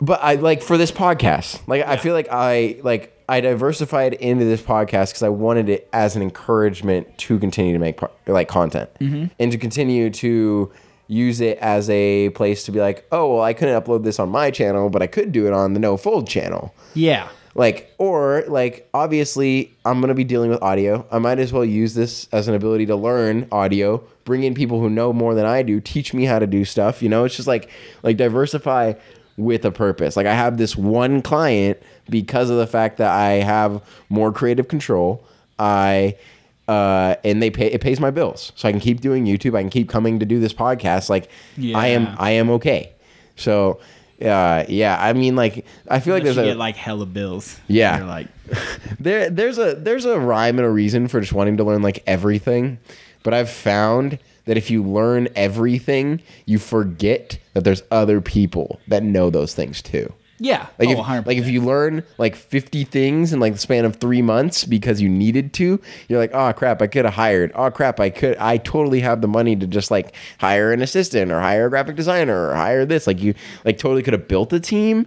but 0.00 0.20
I 0.22 0.36
like 0.36 0.62
for 0.62 0.78
this 0.78 0.92
podcast, 0.92 1.60
like 1.66 1.84
I 1.86 1.96
feel 1.96 2.14
like 2.14 2.28
I 2.30 2.78
like 2.82 3.16
I 3.28 3.40
diversified 3.40 4.14
into 4.14 4.44
this 4.44 4.60
podcast 4.60 5.10
because 5.10 5.22
I 5.22 5.28
wanted 5.28 5.68
it 5.68 5.88
as 5.92 6.16
an 6.16 6.22
encouragement 6.22 7.16
to 7.18 7.38
continue 7.38 7.72
to 7.72 7.78
make 7.78 8.00
like 8.26 8.48
content 8.48 8.90
and 9.00 9.52
to 9.52 9.58
continue 9.58 10.10
to 10.10 10.72
use 11.10 11.40
it 11.40 11.58
as 11.58 11.90
a 11.90 12.30
place 12.30 12.62
to 12.64 12.72
be 12.72 12.78
like, 12.80 13.04
oh 13.10 13.34
well, 13.34 13.42
I 13.42 13.52
couldn't 13.52 13.82
upload 13.82 14.04
this 14.04 14.20
on 14.20 14.28
my 14.30 14.50
channel, 14.52 14.88
but 14.88 15.02
I 15.02 15.08
could 15.08 15.32
do 15.32 15.46
it 15.48 15.52
on 15.52 15.74
the 15.74 15.80
No 15.80 15.96
Fold 15.96 16.28
channel. 16.28 16.72
yeah. 16.94 17.28
Like, 17.56 17.92
or 17.98 18.44
like, 18.46 18.88
obviously, 18.94 19.74
I'm 19.84 20.00
gonna 20.00 20.14
be 20.14 20.22
dealing 20.22 20.50
with 20.50 20.62
audio. 20.62 21.04
I 21.10 21.18
might 21.18 21.40
as 21.40 21.52
well 21.52 21.64
use 21.64 21.94
this 21.94 22.28
as 22.30 22.46
an 22.46 22.54
ability 22.54 22.86
to 22.86 22.94
learn 22.94 23.48
audio, 23.50 24.04
bring 24.24 24.44
in 24.44 24.54
people 24.54 24.78
who 24.78 24.88
know 24.88 25.12
more 25.12 25.34
than 25.34 25.44
I 25.44 25.62
do, 25.64 25.80
teach 25.80 26.14
me 26.14 26.26
how 26.26 26.38
to 26.38 26.46
do 26.46 26.64
stuff. 26.64 27.02
You 27.02 27.08
know, 27.08 27.24
it's 27.24 27.34
just 27.34 27.48
like, 27.48 27.68
like 28.04 28.16
diversify 28.16 28.92
with 29.36 29.64
a 29.64 29.72
purpose. 29.72 30.16
Like, 30.16 30.26
I 30.26 30.34
have 30.34 30.58
this 30.58 30.76
one 30.76 31.22
client 31.22 31.82
because 32.08 32.50
of 32.50 32.56
the 32.56 32.68
fact 32.68 32.98
that 32.98 33.10
I 33.10 33.42
have 33.42 33.82
more 34.08 34.30
creative 34.32 34.68
control. 34.68 35.24
I 35.58 36.16
uh, 36.70 37.16
and 37.24 37.42
they 37.42 37.50
pay 37.50 37.66
it 37.66 37.80
pays 37.80 37.98
my 38.00 38.10
bills, 38.10 38.52
so 38.54 38.68
I 38.68 38.72
can 38.72 38.80
keep 38.80 39.00
doing 39.00 39.24
YouTube. 39.24 39.56
I 39.56 39.62
can 39.62 39.70
keep 39.70 39.88
coming 39.88 40.20
to 40.20 40.26
do 40.26 40.38
this 40.38 40.52
podcast. 40.52 41.10
Like, 41.10 41.28
I 41.58 41.88
am 41.88 42.14
I 42.18 42.30
am 42.32 42.50
okay. 42.50 42.92
So. 43.36 43.80
Uh, 44.20 44.66
yeah, 44.68 44.98
I 45.00 45.14
mean, 45.14 45.34
like, 45.34 45.64
I 45.88 45.98
feel 45.98 46.12
like 46.12 46.24
there's 46.24 46.36
you 46.36 46.42
a 46.42 46.44
get 46.44 46.58
like 46.58 46.76
hella 46.76 47.06
bills. 47.06 47.58
Yeah. 47.68 47.96
You're 47.96 48.06
like, 48.06 48.28
there 49.00 49.30
there's 49.30 49.58
a 49.58 49.74
there's 49.74 50.04
a 50.04 50.18
rhyme 50.18 50.58
and 50.58 50.66
a 50.66 50.70
reason 50.70 51.08
for 51.08 51.20
just 51.20 51.32
wanting 51.32 51.56
to 51.56 51.64
learn 51.64 51.82
like 51.82 52.02
everything 52.06 52.78
but 53.22 53.34
i've 53.34 53.50
found 53.50 54.18
that 54.46 54.56
if 54.56 54.70
you 54.70 54.82
learn 54.82 55.28
everything 55.36 56.20
you 56.46 56.58
forget 56.58 57.38
that 57.54 57.64
there's 57.64 57.82
other 57.90 58.20
people 58.20 58.80
that 58.88 59.02
know 59.02 59.30
those 59.30 59.54
things 59.54 59.82
too 59.82 60.12
yeah. 60.40 60.66
like, 60.78 60.88
oh, 60.88 60.92
if, 60.92 60.98
100%. 60.98 61.26
like 61.26 61.38
if 61.38 61.46
you 61.46 61.60
learn 61.60 62.02
like 62.18 62.34
50 62.34 62.84
things 62.84 63.32
in 63.32 63.38
like 63.38 63.52
the 63.52 63.58
span 63.58 63.84
of 63.84 63.96
three 63.96 64.22
months 64.22 64.64
because 64.64 65.00
you 65.00 65.08
needed 65.08 65.52
to 65.54 65.80
you're 66.08 66.18
like 66.18 66.32
oh 66.34 66.52
crap 66.52 66.82
i 66.82 66.86
could 66.86 67.04
have 67.04 67.14
hired 67.14 67.52
oh 67.54 67.70
crap 67.70 68.00
i 68.00 68.10
could 68.10 68.36
i 68.38 68.56
totally 68.56 69.00
have 69.00 69.20
the 69.20 69.28
money 69.28 69.54
to 69.54 69.66
just 69.66 69.90
like 69.90 70.14
hire 70.38 70.72
an 70.72 70.82
assistant 70.82 71.30
or 71.30 71.40
hire 71.40 71.66
a 71.66 71.70
graphic 71.70 71.94
designer 71.94 72.48
or 72.48 72.54
hire 72.54 72.84
this 72.84 73.06
like 73.06 73.20
you 73.20 73.34
like 73.64 73.78
totally 73.78 74.02
could 74.02 74.14
have 74.14 74.26
built 74.26 74.52
a 74.52 74.58
team 74.60 75.06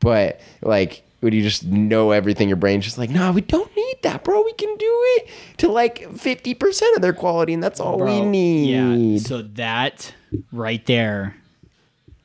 but 0.00 0.40
like 0.62 1.02
when 1.20 1.32
you 1.32 1.42
just 1.42 1.64
know 1.64 2.10
everything 2.10 2.48
your 2.48 2.56
brain's 2.56 2.84
just 2.84 2.98
like 2.98 3.10
no 3.10 3.30
we 3.32 3.40
don't 3.40 3.74
need 3.76 3.96
that 4.02 4.24
bro 4.24 4.42
we 4.42 4.52
can 4.54 4.74
do 4.76 4.86
it 5.16 5.30
to 5.58 5.68
like 5.68 6.02
50% 6.10 6.96
of 6.96 7.02
their 7.02 7.12
quality 7.12 7.52
and 7.54 7.62
that's 7.62 7.80
all 7.80 7.98
we 7.98 8.20
need 8.20 9.16
Yeah. 9.16 9.18
So 9.18 9.42
that 9.42 10.12
right 10.52 10.84
there, 10.86 11.36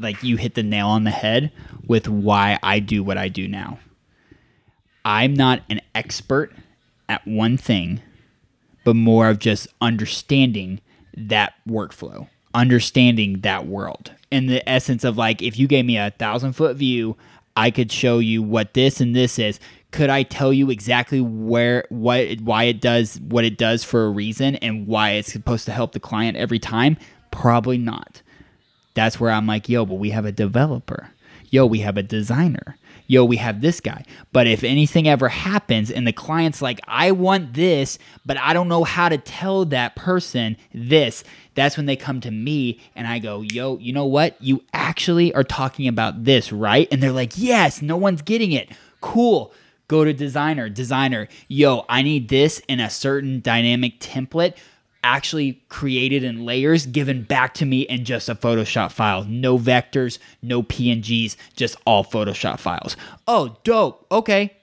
like 0.01 0.23
you 0.23 0.37
hit 0.37 0.55
the 0.55 0.63
nail 0.63 0.87
on 0.87 1.03
the 1.03 1.11
head 1.11 1.51
with 1.87 2.07
why 2.07 2.59
I 2.63 2.79
do 2.79 3.03
what 3.03 3.17
I 3.17 3.27
do 3.27 3.47
now. 3.47 3.79
I'm 5.03 5.33
not 5.33 5.61
an 5.69 5.81
expert 5.95 6.53
at 7.09 7.27
one 7.27 7.57
thing, 7.57 8.01
but 8.83 8.95
more 8.95 9.29
of 9.29 9.39
just 9.39 9.67
understanding 9.81 10.79
that 11.15 11.53
workflow, 11.67 12.27
understanding 12.53 13.41
that 13.41 13.67
world. 13.67 14.11
In 14.29 14.47
the 14.47 14.67
essence 14.69 15.03
of 15.03 15.17
like, 15.17 15.41
if 15.41 15.57
you 15.57 15.67
gave 15.67 15.85
me 15.85 15.97
a 15.97 16.11
thousand 16.11 16.53
foot 16.53 16.77
view, 16.77 17.17
I 17.55 17.71
could 17.71 17.91
show 17.91 18.19
you 18.19 18.41
what 18.41 18.73
this 18.73 19.01
and 19.01 19.15
this 19.15 19.37
is. 19.37 19.59
Could 19.91 20.09
I 20.09 20.23
tell 20.23 20.53
you 20.53 20.69
exactly 20.69 21.19
where, 21.19 21.85
what, 21.89 22.39
why 22.39 22.63
it 22.63 22.79
does 22.79 23.19
what 23.19 23.43
it 23.43 23.57
does 23.57 23.83
for 23.83 24.05
a 24.05 24.09
reason 24.09 24.55
and 24.57 24.87
why 24.87 25.11
it's 25.11 25.33
supposed 25.33 25.65
to 25.65 25.73
help 25.73 25.91
the 25.91 25.99
client 25.99 26.37
every 26.37 26.59
time? 26.59 26.97
Probably 27.31 27.77
not 27.77 28.21
that's 28.93 29.19
where 29.19 29.31
I'm 29.31 29.47
like, 29.47 29.69
yo, 29.69 29.85
but 29.85 29.95
we 29.95 30.11
have 30.11 30.25
a 30.25 30.31
developer. 30.31 31.11
Yo, 31.49 31.65
we 31.65 31.79
have 31.79 31.97
a 31.97 32.03
designer. 32.03 32.77
Yo, 33.07 33.25
we 33.25 33.35
have 33.35 33.59
this 33.59 33.81
guy. 33.81 34.05
But 34.31 34.47
if 34.47 34.63
anything 34.63 35.05
ever 35.05 35.27
happens 35.27 35.91
and 35.91 36.07
the 36.07 36.13
client's 36.13 36.61
like, 36.61 36.79
I 36.87 37.11
want 37.11 37.53
this, 37.53 37.99
but 38.25 38.37
I 38.37 38.53
don't 38.53 38.69
know 38.69 38.85
how 38.85 39.09
to 39.09 39.17
tell 39.17 39.65
that 39.65 39.97
person 39.97 40.55
this, 40.73 41.25
that's 41.53 41.75
when 41.75 41.87
they 41.87 41.97
come 41.97 42.21
to 42.21 42.31
me 42.31 42.79
and 42.95 43.05
I 43.05 43.19
go, 43.19 43.41
yo, 43.41 43.77
you 43.79 43.91
know 43.91 44.05
what? 44.05 44.41
You 44.41 44.63
actually 44.73 45.33
are 45.33 45.43
talking 45.43 45.89
about 45.89 46.23
this, 46.23 46.53
right? 46.53 46.87
And 46.89 47.03
they're 47.03 47.11
like, 47.11 47.33
yes, 47.35 47.81
no 47.81 47.97
one's 47.97 48.21
getting 48.21 48.53
it. 48.53 48.69
Cool. 49.01 49.51
Go 49.89 50.05
to 50.05 50.13
designer. 50.13 50.69
Designer, 50.69 51.27
yo, 51.49 51.85
I 51.89 52.03
need 52.03 52.29
this 52.29 52.59
in 52.69 52.79
a 52.79 52.89
certain 52.89 53.41
dynamic 53.41 53.99
template 53.99 54.55
actually 55.03 55.63
created 55.69 56.23
in 56.23 56.45
layers 56.45 56.85
given 56.85 57.23
back 57.23 57.53
to 57.55 57.65
me 57.65 57.81
in 57.81 58.05
just 58.05 58.29
a 58.29 58.35
Photoshop 58.35 58.91
file. 58.91 59.23
No 59.23 59.57
vectors, 59.57 60.19
no 60.41 60.63
PNGs, 60.63 61.35
just 61.55 61.75
all 61.85 62.03
Photoshop 62.03 62.59
files. 62.59 62.95
Oh, 63.27 63.57
dope. 63.63 64.05
Okay. 64.11 64.55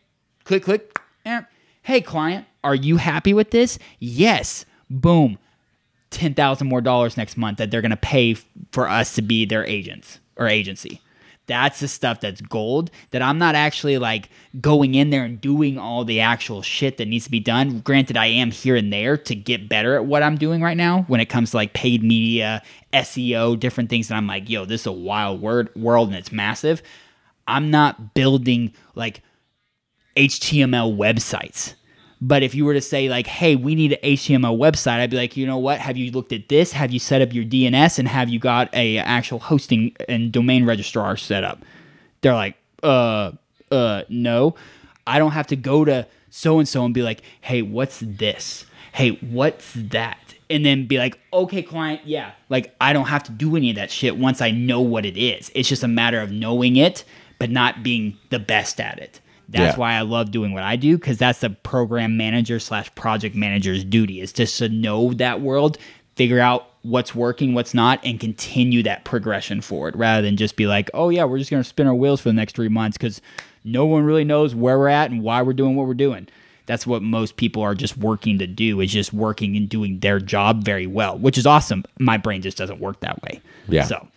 Click, 0.45 0.63
click. 0.63 0.99
Eh. 1.25 1.43
Hey, 1.83 2.01
client, 2.01 2.47
are 2.63 2.75
you 2.75 2.99
happy 2.99 3.35
with 3.35 3.51
this? 3.51 3.79
Yes. 3.99 4.65
Boom. 4.91 5.39
10,000 6.11 6.67
more 6.67 6.81
dollars 6.81 7.17
next 7.17 7.37
month 7.37 7.59
that 7.59 7.71
they're 7.71 7.83
going 7.83 7.91
to 7.91 7.97
pay 7.97 8.35
for 8.73 8.89
us 8.89 9.15
to 9.15 9.23
be 9.23 9.45
their 9.45 9.65
agents 9.67 10.21
or 10.37 10.47
agency. 10.47 11.01
That's 11.49 11.81
the 11.81 11.89
stuff 11.89 12.21
that's 12.21 12.41
gold 12.41 12.91
that 13.11 13.23
I'm 13.23 13.39
not 13.39 13.55
actually 13.55 13.99
like 13.99 14.29
going 14.61 14.95
in 14.95 15.11
there 15.11 15.25
and 15.25 15.41
doing 15.41 15.79
all 15.79 16.05
the 16.05 16.21
actual 16.21 16.63
shit 16.63 16.99
that 16.99 17.09
needs 17.09 17.25
to 17.25 17.31
be 17.31 17.41
done. 17.41 17.81
Granted, 17.81 18.17
I 18.17 18.27
am 18.27 18.51
here 18.51 18.77
and 18.77 18.93
there 18.93 19.17
to 19.17 19.35
get 19.35 19.69
better 19.69 19.97
at 19.97 20.05
what 20.05 20.23
I'm 20.23 20.37
doing 20.37 20.63
right 20.63 20.77
now 20.77 21.03
when 21.09 21.21
it 21.21 21.27
comes 21.31 21.51
to 21.51 21.57
like 21.57 21.73
paid 21.73 22.05
media, 22.05 22.63
SEO, 22.93 23.59
different 23.59 23.91
things 23.91 24.09
that 24.09 24.15
I'm 24.15 24.27
like, 24.27 24.49
yo, 24.49 24.65
this 24.65 24.83
is 24.83 24.87
a 24.87 24.93
wild 24.93 25.41
word 25.41 25.75
world 25.75 26.09
and 26.09 26.17
it's 26.17 26.31
massive. 26.31 26.83
I'm 27.49 27.71
not 27.71 28.15
building 28.15 28.75
like 28.95 29.23
HTML 30.17 30.97
websites. 30.97 31.75
But 32.21 32.43
if 32.43 32.55
you 32.55 32.65
were 32.65 32.75
to 32.75 32.81
say 32.81 33.09
like, 33.09 33.27
"Hey, 33.27 33.55
we 33.55 33.75
need 33.75 33.93
an 33.93 33.99
HTML 34.03 34.57
website," 34.57 34.99
I'd 34.99 35.11
be 35.11 35.17
like, 35.17 35.37
"You 35.37 35.47
know 35.47 35.59
what? 35.59 35.79
Have 35.79 35.97
you 35.97 36.11
looked 36.11 36.33
at 36.33 36.49
this? 36.49 36.73
Have 36.73 36.91
you 36.91 36.99
set 36.99 37.23
up 37.23 37.33
your 37.33 37.45
DNS 37.45 37.99
and 37.99 38.09
have 38.09 38.29
you 38.29 38.39
got 38.39 38.75
a 38.75 38.99
actual 38.99 39.39
hosting 39.39 39.95
and 40.09 40.33
domain 40.33 40.65
registrar 40.65 41.17
set 41.17 41.45
up?" 41.45 41.63
They're 42.21 42.35
like, 42.35 42.57
"Uh, 42.83 43.33
uh, 43.71 44.03
no. 44.09 44.55
I 45.07 45.19
don't 45.19 45.33
have 45.33 45.47
to 45.49 45.57
go 45.57 45.85
to 45.85 46.07
so 46.31 46.59
and 46.59 46.69
so 46.69 46.85
and 46.85 46.93
be 46.93 47.03
like, 47.03 47.23
"Hey, 47.41 47.63
what's 47.63 48.01
this? 48.01 48.67
Hey, 48.93 49.11
what's 49.21 49.73
that?" 49.75 50.35
And 50.51 50.67
then 50.67 50.87
be 50.87 50.99
like, 50.99 51.19
"Okay, 51.33 51.63
client, 51.63 52.01
yeah." 52.05 52.33
Like 52.49 52.75
I 52.81 52.93
don't 52.93 53.07
have 53.07 53.23
to 53.25 53.33
do 53.33 53.57
any 53.57 53.71
of 53.71 53.77
that 53.77 53.91
shit 53.91 54.17
once 54.17 54.41
I 54.41 54.51
know 54.51 54.81
what 54.81 55.07
it 55.07 55.17
is. 55.17 55.51
It's 55.55 55.69
just 55.69 55.85
a 55.85 55.89
matter 55.89 56.21
of 56.21 56.33
knowing 56.33 56.77
it, 56.77 57.05
but 57.39 57.51
not 57.51 57.83
being 57.83 58.17
the 58.31 58.39
best 58.39 58.81
at 58.81 58.99
it. 58.99 59.21
That's 59.49 59.77
Yeah. 59.77 59.81
why 59.81 59.95
I 59.95 60.03
love 60.03 60.31
doing 60.31 60.53
what 60.53 60.63
I 60.63 60.77
do 60.77 60.99
because 60.99 61.17
that's 61.19 61.41
the 61.41 61.51
program 61.51 62.17
manager 62.17 62.59
slash 62.59 62.95
project 62.95 63.35
manager's 63.35 63.83
duty 63.85 64.21
is 64.21 64.33
just 64.33 64.59
to 64.59 64.69
know 64.69 65.13
that 65.15 65.41
world, 65.41 65.79
figure 66.17 66.41
out 66.41 66.67
what's 66.83 67.15
working, 67.15 67.55
what's 67.55 67.75
not, 67.75 67.99
and 68.05 68.21
continue 68.21 68.83
that 68.83 69.05
progression 69.05 69.61
forward 69.61 69.97
rather 69.97 70.23
than 70.23 70.37
just 70.37 70.57
be 70.57 70.67
like, 70.67 70.91
oh 70.95 71.09
yeah, 71.09 71.25
we're 71.25 71.39
just 71.39 71.51
gonna 71.51 71.65
spin 71.65 71.87
our 71.87 71.95
wheels 71.95 72.21
for 72.21 72.29
the 72.29 72.35
next 72.35 72.55
three 72.57 72.69
months 72.69 72.97
because 72.99 73.21
no 73.65 73.87
one 73.87 74.05
really 74.05 74.25
knows 74.25 74.55
where 74.55 74.79
we're 74.79 74.89
at 74.89 75.11
and 75.11 75.23
why 75.23 75.41
we're 75.43 75.53
doing 75.53 75.77
what 75.77 75.87
we're 75.87 75.95
doing. 75.95 76.29
That's 76.67 76.87
what 76.87 77.03
most 77.03 77.37
people 77.37 77.63
are 77.63 77.75
just 77.75 77.97
working 77.97 78.39
to 78.41 78.47
do 78.47 78.81
is 78.83 78.93
just 78.93 79.15
working 79.15 79.57
and 79.57 79.67
doing 79.69 80.01
their 80.01 80.21
job 80.21 80.65
very 80.65 80.87
well, 80.87 81.17
which 81.19 81.39
is 81.39 81.47
awesome. 81.47 81.85
My 81.99 82.19
brain 82.19 82.43
just 82.43 82.59
doesn't 82.59 82.81
work 82.81 83.01
that 83.01 83.23
way. 83.23 83.41
Yeah. 83.69 83.85
So 83.85 84.09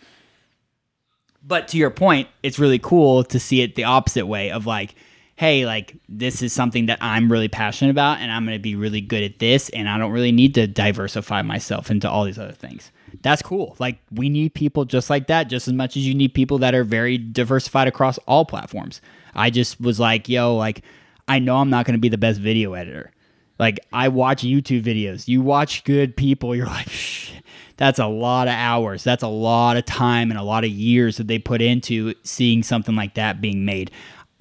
but 1.44 1.68
to 1.68 1.76
your 1.76 1.90
point, 1.90 2.28
it's 2.42 2.58
really 2.58 2.78
cool 2.78 3.24
to 3.24 3.40
see 3.40 3.62
it 3.62 3.74
the 3.74 3.84
opposite 3.84 4.26
way 4.26 4.50
of 4.50 4.66
like, 4.66 4.94
hey, 5.42 5.66
like 5.66 5.96
this 6.08 6.40
is 6.40 6.52
something 6.52 6.86
that 6.86 6.98
I'm 7.00 7.30
really 7.30 7.48
passionate 7.48 7.90
about 7.90 8.20
and 8.20 8.30
I'm 8.30 8.44
going 8.44 8.56
to 8.56 8.62
be 8.62 8.76
really 8.76 9.00
good 9.00 9.24
at 9.24 9.40
this 9.40 9.70
and 9.70 9.88
I 9.88 9.98
don't 9.98 10.12
really 10.12 10.30
need 10.30 10.54
to 10.54 10.68
diversify 10.68 11.42
myself 11.42 11.90
into 11.90 12.08
all 12.08 12.22
these 12.22 12.38
other 12.38 12.52
things. 12.52 12.92
That's 13.22 13.42
cool. 13.42 13.74
Like 13.80 13.98
we 14.12 14.28
need 14.28 14.54
people 14.54 14.84
just 14.84 15.10
like 15.10 15.26
that 15.26 15.48
just 15.48 15.66
as 15.66 15.74
much 15.74 15.96
as 15.96 16.06
you 16.06 16.14
need 16.14 16.32
people 16.32 16.58
that 16.58 16.76
are 16.76 16.84
very 16.84 17.18
diversified 17.18 17.88
across 17.88 18.18
all 18.18 18.44
platforms. 18.44 19.00
I 19.34 19.50
just 19.50 19.80
was 19.80 19.98
like, 19.98 20.28
yo, 20.28 20.54
like 20.54 20.82
I 21.26 21.40
know 21.40 21.56
I'm 21.56 21.70
not 21.70 21.86
going 21.86 21.96
to 21.96 22.00
be 22.00 22.08
the 22.08 22.16
best 22.16 22.38
video 22.38 22.74
editor. 22.74 23.10
Like 23.58 23.80
I 23.92 24.10
watch 24.10 24.44
YouTube 24.44 24.84
videos. 24.84 25.26
You 25.26 25.42
watch 25.42 25.82
good 25.82 26.16
people, 26.16 26.54
you're 26.54 26.66
like, 26.66 26.88
Shh, 26.88 27.32
that's 27.76 27.98
a 27.98 28.06
lot 28.06 28.46
of 28.46 28.54
hours. 28.54 29.02
That's 29.02 29.24
a 29.24 29.28
lot 29.28 29.76
of 29.76 29.86
time 29.86 30.30
and 30.30 30.38
a 30.38 30.44
lot 30.44 30.62
of 30.62 30.70
years 30.70 31.16
that 31.16 31.26
they 31.26 31.40
put 31.40 31.60
into 31.60 32.14
seeing 32.22 32.62
something 32.62 32.94
like 32.94 33.14
that 33.14 33.40
being 33.40 33.64
made. 33.64 33.90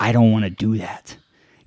I 0.02 0.12
don't 0.12 0.32
want 0.32 0.46
to 0.46 0.50
do 0.50 0.80
that. 0.80 1.16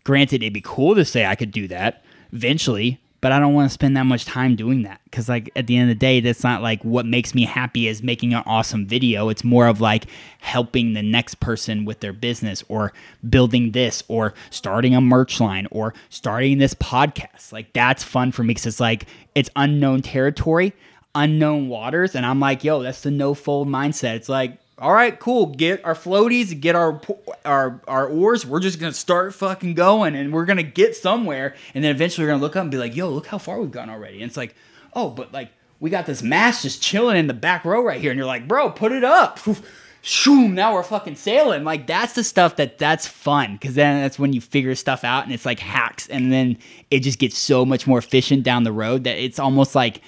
Granted, 0.03 0.43
it'd 0.43 0.53
be 0.53 0.61
cool 0.61 0.97
to 0.97 1.05
say 1.05 1.25
I 1.25 1.37
could 1.37 1.53
do 1.53 1.69
that 1.69 2.05
eventually, 2.33 3.01
but 3.21 3.31
I 3.31 3.39
don't 3.39 3.55
want 3.55 3.71
to 3.71 3.73
spend 3.73 3.97
that 3.97 4.07
much 4.07 4.25
time 4.25 4.57
doing 4.57 4.83
that 4.83 5.01
because, 5.05 5.29
like, 5.29 5.51
at 5.55 5.69
the 5.69 5.77
end 5.77 5.89
of 5.89 5.97
the 5.97 6.01
day, 6.01 6.19
that's 6.19 6.43
not 6.43 6.61
like 6.61 6.83
what 6.83 7.07
makes 7.07 7.33
me 7.33 7.45
happy 7.45 7.87
is 7.87 8.03
making 8.03 8.35
an 8.35 8.43
awesome 8.45 8.87
video. 8.87 9.29
It's 9.29 9.45
more 9.45 9.69
of 9.69 9.81
like 9.81 10.07
helping 10.41 10.95
the 10.95 11.03
next 11.03 11.37
person 11.37 11.85
with 11.85 12.01
their 12.01 12.13
business 12.13 12.65
or 12.69 12.93
building 13.31 13.71
this 13.71 14.03
or 14.09 14.35
starting 14.51 14.97
a 14.97 15.01
merch 15.01 15.39
line 15.41 15.69
or 15.71 15.95
starting 16.11 16.59
this 16.59 16.75
podcast. 16.75 17.53
Like, 17.53 17.73
that's 17.73 18.03
fun 18.03 18.33
for 18.33 18.43
me 18.43 18.49
because 18.49 18.67
it's 18.67 18.81
like 18.81 19.07
it's 19.37 19.49
unknown 19.55 20.03
territory, 20.03 20.73
unknown 21.15 21.69
waters. 21.69 22.17
And 22.17 22.27
I'm 22.27 22.41
like, 22.41 22.65
yo, 22.65 22.83
that's 22.83 23.03
the 23.03 23.13
no 23.13 23.33
fold 23.33 23.69
mindset. 23.69 24.17
It's 24.17 24.29
like, 24.29 24.59
all 24.79 24.93
right, 24.93 25.19
cool. 25.21 25.47
Get 25.47 25.85
our 25.85 25.95
floaties, 25.95 26.59
get 26.61 26.75
our 26.75 27.01
our 27.45 27.81
our 27.87 28.09
oars. 28.09 28.45
We're 28.45 28.61
just 28.61 28.81
gonna 28.81 28.93
start 28.93 29.33
fucking 29.33 29.75
going, 29.75 30.17
and 30.17 30.33
we're 30.33 30.47
gonna 30.47 30.65
get 30.65 30.97
somewhere. 30.97 31.55
And 31.75 31.85
then 31.85 31.93
eventually, 31.93 32.27
we're 32.27 32.33
gonna 32.33 32.43
look 32.43 32.57
up 32.57 32.63
and 32.63 32.71
be 32.73 32.77
like, 32.77 32.97
"Yo, 32.97 33.09
look 33.09 33.29
how 33.29 33.39
far 33.39 33.61
we've 33.61 33.71
gone 33.71 33.89
already." 33.89 34.17
And 34.17 34.25
it's 34.25 34.37
like, 34.37 34.57
"Oh, 34.93 35.11
but 35.11 35.33
like 35.33 35.53
we 35.79 35.91
got 35.91 36.07
this 36.07 36.23
mast 36.23 36.63
just 36.63 36.83
chilling 36.83 37.17
in 37.17 37.29
the 37.29 37.35
back 37.35 37.65
row 37.65 37.83
right 37.83 38.01
here." 38.01 38.11
And 38.11 38.19
you're 38.19 38.27
like, 38.27 38.49
"Bro, 38.49 38.71
put 38.71 38.91
it 38.91 39.05
up." 39.05 39.39
Shoom, 40.03 40.53
now 40.53 40.75
we're 40.75 40.83
fucking 40.83 41.15
sailing. 41.15 41.65
Like 41.65 41.87
that's 41.87 42.15
the 42.15 42.25
stuff 42.25 42.57
that 42.57 42.77
that's 42.77 43.07
fun 43.07 43.55
because 43.55 43.77
then 43.77 44.03
that's 44.03 44.19
when 44.19 44.33
you 44.33 44.41
figure 44.41 44.75
stuff 44.75 45.03
out 45.03 45.25
and 45.25 45.33
it's 45.33 45.47
like 45.47 45.61
hacks, 45.61 46.09
and 46.09 46.33
then 46.33 46.59
it 46.91 47.01
just 47.01 47.21
gets 47.21 47.39
so 47.39 47.65
much 47.65 47.87
more 47.87 47.99
efficient 47.99 48.43
down 48.43 48.65
the 48.65 48.73
road 48.73 49.05
that 49.05 49.19
it's 49.23 49.39
almost 49.39 49.77
like 49.77 50.01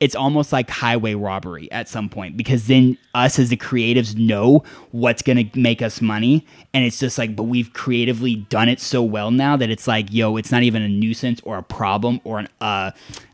it's 0.00 0.14
almost 0.14 0.52
like 0.52 0.68
highway 0.68 1.14
robbery 1.14 1.70
at 1.70 1.88
some 1.88 2.08
point 2.08 2.36
because 2.36 2.66
then 2.66 2.98
us 3.14 3.38
as 3.38 3.48
the 3.48 3.56
creatives 3.56 4.16
know 4.16 4.64
what's 4.90 5.22
going 5.22 5.48
to 5.48 5.58
make 5.58 5.80
us 5.80 6.00
money. 6.00 6.46
And 6.72 6.84
it's 6.84 6.98
just 6.98 7.16
like 7.16 7.36
but 7.36 7.44
we've 7.44 7.72
creatively 7.72 8.36
done 8.36 8.68
it 8.68 8.80
so 8.80 9.02
well 9.02 9.30
now 9.30 9.56
that 9.56 9.70
it's 9.70 9.86
like 9.86 10.12
yo 10.12 10.36
it's 10.36 10.50
not 10.50 10.62
even 10.62 10.82
a 10.82 10.88
nuisance 10.88 11.40
or 11.44 11.58
a 11.58 11.62
problem 11.62 12.20
or 12.24 12.40
an 12.40 12.48
uh, 12.60 12.90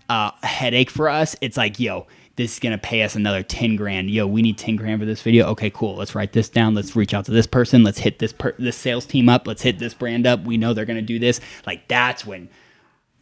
uh, 0.09 0.31
headache 0.43 0.91
for 0.91 1.09
us. 1.09 1.35
It's 1.41 1.57
like 1.57 1.81
yo 1.81 2.07
this 2.37 2.55
is 2.55 2.59
going 2.59 2.73
to 2.73 2.79
pay 2.79 3.03
us 3.03 3.15
another 3.17 3.43
10 3.43 3.77
grand. 3.77 4.11
Yo 4.11 4.27
we 4.27 4.43
need 4.43 4.59
10 4.59 4.77
grand 4.77 5.01
for 5.01 5.07
this 5.07 5.23
video. 5.23 5.47
Okay 5.49 5.71
cool. 5.71 5.97
Let's 5.97 6.15
write 6.15 6.33
this 6.33 6.49
down. 6.49 6.75
Let's 6.75 6.95
reach 6.95 7.15
out 7.15 7.25
to 7.25 7.33
this 7.33 7.47
person. 7.47 7.83
Let's 7.83 7.99
hit 7.99 8.19
this 8.19 8.33
per- 8.35 8.55
this 8.59 8.77
sales 8.77 9.07
team 9.07 9.29
up. 9.31 9.47
Let's 9.47 9.63
hit 9.63 9.79
this 9.79 9.95
brand 9.95 10.27
up. 10.27 10.45
We 10.45 10.59
know 10.59 10.75
they're 10.75 10.85
going 10.85 10.97
to 10.97 11.03
do 11.03 11.19
this. 11.19 11.41
Like 11.67 11.89
that's 11.89 12.27
when 12.27 12.51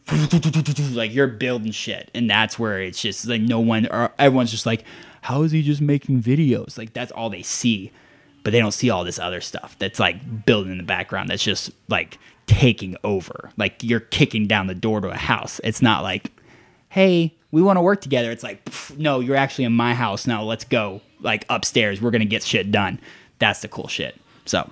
like 0.93 1.13
you're 1.13 1.27
building 1.27 1.71
shit 1.71 2.09
and 2.13 2.29
that's 2.29 2.57
where 2.57 2.81
it's 2.81 3.01
just 3.01 3.27
like 3.27 3.41
no 3.41 3.59
one 3.59 3.87
or 3.87 4.11
everyone's 4.17 4.51
just 4.51 4.65
like 4.65 4.83
how 5.21 5.43
is 5.43 5.51
he 5.51 5.61
just 5.61 5.81
making 5.81 6.23
videos? 6.23 6.77
Like 6.77 6.93
that's 6.93 7.11
all 7.11 7.29
they 7.29 7.41
see. 7.41 7.91
But 8.43 8.51
they 8.51 8.59
don't 8.59 8.71
see 8.71 8.89
all 8.89 9.03
this 9.03 9.19
other 9.19 9.41
stuff 9.41 9.77
that's 9.79 9.99
like 9.99 10.45
building 10.45 10.71
in 10.71 10.77
the 10.77 10.83
background 10.83 11.29
that's 11.29 11.43
just 11.43 11.71
like 11.89 12.17
taking 12.47 12.95
over. 13.03 13.51
Like 13.57 13.83
you're 13.83 13.99
kicking 13.99 14.47
down 14.47 14.67
the 14.67 14.75
door 14.75 15.01
to 15.01 15.09
a 15.09 15.17
house. 15.17 15.59
It's 15.63 15.81
not 15.81 16.03
like 16.03 16.31
hey 16.89 17.35
we 17.51 17.61
want 17.61 17.77
to 17.77 17.81
work 17.81 18.01
together. 18.01 18.31
It's 18.31 18.43
like 18.43 18.67
no 18.97 19.19
you're 19.19 19.35
actually 19.35 19.65
in 19.65 19.73
my 19.73 19.93
house 19.93 20.25
now. 20.25 20.43
Let's 20.43 20.63
go 20.63 21.01
like 21.19 21.45
upstairs. 21.49 22.01
We're 22.01 22.11
gonna 22.11 22.25
get 22.25 22.43
shit 22.43 22.71
done. 22.71 22.99
That's 23.39 23.61
the 23.61 23.67
cool 23.67 23.87
shit. 23.87 24.19
So 24.45 24.69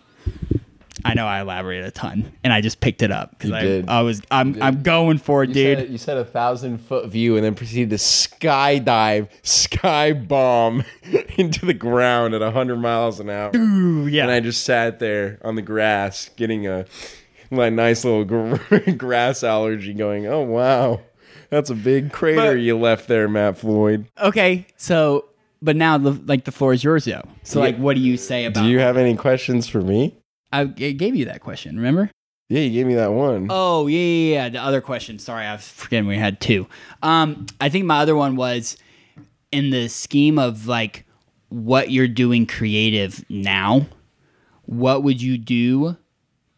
I 1.09 1.13
know 1.13 1.25
I 1.25 1.41
elaborated 1.41 1.85
a 1.85 1.91
ton, 1.91 2.31
and 2.43 2.51
I 2.53 2.61
just 2.61 2.79
picked 2.79 3.01
it 3.01 3.11
up 3.11 3.31
because 3.31 3.51
I, 3.51 3.61
did. 3.61 3.89
I 3.89 4.01
was 4.01 4.21
I'm 4.29 4.61
I'm 4.61 4.83
going 4.83 5.17
for 5.17 5.43
it, 5.43 5.49
You 5.49 5.53
dude. 5.53 5.77
Said, 5.79 5.89
you 5.89 5.97
said 5.97 6.17
a 6.17 6.25
thousand 6.25 6.79
foot 6.79 7.09
view 7.09 7.35
and 7.35 7.45
then 7.45 7.55
proceeded 7.55 7.89
to 7.91 7.97
skydive, 7.97 9.29
sky 9.43 10.13
bomb 10.13 10.83
into 11.37 11.65
the 11.65 11.73
ground 11.73 12.33
at 12.33 12.41
hundred 12.53 12.77
miles 12.77 13.19
an 13.19 13.29
hour. 13.29 13.51
Ooh, 13.55 14.07
yeah. 14.07 14.23
And 14.23 14.31
I 14.31 14.39
just 14.39 14.63
sat 14.63 14.99
there 14.99 15.39
on 15.43 15.55
the 15.55 15.61
grass 15.61 16.29
getting 16.35 16.67
a 16.67 16.85
my 17.49 17.69
nice 17.69 18.03
little 18.03 18.25
gr- 18.25 18.91
grass 18.97 19.43
allergy 19.43 19.93
going, 19.93 20.27
oh 20.27 20.41
wow. 20.41 21.01
That's 21.49 21.69
a 21.69 21.75
big 21.75 22.11
crater 22.11 22.35
But- 22.41 22.51
you 22.59 22.77
left 22.77 23.07
there, 23.07 23.29
Matt 23.29 23.57
Floyd. 23.57 24.07
okay, 24.21 24.67
so 24.75 25.25
but 25.61 25.75
now 25.75 25.97
like 25.97 26.43
the 26.45 26.51
floor 26.51 26.73
is 26.73 26.83
yours, 26.83 27.07
yo. 27.07 27.21
So 27.43 27.59
like, 27.59 27.77
what 27.77 27.95
do 27.95 28.01
you 28.01 28.17
say 28.17 28.45
about? 28.45 28.63
Do 28.63 28.69
you 28.69 28.79
have 28.79 28.97
any 28.97 29.15
questions 29.15 29.67
for 29.67 29.81
me? 29.81 30.15
I 30.51 30.65
gave 30.65 31.15
you 31.15 31.25
that 31.25 31.41
question. 31.41 31.75
Remember? 31.75 32.09
Yeah, 32.49 32.61
you 32.61 32.71
gave 32.71 32.87
me 32.87 32.95
that 32.95 33.11
one. 33.11 33.47
Oh 33.49 33.87
yeah, 33.87 33.99
yeah, 33.99 34.33
yeah. 34.43 34.49
The 34.49 34.61
other 34.61 34.81
question. 34.81 35.19
Sorry, 35.19 35.45
I 35.45 35.53
was 35.53 35.67
forgetting 35.67 36.07
we 36.07 36.17
had 36.17 36.39
two. 36.39 36.67
Um, 37.03 37.45
I 37.59 37.69
think 37.69 37.85
my 37.85 37.99
other 37.99 38.15
one 38.15 38.35
was 38.35 38.77
in 39.51 39.69
the 39.69 39.89
scheme 39.89 40.39
of 40.39 40.67
like 40.67 41.05
what 41.49 41.91
you're 41.91 42.07
doing 42.07 42.45
creative 42.45 43.23
now. 43.29 43.87
What 44.65 45.03
would 45.03 45.21
you 45.21 45.37
do 45.37 45.97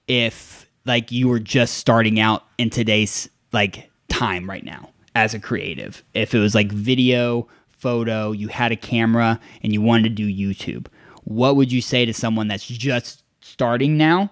if 0.08 0.68
like 0.86 1.12
you 1.12 1.28
were 1.28 1.40
just 1.40 1.76
starting 1.76 2.20
out 2.20 2.44
in 2.58 2.70
today's 2.70 3.30
like 3.52 3.90
time 4.10 4.48
right 4.50 4.64
now 4.64 4.90
as 5.16 5.34
a 5.34 5.40
creative? 5.40 6.04
If 6.14 6.36
it 6.36 6.40
was 6.40 6.54
like 6.54 6.72
video, 6.72 7.48
photo, 7.80 8.32
you 8.32 8.48
had 8.48 8.72
a 8.72 8.76
camera 8.76 9.40
and 9.64 9.74
you 9.74 9.82
wanted 9.82 10.04
to 10.04 10.10
do 10.10 10.28
YouTube, 10.28 10.88
what 11.24 11.56
would 11.56 11.72
you 11.72 11.82
say 11.82 12.06
to 12.06 12.14
someone 12.14 12.48
that's 12.48 12.68
just 12.68 13.24
starting 13.50 13.98
now? 13.98 14.32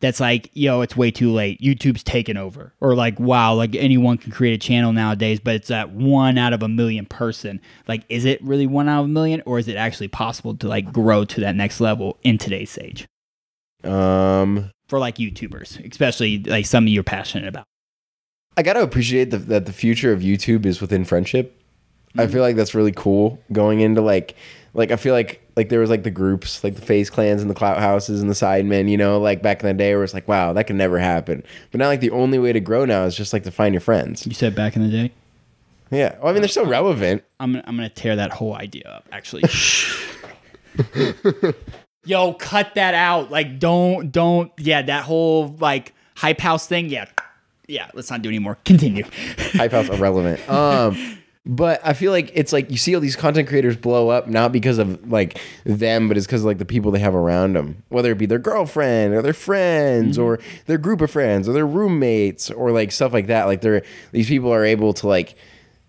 That's 0.00 0.20
like, 0.20 0.50
yo, 0.52 0.82
it's 0.82 0.96
way 0.96 1.10
too 1.10 1.32
late. 1.32 1.60
YouTube's 1.62 2.02
taken 2.02 2.36
over. 2.36 2.74
Or 2.80 2.94
like, 2.94 3.18
wow, 3.18 3.54
like 3.54 3.74
anyone 3.74 4.18
can 4.18 4.32
create 4.32 4.52
a 4.52 4.58
channel 4.58 4.92
nowadays, 4.92 5.40
but 5.40 5.54
it's 5.54 5.68
that 5.68 5.92
one 5.92 6.36
out 6.36 6.52
of 6.52 6.62
a 6.62 6.68
million 6.68 7.06
person. 7.06 7.60
Like, 7.88 8.04
is 8.10 8.26
it 8.26 8.42
really 8.42 8.66
one 8.66 8.86
out 8.88 9.00
of 9.00 9.06
a 9.06 9.08
million, 9.08 9.42
or 9.46 9.58
is 9.58 9.66
it 9.66 9.76
actually 9.76 10.08
possible 10.08 10.54
to 10.56 10.68
like 10.68 10.92
grow 10.92 11.24
to 11.24 11.40
that 11.40 11.56
next 11.56 11.80
level 11.80 12.18
in 12.22 12.36
today's 12.36 12.76
age 12.76 13.06
Um 13.82 14.70
for 14.88 14.98
like 14.98 15.16
YouTubers, 15.16 15.90
especially 15.90 16.42
like 16.42 16.66
something 16.66 16.92
you're 16.92 17.02
passionate 17.02 17.48
about? 17.48 17.64
I 18.58 18.62
gotta 18.62 18.82
appreciate 18.82 19.30
the, 19.30 19.38
that 19.38 19.64
the 19.64 19.72
future 19.72 20.12
of 20.12 20.20
YouTube 20.20 20.66
is 20.66 20.82
within 20.82 21.06
friendship. 21.06 21.58
I 22.16 22.26
feel 22.26 22.42
like 22.42 22.56
that's 22.56 22.74
really 22.74 22.92
cool 22.92 23.38
going 23.52 23.80
into 23.80 24.00
like, 24.00 24.36
like 24.72 24.90
I 24.90 24.96
feel 24.96 25.14
like 25.14 25.40
like 25.56 25.68
there 25.68 25.80
was 25.80 25.90
like 25.90 26.02
the 26.02 26.10
groups 26.10 26.64
like 26.64 26.74
the 26.74 26.82
FaZe 26.82 27.10
Clans 27.10 27.40
and 27.40 27.50
the 27.50 27.54
Clout 27.54 27.78
Houses 27.78 28.20
and 28.20 28.28
the 28.28 28.34
Sidemen, 28.34 28.88
you 28.88 28.96
know, 28.96 29.20
like 29.20 29.42
back 29.42 29.62
in 29.62 29.68
the 29.68 29.74
day 29.74 29.94
where 29.94 30.04
it's 30.04 30.14
like, 30.14 30.26
wow, 30.26 30.52
that 30.52 30.66
can 30.66 30.76
never 30.76 30.98
happen. 30.98 31.42
But 31.70 31.78
now 31.78 31.86
like 31.86 32.00
the 32.00 32.10
only 32.10 32.38
way 32.38 32.52
to 32.52 32.60
grow 32.60 32.84
now 32.84 33.04
is 33.04 33.16
just 33.16 33.32
like 33.32 33.44
to 33.44 33.50
find 33.50 33.72
your 33.72 33.80
friends. 33.80 34.26
You 34.26 34.34
said 34.34 34.54
back 34.54 34.76
in 34.76 34.82
the 34.82 34.88
day. 34.90 35.12
Yeah, 35.90 36.16
well, 36.18 36.28
I 36.28 36.32
mean 36.32 36.42
they're 36.42 36.48
still 36.48 36.66
relevant. 36.66 37.24
I'm 37.38 37.52
gonna, 37.52 37.64
I'm 37.66 37.76
gonna 37.76 37.88
tear 37.88 38.16
that 38.16 38.32
whole 38.32 38.54
idea 38.54 38.88
up. 38.88 39.08
Actually, 39.12 39.44
yo, 42.04 42.32
cut 42.34 42.74
that 42.74 42.94
out. 42.94 43.30
Like, 43.30 43.58
don't, 43.58 44.10
don't. 44.10 44.50
Yeah, 44.58 44.82
that 44.82 45.04
whole 45.04 45.54
like 45.60 45.94
hype 46.16 46.40
house 46.40 46.66
thing. 46.66 46.88
Yeah, 46.88 47.06
yeah. 47.66 47.90
Let's 47.94 48.10
not 48.10 48.22
do 48.22 48.28
anymore. 48.28 48.58
Continue. 48.64 49.04
Hype 49.52 49.72
House 49.72 49.88
irrelevant. 49.88 50.40
Um, 50.48 51.18
but 51.46 51.80
I 51.84 51.92
feel 51.92 52.10
like 52.10 52.30
it's 52.34 52.52
like 52.54 52.70
you 52.70 52.78
see 52.78 52.94
all 52.94 53.02
these 53.02 53.16
content 53.16 53.48
creators 53.48 53.76
blow 53.76 54.08
up 54.08 54.28
not 54.28 54.50
because 54.50 54.78
of 54.78 55.10
like 55.10 55.38
them, 55.64 56.08
but 56.08 56.16
it's 56.16 56.26
because 56.26 56.40
of 56.40 56.46
like 56.46 56.58
the 56.58 56.64
people 56.64 56.90
they 56.90 57.00
have 57.00 57.14
around 57.14 57.54
them, 57.54 57.82
whether 57.90 58.10
it 58.12 58.18
be 58.18 58.24
their 58.26 58.38
girlfriend 58.38 59.12
or 59.12 59.20
their 59.20 59.34
friends 59.34 60.16
mm-hmm. 60.16 60.24
or 60.24 60.40
their 60.66 60.78
group 60.78 61.02
of 61.02 61.10
friends 61.10 61.46
or 61.46 61.52
their 61.52 61.66
roommates 61.66 62.50
or 62.50 62.70
like 62.70 62.90
stuff 62.92 63.12
like 63.12 63.26
that. 63.26 63.44
Like 63.44 63.60
they're 63.60 63.82
these 64.12 64.28
people 64.28 64.52
are 64.52 64.64
able 64.64 64.94
to 64.94 65.06
like 65.06 65.36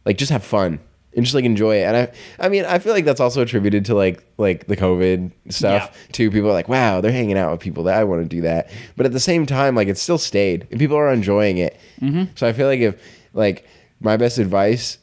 like 0.06 0.18
just 0.18 0.32
have 0.32 0.44
fun 0.44 0.80
and 1.16 1.24
just 1.24 1.34
like 1.34 1.46
enjoy 1.46 1.78
it. 1.78 1.84
And 1.84 1.96
I 1.96 2.12
I 2.38 2.50
mean 2.50 2.66
I 2.66 2.80
feel 2.80 2.92
like 2.92 3.06
that's 3.06 3.22
also 3.22 3.42
attributed 3.42 3.86
to 3.86 3.96
like 3.96 4.26
like 4.38 4.68
the 4.68 4.76
COVID 4.76 5.32
stuff 5.48 5.90
Yeah. 5.90 6.12
too. 6.12 6.32
People 6.32 6.50
are 6.50 6.54
like, 6.54 6.68
wow, 6.68 7.00
they're 7.00 7.14
hanging 7.14 7.38
out 7.38 7.52
with 7.52 7.62
people 7.62 7.86
that 7.86 7.98
I 7.98 8.04
want 8.04 8.24
to 8.24 8.28
do 8.28 8.42
that. 8.42 8.70
But 8.98 9.06
at 9.06 9.14
the 9.14 9.22
same 9.22 9.46
time, 9.46 9.74
like 9.74 9.88
it's 9.88 10.02
still 10.02 10.18
stayed 10.18 10.68
and 10.70 10.82
people 10.82 10.98
are 10.98 11.14
enjoying 11.14 11.60
it. 11.60 11.80
Mm-hmm. 12.02 12.26
So 12.36 12.46
I 12.46 12.52
feel 12.52 12.68
like 12.68 12.82
if 12.82 13.02
like 13.34 13.66
my 14.02 14.18
best 14.18 14.38
advice 14.38 14.98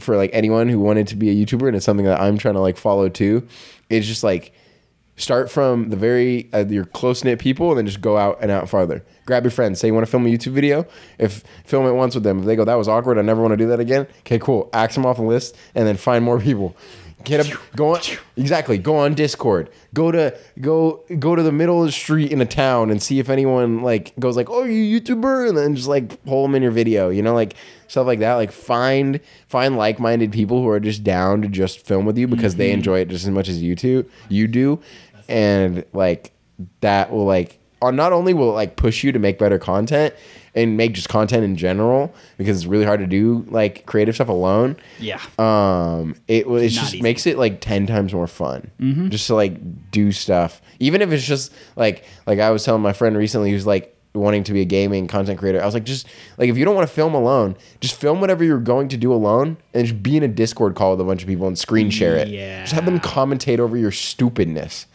for 0.00 0.16
like 0.16 0.30
anyone 0.32 0.68
who 0.68 0.78
wanted 0.78 1.06
to 1.08 1.16
be 1.16 1.30
a 1.30 1.46
YouTuber 1.46 1.66
and 1.66 1.76
it's 1.76 1.86
something 1.86 2.06
that 2.06 2.20
I'm 2.20 2.38
trying 2.38 2.54
to 2.54 2.60
like 2.60 2.76
follow 2.76 3.08
too, 3.08 3.46
is 3.88 4.06
just 4.06 4.24
like 4.24 4.52
start 5.16 5.50
from 5.50 5.88
the 5.90 5.96
very 5.96 6.48
uh, 6.52 6.64
your 6.66 6.84
close 6.84 7.24
knit 7.24 7.38
people 7.38 7.70
and 7.70 7.78
then 7.78 7.86
just 7.86 8.00
go 8.00 8.16
out 8.16 8.38
and 8.40 8.50
out 8.50 8.68
farther. 8.68 9.04
Grab 9.24 9.44
your 9.44 9.50
friends. 9.50 9.80
Say 9.80 9.88
you 9.88 9.94
want 9.94 10.06
to 10.06 10.10
film 10.10 10.26
a 10.26 10.28
YouTube 10.28 10.52
video. 10.52 10.86
If 11.18 11.42
film 11.64 11.86
it 11.86 11.92
once 11.92 12.14
with 12.14 12.24
them. 12.24 12.40
If 12.40 12.44
they 12.44 12.56
go 12.56 12.64
that 12.64 12.74
was 12.74 12.88
awkward, 12.88 13.18
I 13.18 13.22
never 13.22 13.40
want 13.40 13.52
to 13.52 13.56
do 13.56 13.66
that 13.68 13.80
again. 13.80 14.06
Okay, 14.20 14.38
cool. 14.38 14.68
Axe 14.72 14.94
them 14.94 15.06
off 15.06 15.16
the 15.16 15.22
list 15.22 15.56
and 15.74 15.86
then 15.86 15.96
find 15.96 16.24
more 16.24 16.38
people. 16.50 16.76
Get 17.26 17.40
up. 17.40 17.58
Go 17.74 17.96
on. 17.96 18.00
Exactly. 18.36 18.78
Go 18.78 18.96
on 18.96 19.14
Discord. 19.14 19.68
Go 19.92 20.12
to 20.12 20.38
go 20.60 21.04
go 21.18 21.34
to 21.34 21.42
the 21.42 21.50
middle 21.50 21.80
of 21.80 21.86
the 21.86 21.92
street 21.92 22.30
in 22.30 22.40
a 22.40 22.46
town 22.46 22.88
and 22.88 23.02
see 23.02 23.18
if 23.18 23.28
anyone 23.28 23.82
like 23.82 24.12
goes 24.20 24.36
like, 24.36 24.48
"Oh, 24.48 24.62
you 24.62 25.00
YouTuber," 25.00 25.48
and 25.48 25.58
then 25.58 25.74
just 25.74 25.88
like 25.88 26.22
pull 26.24 26.42
them 26.42 26.54
in 26.54 26.62
your 26.62 26.70
video. 26.70 27.08
You 27.08 27.22
know, 27.22 27.34
like 27.34 27.56
stuff 27.88 28.06
like 28.06 28.20
that. 28.20 28.34
Like 28.34 28.52
find 28.52 29.18
find 29.48 29.76
like 29.76 29.98
minded 29.98 30.30
people 30.30 30.62
who 30.62 30.68
are 30.68 30.78
just 30.78 31.02
down 31.02 31.42
to 31.42 31.48
just 31.48 31.84
film 31.84 32.06
with 32.06 32.16
you 32.16 32.28
because 32.28 32.54
they 32.54 32.68
mm-hmm. 32.68 32.78
enjoy 32.78 33.00
it 33.00 33.08
just 33.08 33.24
as 33.24 33.30
much 33.30 33.48
as 33.48 33.60
you 33.60 33.74
do. 33.74 34.08
You 34.28 34.46
do, 34.46 34.80
and 35.28 35.84
like 35.92 36.30
that 36.80 37.10
will 37.10 37.24
like 37.24 37.58
not 37.82 38.12
only 38.12 38.34
will 38.34 38.50
it 38.50 38.54
like 38.54 38.76
push 38.76 39.04
you 39.04 39.12
to 39.12 39.18
make 39.18 39.38
better 39.38 39.58
content 39.58 40.14
and 40.54 40.76
make 40.76 40.94
just 40.94 41.08
content 41.08 41.44
in 41.44 41.56
general 41.56 42.14
because 42.38 42.56
it's 42.56 42.66
really 42.66 42.86
hard 42.86 43.00
to 43.00 43.06
do 43.06 43.44
like 43.48 43.84
creative 43.86 44.14
stuff 44.14 44.28
alone. 44.28 44.76
Yeah. 44.98 45.20
Um, 45.38 46.16
it 46.26 46.46
it 46.46 46.68
just 46.70 46.94
easy. 46.94 47.02
makes 47.02 47.26
it 47.26 47.36
like 47.36 47.60
ten 47.60 47.86
times 47.86 48.14
more 48.14 48.26
fun. 48.26 48.70
Just 49.10 49.26
to 49.26 49.34
like 49.34 49.90
do 49.90 50.12
stuff, 50.12 50.62
even 50.80 51.02
if 51.02 51.12
it's 51.12 51.26
just 51.26 51.52
like 51.76 52.04
like 52.26 52.38
I 52.38 52.50
was 52.50 52.64
telling 52.64 52.82
my 52.82 52.94
friend 52.94 53.16
recently 53.16 53.50
who's 53.50 53.66
like 53.66 53.92
wanting 54.14 54.42
to 54.44 54.52
be 54.54 54.62
a 54.62 54.64
gaming 54.64 55.06
content 55.06 55.38
creator. 55.38 55.62
I 55.62 55.66
was 55.66 55.74
like, 55.74 55.84
just 55.84 56.06
like 56.38 56.48
if 56.48 56.56
you 56.56 56.64
don't 56.64 56.74
want 56.74 56.88
to 56.88 56.94
film 56.94 57.14
alone, 57.14 57.56
just 57.80 58.00
film 58.00 58.20
whatever 58.20 58.42
you're 58.42 58.58
going 58.58 58.88
to 58.88 58.96
do 58.96 59.12
alone, 59.12 59.58
and 59.74 59.86
just 59.86 60.02
be 60.02 60.16
in 60.16 60.22
a 60.22 60.28
Discord 60.28 60.74
call 60.74 60.92
with 60.92 61.00
a 61.02 61.04
bunch 61.04 61.22
of 61.22 61.28
people 61.28 61.46
and 61.46 61.58
screen 61.58 61.90
share 61.90 62.16
it. 62.16 62.28
Yeah. 62.28 62.62
Just 62.62 62.72
have 62.72 62.86
them 62.86 62.98
commentate 63.00 63.58
over 63.58 63.76
your 63.76 63.90
stupidness. 63.90 64.86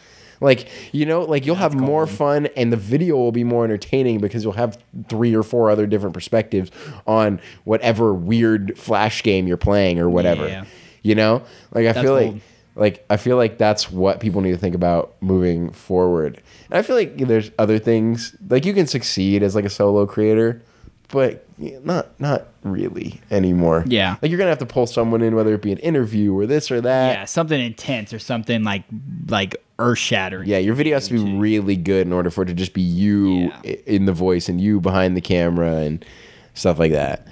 Like 0.41 0.67
you 0.91 1.05
know, 1.05 1.21
like 1.21 1.45
you'll 1.45 1.55
have 1.55 1.75
more 1.75 2.07
fun, 2.07 2.47
and 2.57 2.73
the 2.73 2.77
video 2.77 3.15
will 3.15 3.31
be 3.31 3.43
more 3.43 3.63
entertaining 3.63 4.19
because 4.19 4.43
you'll 4.43 4.53
have 4.53 4.77
three 5.07 5.35
or 5.35 5.43
four 5.43 5.69
other 5.69 5.85
different 5.85 6.13
perspectives 6.13 6.71
on 7.07 7.39
whatever 7.63 8.13
weird 8.13 8.77
flash 8.77 9.23
game 9.23 9.47
you're 9.47 9.57
playing 9.57 9.99
or 9.99 10.09
whatever. 10.09 10.47
Yeah. 10.47 10.65
You 11.03 11.15
know, 11.15 11.43
like 11.73 11.85
I 11.87 11.93
That's 11.93 12.01
feel 12.01 12.13
like 12.13 12.35
like 12.75 13.05
I 13.09 13.17
feel 13.17 13.37
like 13.37 13.57
that's 13.57 13.91
what 13.91 14.19
people 14.19 14.41
need 14.41 14.51
to 14.51 14.57
think 14.57 14.75
about 14.75 15.15
moving 15.21 15.71
forward. 15.71 16.41
And 16.69 16.79
I 16.79 16.81
feel 16.81 16.95
like 16.95 17.17
there's 17.17 17.51
other 17.59 17.79
things 17.79 18.35
like 18.49 18.65
you 18.65 18.73
can 18.73 18.87
succeed 18.87 19.43
as 19.43 19.55
like 19.55 19.65
a 19.65 19.69
solo 19.69 20.05
creator, 20.05 20.61
but 21.09 21.45
not 21.57 22.19
not 22.19 22.47
really 22.63 23.19
anymore. 23.29 23.83
Yeah. 23.87 24.15
like 24.21 24.31
you're 24.31 24.37
gonna 24.37 24.49
have 24.49 24.59
to 24.59 24.65
pull 24.65 24.87
someone 24.87 25.21
in, 25.21 25.35
whether 25.35 25.53
it 25.53 25.61
be 25.61 25.71
an 25.71 25.79
interview 25.79 26.33
or 26.35 26.45
this 26.45 26.71
or 26.71 26.81
that. 26.81 27.11
yeah, 27.13 27.25
something 27.25 27.59
intense 27.59 28.13
or 28.13 28.19
something 28.19 28.63
like 28.63 28.83
like 29.27 29.55
earth 29.81 29.99
shattering. 29.99 30.47
Yeah, 30.47 30.59
your 30.59 30.75
video 30.75 30.95
has 30.95 31.07
to 31.09 31.13
be 31.13 31.37
really 31.37 31.75
good 31.75 32.07
in 32.07 32.13
order 32.13 32.29
for 32.29 32.43
it 32.43 32.47
to 32.47 32.53
just 32.53 32.73
be 32.73 32.81
you 32.81 33.51
Yeah. 33.63 33.75
in 33.85 34.05
the 34.05 34.13
voice 34.13 34.47
and 34.49 34.61
you 34.61 34.79
behind 34.79 35.17
the 35.17 35.21
camera 35.21 35.77
and 35.77 36.05
stuff 36.53 36.79
like 36.79 36.91
that. 36.91 37.27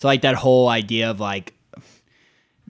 So 0.00 0.08
like 0.08 0.22
that 0.22 0.34
whole 0.34 0.68
idea 0.68 1.10
of 1.10 1.20
like 1.20 1.54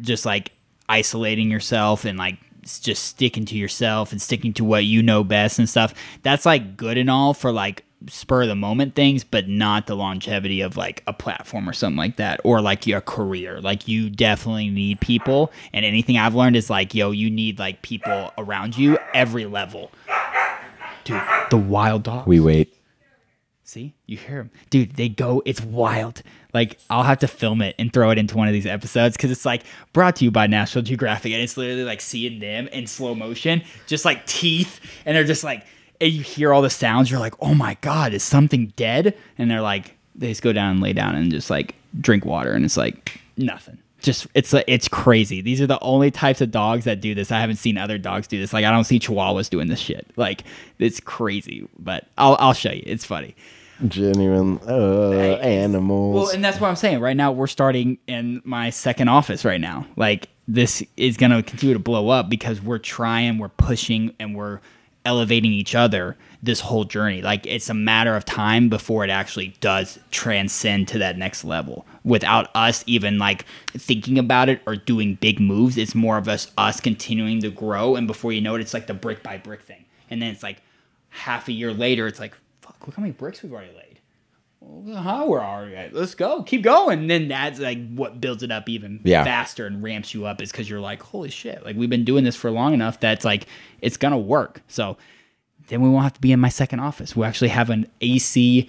just 0.00 0.26
like 0.26 0.52
isolating 0.88 1.50
yourself 1.50 2.04
and 2.04 2.18
like 2.18 2.38
just 2.82 3.04
sticking 3.04 3.44
to 3.46 3.56
yourself 3.56 4.12
and 4.12 4.20
sticking 4.20 4.52
to 4.54 4.64
what 4.64 4.84
you 4.84 5.02
know 5.02 5.24
best 5.24 5.58
and 5.58 5.68
stuff. 5.68 5.94
That's 6.22 6.44
like 6.44 6.76
good 6.76 6.98
and 6.98 7.10
all 7.10 7.32
for 7.34 7.50
like 7.52 7.84
spur 8.09 8.42
of 8.42 8.49
the 8.49 8.55
moment 8.55 8.94
things, 8.94 9.24
but 9.24 9.49
not 9.49 9.86
the 9.86 9.97
longevity 9.97 10.61
of 10.61 10.76
like 10.76 11.03
a 11.07 11.12
platform 11.12 11.68
or 11.68 11.72
something 11.72 11.97
like 11.97 12.16
that 12.16 12.40
or 12.44 12.61
like 12.61 12.86
your 12.86 13.01
career. 13.01 13.61
Like 13.61 13.88
you 13.88 14.11
definitely 14.11 14.68
need 14.68 15.01
people 15.01 15.53
and 15.72 15.84
anything 15.84 16.18
I've 16.18 16.34
learned 16.34 16.57
is 16.57 16.70
like 16.70 16.94
yo, 16.94 17.11
you 17.11 17.30
need 17.30 17.59
like 17.59 17.82
people 17.82 18.32
around 18.38 18.76
you 18.76 18.99
every 19.14 19.47
level. 19.47 19.90
Dude, 21.05 21.22
the 21.51 21.57
wild 21.57 22.03
dog. 22.03 22.26
We 22.26 22.40
wait. 22.40 22.72
See, 23.62 23.94
you 24.07 24.16
hear 24.16 24.36
them, 24.36 24.51
dude. 24.70 24.94
They 24.94 25.09
go. 25.09 25.42
It's 25.44 25.61
wild. 25.61 26.22
Like 26.55 26.78
I'll 26.88 27.03
have 27.03 27.18
to 27.18 27.28
film 27.28 27.61
it 27.62 27.74
and 27.80 27.92
throw 27.92 28.11
it 28.11 28.18
into 28.18 28.36
one 28.36 28.47
of 28.47 28.55
these 28.55 28.64
episodes 28.64 29.16
because 29.16 29.32
it's 29.32 29.44
like 29.44 29.64
brought 29.92 30.14
to 30.16 30.24
you 30.24 30.30
by 30.30 30.47
National 30.47 30.82
Geographic, 30.84 31.32
and 31.32 31.42
it's 31.42 31.57
literally 31.57 31.82
like 31.82 32.01
seeing 32.01 32.38
them 32.38 32.68
in 32.68 32.86
slow 32.86 33.14
motion, 33.14 33.62
just 33.88 34.05
like 34.05 34.24
teeth, 34.26 34.80
and 35.05 35.16
they're 35.16 35.24
just 35.24 35.42
like, 35.42 35.64
and 36.01 36.12
you 36.12 36.22
hear 36.22 36.53
all 36.53 36.62
the 36.62 36.70
sounds. 36.70 37.11
You're 37.11 37.20
like, 37.20 37.34
oh 37.40 37.55
my 37.55 37.76
god, 37.80 38.12
is 38.12 38.22
something 38.22 38.72
dead? 38.76 39.16
And 39.38 39.51
they're 39.51 39.61
like, 39.61 39.97
they 40.14 40.28
just 40.28 40.42
go 40.42 40.53
down 40.53 40.72
and 40.72 40.80
lay 40.80 40.92
down 40.92 41.14
and 41.14 41.30
just 41.30 41.51
like 41.51 41.74
drink 42.01 42.24
water, 42.24 42.53
and 42.53 42.64
it's 42.64 42.76
like 42.76 43.20
nothing. 43.36 43.78
Just 44.01 44.26
it's 44.34 44.53
like 44.53 44.64
it's 44.66 44.88
crazy. 44.88 45.40
These 45.40 45.61
are 45.61 45.66
the 45.66 45.80
only 45.80 46.11
types 46.11 46.40
of 46.40 46.51
dogs 46.51 46.84
that 46.84 47.01
do 47.01 47.14
this. 47.14 47.32
I 47.32 47.40
haven't 47.40 47.57
seen 47.57 47.78
other 47.78 47.99
dogs 47.99 48.26
do 48.26 48.38
this. 48.38 48.53
Like 48.53 48.64
I 48.64 48.70
don't 48.70 48.84
see 48.84 48.99
Chihuahuas 48.99 49.51
doing 49.51 49.68
this 49.68 49.80
shit. 49.80 50.07
Like 50.16 50.44
it's 50.78 51.01
crazy. 51.01 51.66
But 51.78 52.07
I'll 52.18 52.36
I'll 52.38 52.53
show 52.53 52.70
you. 52.72 52.82
It's 52.86 53.05
funny. 53.05 53.34
Genuine 53.86 54.59
uh, 54.66 55.38
animals. 55.42 56.14
Well, 56.14 56.30
and 56.30 56.42
that's 56.42 56.61
what 56.61 56.68
I'm 56.68 56.76
saying. 56.76 57.01
Right 57.01 57.16
now, 57.16 57.32
we're 57.32 57.47
starting 57.47 57.99
in 58.07 58.40
my 58.44 58.70
second 58.70 59.09
office 59.09 59.44
right 59.44 59.61
now. 59.61 59.86
Like, 59.97 60.30
this 60.49 60.82
is 60.97 61.18
going 61.18 61.32
to 61.32 61.42
continue 61.42 61.74
to 61.74 61.78
blow 61.78 62.09
up 62.09 62.30
because 62.30 62.62
we're 62.62 62.78
trying, 62.78 63.36
we're 63.36 63.51
pushing, 63.51 64.14
and 64.18 64.34
we're 64.34 64.61
elevating 65.07 65.52
each 65.52 65.74
other 65.74 66.16
this 66.42 66.61
whole 66.61 66.84
journey. 66.84 67.22
Like, 67.22 67.46
it's 67.46 67.70
a 67.70 67.74
matter 67.74 68.14
of 68.14 68.24
time 68.24 68.68
before 68.68 69.04
it 69.04 69.11
actually 69.11 69.54
does 69.61 69.98
transcend 70.11 70.88
to 70.88 70.98
that 70.98 71.16
next 71.16 71.44
level 71.44 71.86
without 72.04 72.50
us 72.54 72.84
even 72.86 73.18
like 73.18 73.46
thinking 73.68 74.18
about 74.18 74.48
it 74.48 74.61
or 74.66 74.76
doing 74.76 75.14
big 75.14 75.40
moves. 75.40 75.78
It's 75.78 75.94
more 75.94 76.18
of 76.18 76.28
us, 76.28 76.50
us 76.59 76.80
continuing 76.80 77.40
to 77.40 77.50
grow. 77.50 77.96
And 77.96 78.07
before 78.07 78.32
you 78.32 78.40
know 78.40 78.54
it, 78.57 78.61
it's 78.61 78.74
like 78.74 78.86
the 78.86 78.94
brick 78.94 79.22
by 79.22 79.38
brick 79.38 79.62
thing. 79.62 79.84
And 80.11 80.20
then 80.20 80.30
it's 80.30 80.42
like 80.42 80.61
half 81.09 81.48
a 81.48 81.52
year 81.52 81.72
later, 81.72 82.07
it's 82.07 82.20
like, 82.20 82.34
fuck, 82.61 82.76
look 82.86 82.96
how 82.96 83.00
many 83.00 83.12
bricks 83.12 83.42
we've 83.42 83.52
already 83.52 83.74
laid 83.74 83.86
how 84.94 85.28
we're 85.28 85.40
at. 85.40 85.92
Let's 85.92 86.14
go, 86.14 86.42
keep 86.42 86.62
going. 86.62 87.00
And 87.00 87.10
then 87.10 87.28
that's 87.28 87.58
like 87.58 87.78
what 87.94 88.20
builds 88.20 88.42
it 88.42 88.50
up 88.50 88.68
even 88.68 89.00
Yeah. 89.04 89.24
faster 89.24 89.66
and 89.66 89.82
ramps 89.82 90.14
you 90.14 90.26
up 90.26 90.40
is 90.42 90.50
because 90.52 90.68
you're 90.70 90.80
like, 90.80 91.02
holy 91.02 91.30
shit, 91.30 91.64
like 91.64 91.76
we've 91.76 91.90
been 91.90 92.04
doing 92.04 92.24
this 92.24 92.36
for 92.36 92.50
long 92.50 92.72
enough 92.74 93.00
that's 93.00 93.24
like 93.24 93.46
it's 93.80 93.96
gonna 93.96 94.18
work. 94.18 94.62
So 94.68 94.96
then 95.68 95.80
we 95.82 95.88
won't 95.88 96.04
have 96.04 96.12
to 96.14 96.20
be 96.20 96.30
in 96.30 96.38
my 96.38 96.48
second 96.48 96.78
office. 96.80 97.16
We'll 97.16 97.26
actually 97.26 97.48
have 97.48 97.70
an 97.70 97.86
AC 98.00 98.68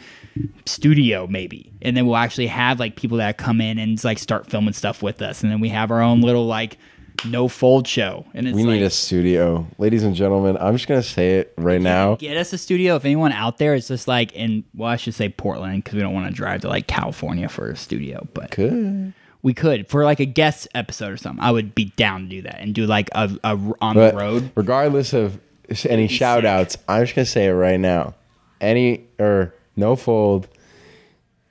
studio 0.66 1.28
maybe, 1.28 1.72
and 1.82 1.96
then 1.96 2.06
we'll 2.08 2.16
actually 2.16 2.48
have 2.48 2.80
like 2.80 2.96
people 2.96 3.18
that 3.20 3.38
come 3.38 3.62
in 3.62 3.78
and 3.78 4.04
like 4.04 4.18
start 4.20 4.50
filming 4.50 4.74
stuff 4.74 5.04
with 5.04 5.22
us, 5.22 5.44
and 5.44 5.52
then 5.52 5.60
we 5.60 5.70
have 5.70 5.92
our 5.92 6.02
own 6.02 6.22
little 6.22 6.48
like 6.48 6.78
no 7.26 7.48
fold 7.48 7.88
show. 7.88 8.26
And 8.34 8.48
it's 8.48 8.56
we 8.56 8.64
like, 8.64 8.74
need 8.80 8.84
a 8.84 8.90
studio, 8.90 9.66
ladies 9.78 10.04
and 10.04 10.16
gentlemen. 10.16 10.58
I'm 10.60 10.76
just 10.76 10.88
gonna 10.88 11.02
say 11.04 11.40
it 11.40 11.54
right 11.58 11.82
now. 11.82 12.16
get 12.16 12.38
us 12.38 12.54
a 12.54 12.58
studio. 12.58 12.96
If 12.96 13.06
anyone 13.06 13.32
out 13.32 13.58
there 13.58 13.74
is 13.74 13.88
just 13.88 14.08
like 14.08 14.32
in, 14.34 14.64
well, 14.76 14.90
I 14.90 14.96
should 14.98 15.14
say 15.14 15.30
Portland 15.30 15.84
because 15.84 15.96
we 15.96 16.02
don't 16.02 16.14
want 16.14 16.28
to 16.28 16.34
drive 16.34 16.62
to 16.62 16.68
like 16.70 16.88
California 16.88 17.50
for 17.50 17.70
a 17.70 17.76
studio, 17.76 18.28
but 18.34 18.52
Good. 18.52 19.14
we 19.42 19.54
could 19.54 19.88
for 19.90 20.04
like 20.04 20.20
a 20.20 20.26
guest 20.26 20.68
episode 20.76 21.12
or 21.12 21.18
something. 21.18 21.44
I 21.44 21.52
would 21.52 21.74
be 21.76 21.86
down 21.96 22.24
to 22.24 22.28
do 22.28 22.42
that 22.44 22.60
and 22.60 22.74
do 22.76 22.86
like 22.86 23.10
a, 23.14 23.30
a 23.44 23.58
on 23.82 23.96
But 23.96 24.12
the 24.12 24.18
road. 24.18 24.52
regardless 24.56 25.14
of 25.14 25.40
any 25.86 26.08
shout 26.08 26.46
outs, 26.46 26.78
I'm 26.88 27.04
just 27.04 27.16
gonna 27.16 27.26
say 27.26 27.48
it 27.48 27.52
right 27.54 27.80
now. 27.80 28.16
Any 28.62 29.06
or 29.20 29.54
no 29.76 29.96
fold. 29.96 30.48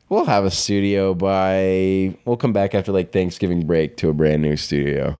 We'll 0.08 0.24
have 0.26 0.44
a 0.44 0.50
studio 0.52 1.14
by. 1.14 2.16
We'll 2.24 2.36
come 2.36 2.52
back 2.52 2.74
after 2.76 2.92
like 2.92 3.12
Thanksgiving 3.12 3.66
break 3.66 3.96
to 3.98 4.08
a 4.08 4.12
brand 4.12 4.40
new 4.42 4.56
studio. 4.56 5.16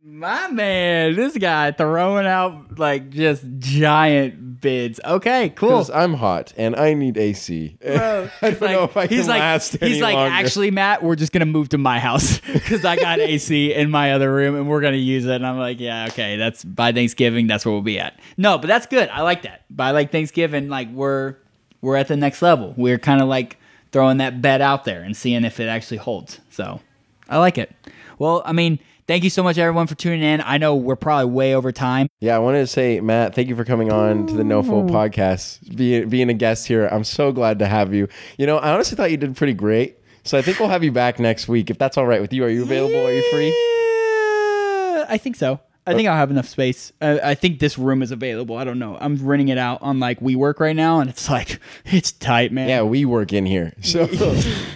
My 0.00 0.46
man, 0.48 1.16
this 1.16 1.36
guy 1.36 1.72
throwing 1.72 2.26
out 2.26 2.78
like 2.78 3.10
just 3.10 3.44
giant 3.58 4.60
bids. 4.60 5.00
Okay, 5.04 5.50
cool. 5.50 5.70
Because 5.70 5.90
I'm 5.90 6.14
hot 6.14 6.52
and 6.56 6.76
I 6.76 6.94
need 6.94 7.18
AC. 7.18 7.76
Bro, 7.82 8.30
I 8.42 8.50
he's 8.50 8.58
don't 8.60 8.72
know 8.72 8.84
if 8.84 8.96
I 8.96 9.06
he's 9.08 9.20
can 9.22 9.28
like, 9.28 9.40
last 9.40 9.72
he's 9.72 9.82
any 9.82 10.00
like, 10.00 10.14
longer. 10.14 10.32
actually, 10.32 10.70
Matt, 10.70 11.02
we're 11.02 11.16
just 11.16 11.32
gonna 11.32 11.46
move 11.46 11.70
to 11.70 11.78
my 11.78 11.98
house 11.98 12.38
because 12.52 12.84
I 12.84 12.94
got 12.94 13.18
AC 13.18 13.74
in 13.74 13.90
my 13.90 14.12
other 14.12 14.32
room 14.32 14.54
and 14.54 14.68
we're 14.68 14.80
gonna 14.80 14.96
use 14.96 15.24
it. 15.26 15.34
And 15.34 15.46
I'm 15.46 15.58
like, 15.58 15.80
yeah, 15.80 16.06
okay, 16.10 16.36
that's 16.36 16.64
by 16.64 16.92
Thanksgiving, 16.92 17.48
that's 17.48 17.66
where 17.66 17.72
we'll 17.72 17.82
be 17.82 17.98
at. 17.98 18.18
No, 18.36 18.56
but 18.56 18.68
that's 18.68 18.86
good. 18.86 19.08
I 19.08 19.22
like 19.22 19.42
that. 19.42 19.64
By 19.68 19.90
like 19.90 20.12
Thanksgiving, 20.12 20.68
like 20.68 20.90
we're 20.92 21.34
we're 21.80 21.96
at 21.96 22.06
the 22.06 22.16
next 22.16 22.40
level. 22.40 22.72
We're 22.76 22.98
kind 22.98 23.20
of 23.20 23.26
like 23.26 23.58
throwing 23.90 24.18
that 24.18 24.40
bet 24.40 24.60
out 24.60 24.84
there 24.84 25.02
and 25.02 25.16
seeing 25.16 25.44
if 25.44 25.58
it 25.58 25.66
actually 25.66 25.96
holds. 25.96 26.40
So 26.50 26.80
I 27.28 27.38
like 27.38 27.58
it. 27.58 27.74
Well, 28.18 28.42
I 28.44 28.52
mean, 28.52 28.78
thank 29.08 29.24
you 29.24 29.30
so 29.30 29.42
much 29.42 29.58
everyone 29.58 29.88
for 29.88 29.96
tuning 29.96 30.22
in. 30.22 30.40
I 30.40 30.58
know 30.58 30.76
we're 30.76 30.94
probably 30.94 31.32
way 31.32 31.54
over 31.54 31.72
time. 31.72 32.08
Yeah, 32.20 32.36
I 32.36 32.38
wanted 32.38 32.60
to 32.60 32.66
say, 32.68 33.00
Matt, 33.00 33.34
thank 33.34 33.48
you 33.48 33.56
for 33.56 33.64
coming 33.64 33.90
on 33.90 34.28
to 34.28 34.34
the 34.34 34.44
No 34.44 34.62
Fold 34.62 34.90
podcast, 34.90 35.74
being 35.76 36.08
being 36.08 36.28
a 36.28 36.34
guest 36.34 36.68
here. 36.68 36.86
I'm 36.86 37.04
so 37.04 37.32
glad 37.32 37.58
to 37.58 37.66
have 37.66 37.92
you. 37.92 38.06
You 38.36 38.46
know, 38.46 38.58
I 38.58 38.72
honestly 38.72 38.96
thought 38.96 39.10
you 39.10 39.16
did 39.16 39.34
pretty 39.34 39.54
great. 39.54 39.96
So 40.22 40.36
I 40.36 40.42
think 40.42 40.60
we'll 40.60 40.68
have 40.68 40.84
you 40.84 40.92
back 40.92 41.18
next 41.18 41.48
week 41.48 41.70
if 41.70 41.78
that's 41.78 41.96
all 41.96 42.06
right 42.06 42.20
with 42.20 42.32
you. 42.32 42.44
Are 42.44 42.50
you 42.50 42.62
available? 42.62 43.04
Are 43.04 43.12
you 43.12 43.22
free? 43.32 43.48
Yeah, 43.48 45.06
I 45.08 45.18
think 45.18 45.36
so. 45.36 45.60
I 45.88 45.94
think 45.94 46.08
I'll 46.08 46.16
have 46.16 46.30
enough 46.30 46.46
space. 46.48 46.92
I, 47.00 47.20
I 47.30 47.34
think 47.34 47.58
this 47.58 47.78
room 47.78 48.02
is 48.02 48.10
available. 48.10 48.56
I 48.56 48.64
don't 48.64 48.78
know. 48.78 48.96
I'm 49.00 49.16
renting 49.16 49.48
it 49.48 49.58
out 49.58 49.80
on 49.82 49.98
like 49.98 50.20
WeWork 50.20 50.60
right 50.60 50.76
now, 50.76 51.00
and 51.00 51.08
it's 51.08 51.28
like 51.30 51.58
it's 51.86 52.12
tight, 52.12 52.52
man. 52.52 52.68
Yeah, 52.68 52.82
we 52.82 53.04
work 53.04 53.32
in 53.32 53.46
here. 53.46 53.72
So 53.82 54.06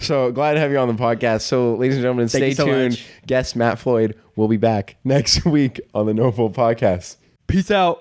so 0.01 0.33
glad 0.33 0.55
to 0.55 0.61
have 0.61 0.71
you 0.71 0.79
on 0.79 0.89
the 0.89 0.95
podcast. 0.95 1.43
So 1.43 1.75
ladies 1.75 1.97
and 1.97 2.03
gentlemen, 2.03 2.29
Thank 2.29 2.43
stay 2.43 2.55
so 2.55 2.65
tuned. 2.67 2.93
much. 2.93 3.07
Guest 3.27 3.57
Matt 3.57 3.79
Floyd 3.79 4.19
will 4.37 4.49
be 4.49 4.57
back 4.57 4.97
next 5.05 5.45
week 5.47 5.81
on 5.95 6.07
the 6.07 6.15
No 6.15 6.33
Fold 6.33 6.55
podcast. 6.57 7.17
Peace 7.47 7.71
out. 7.71 8.01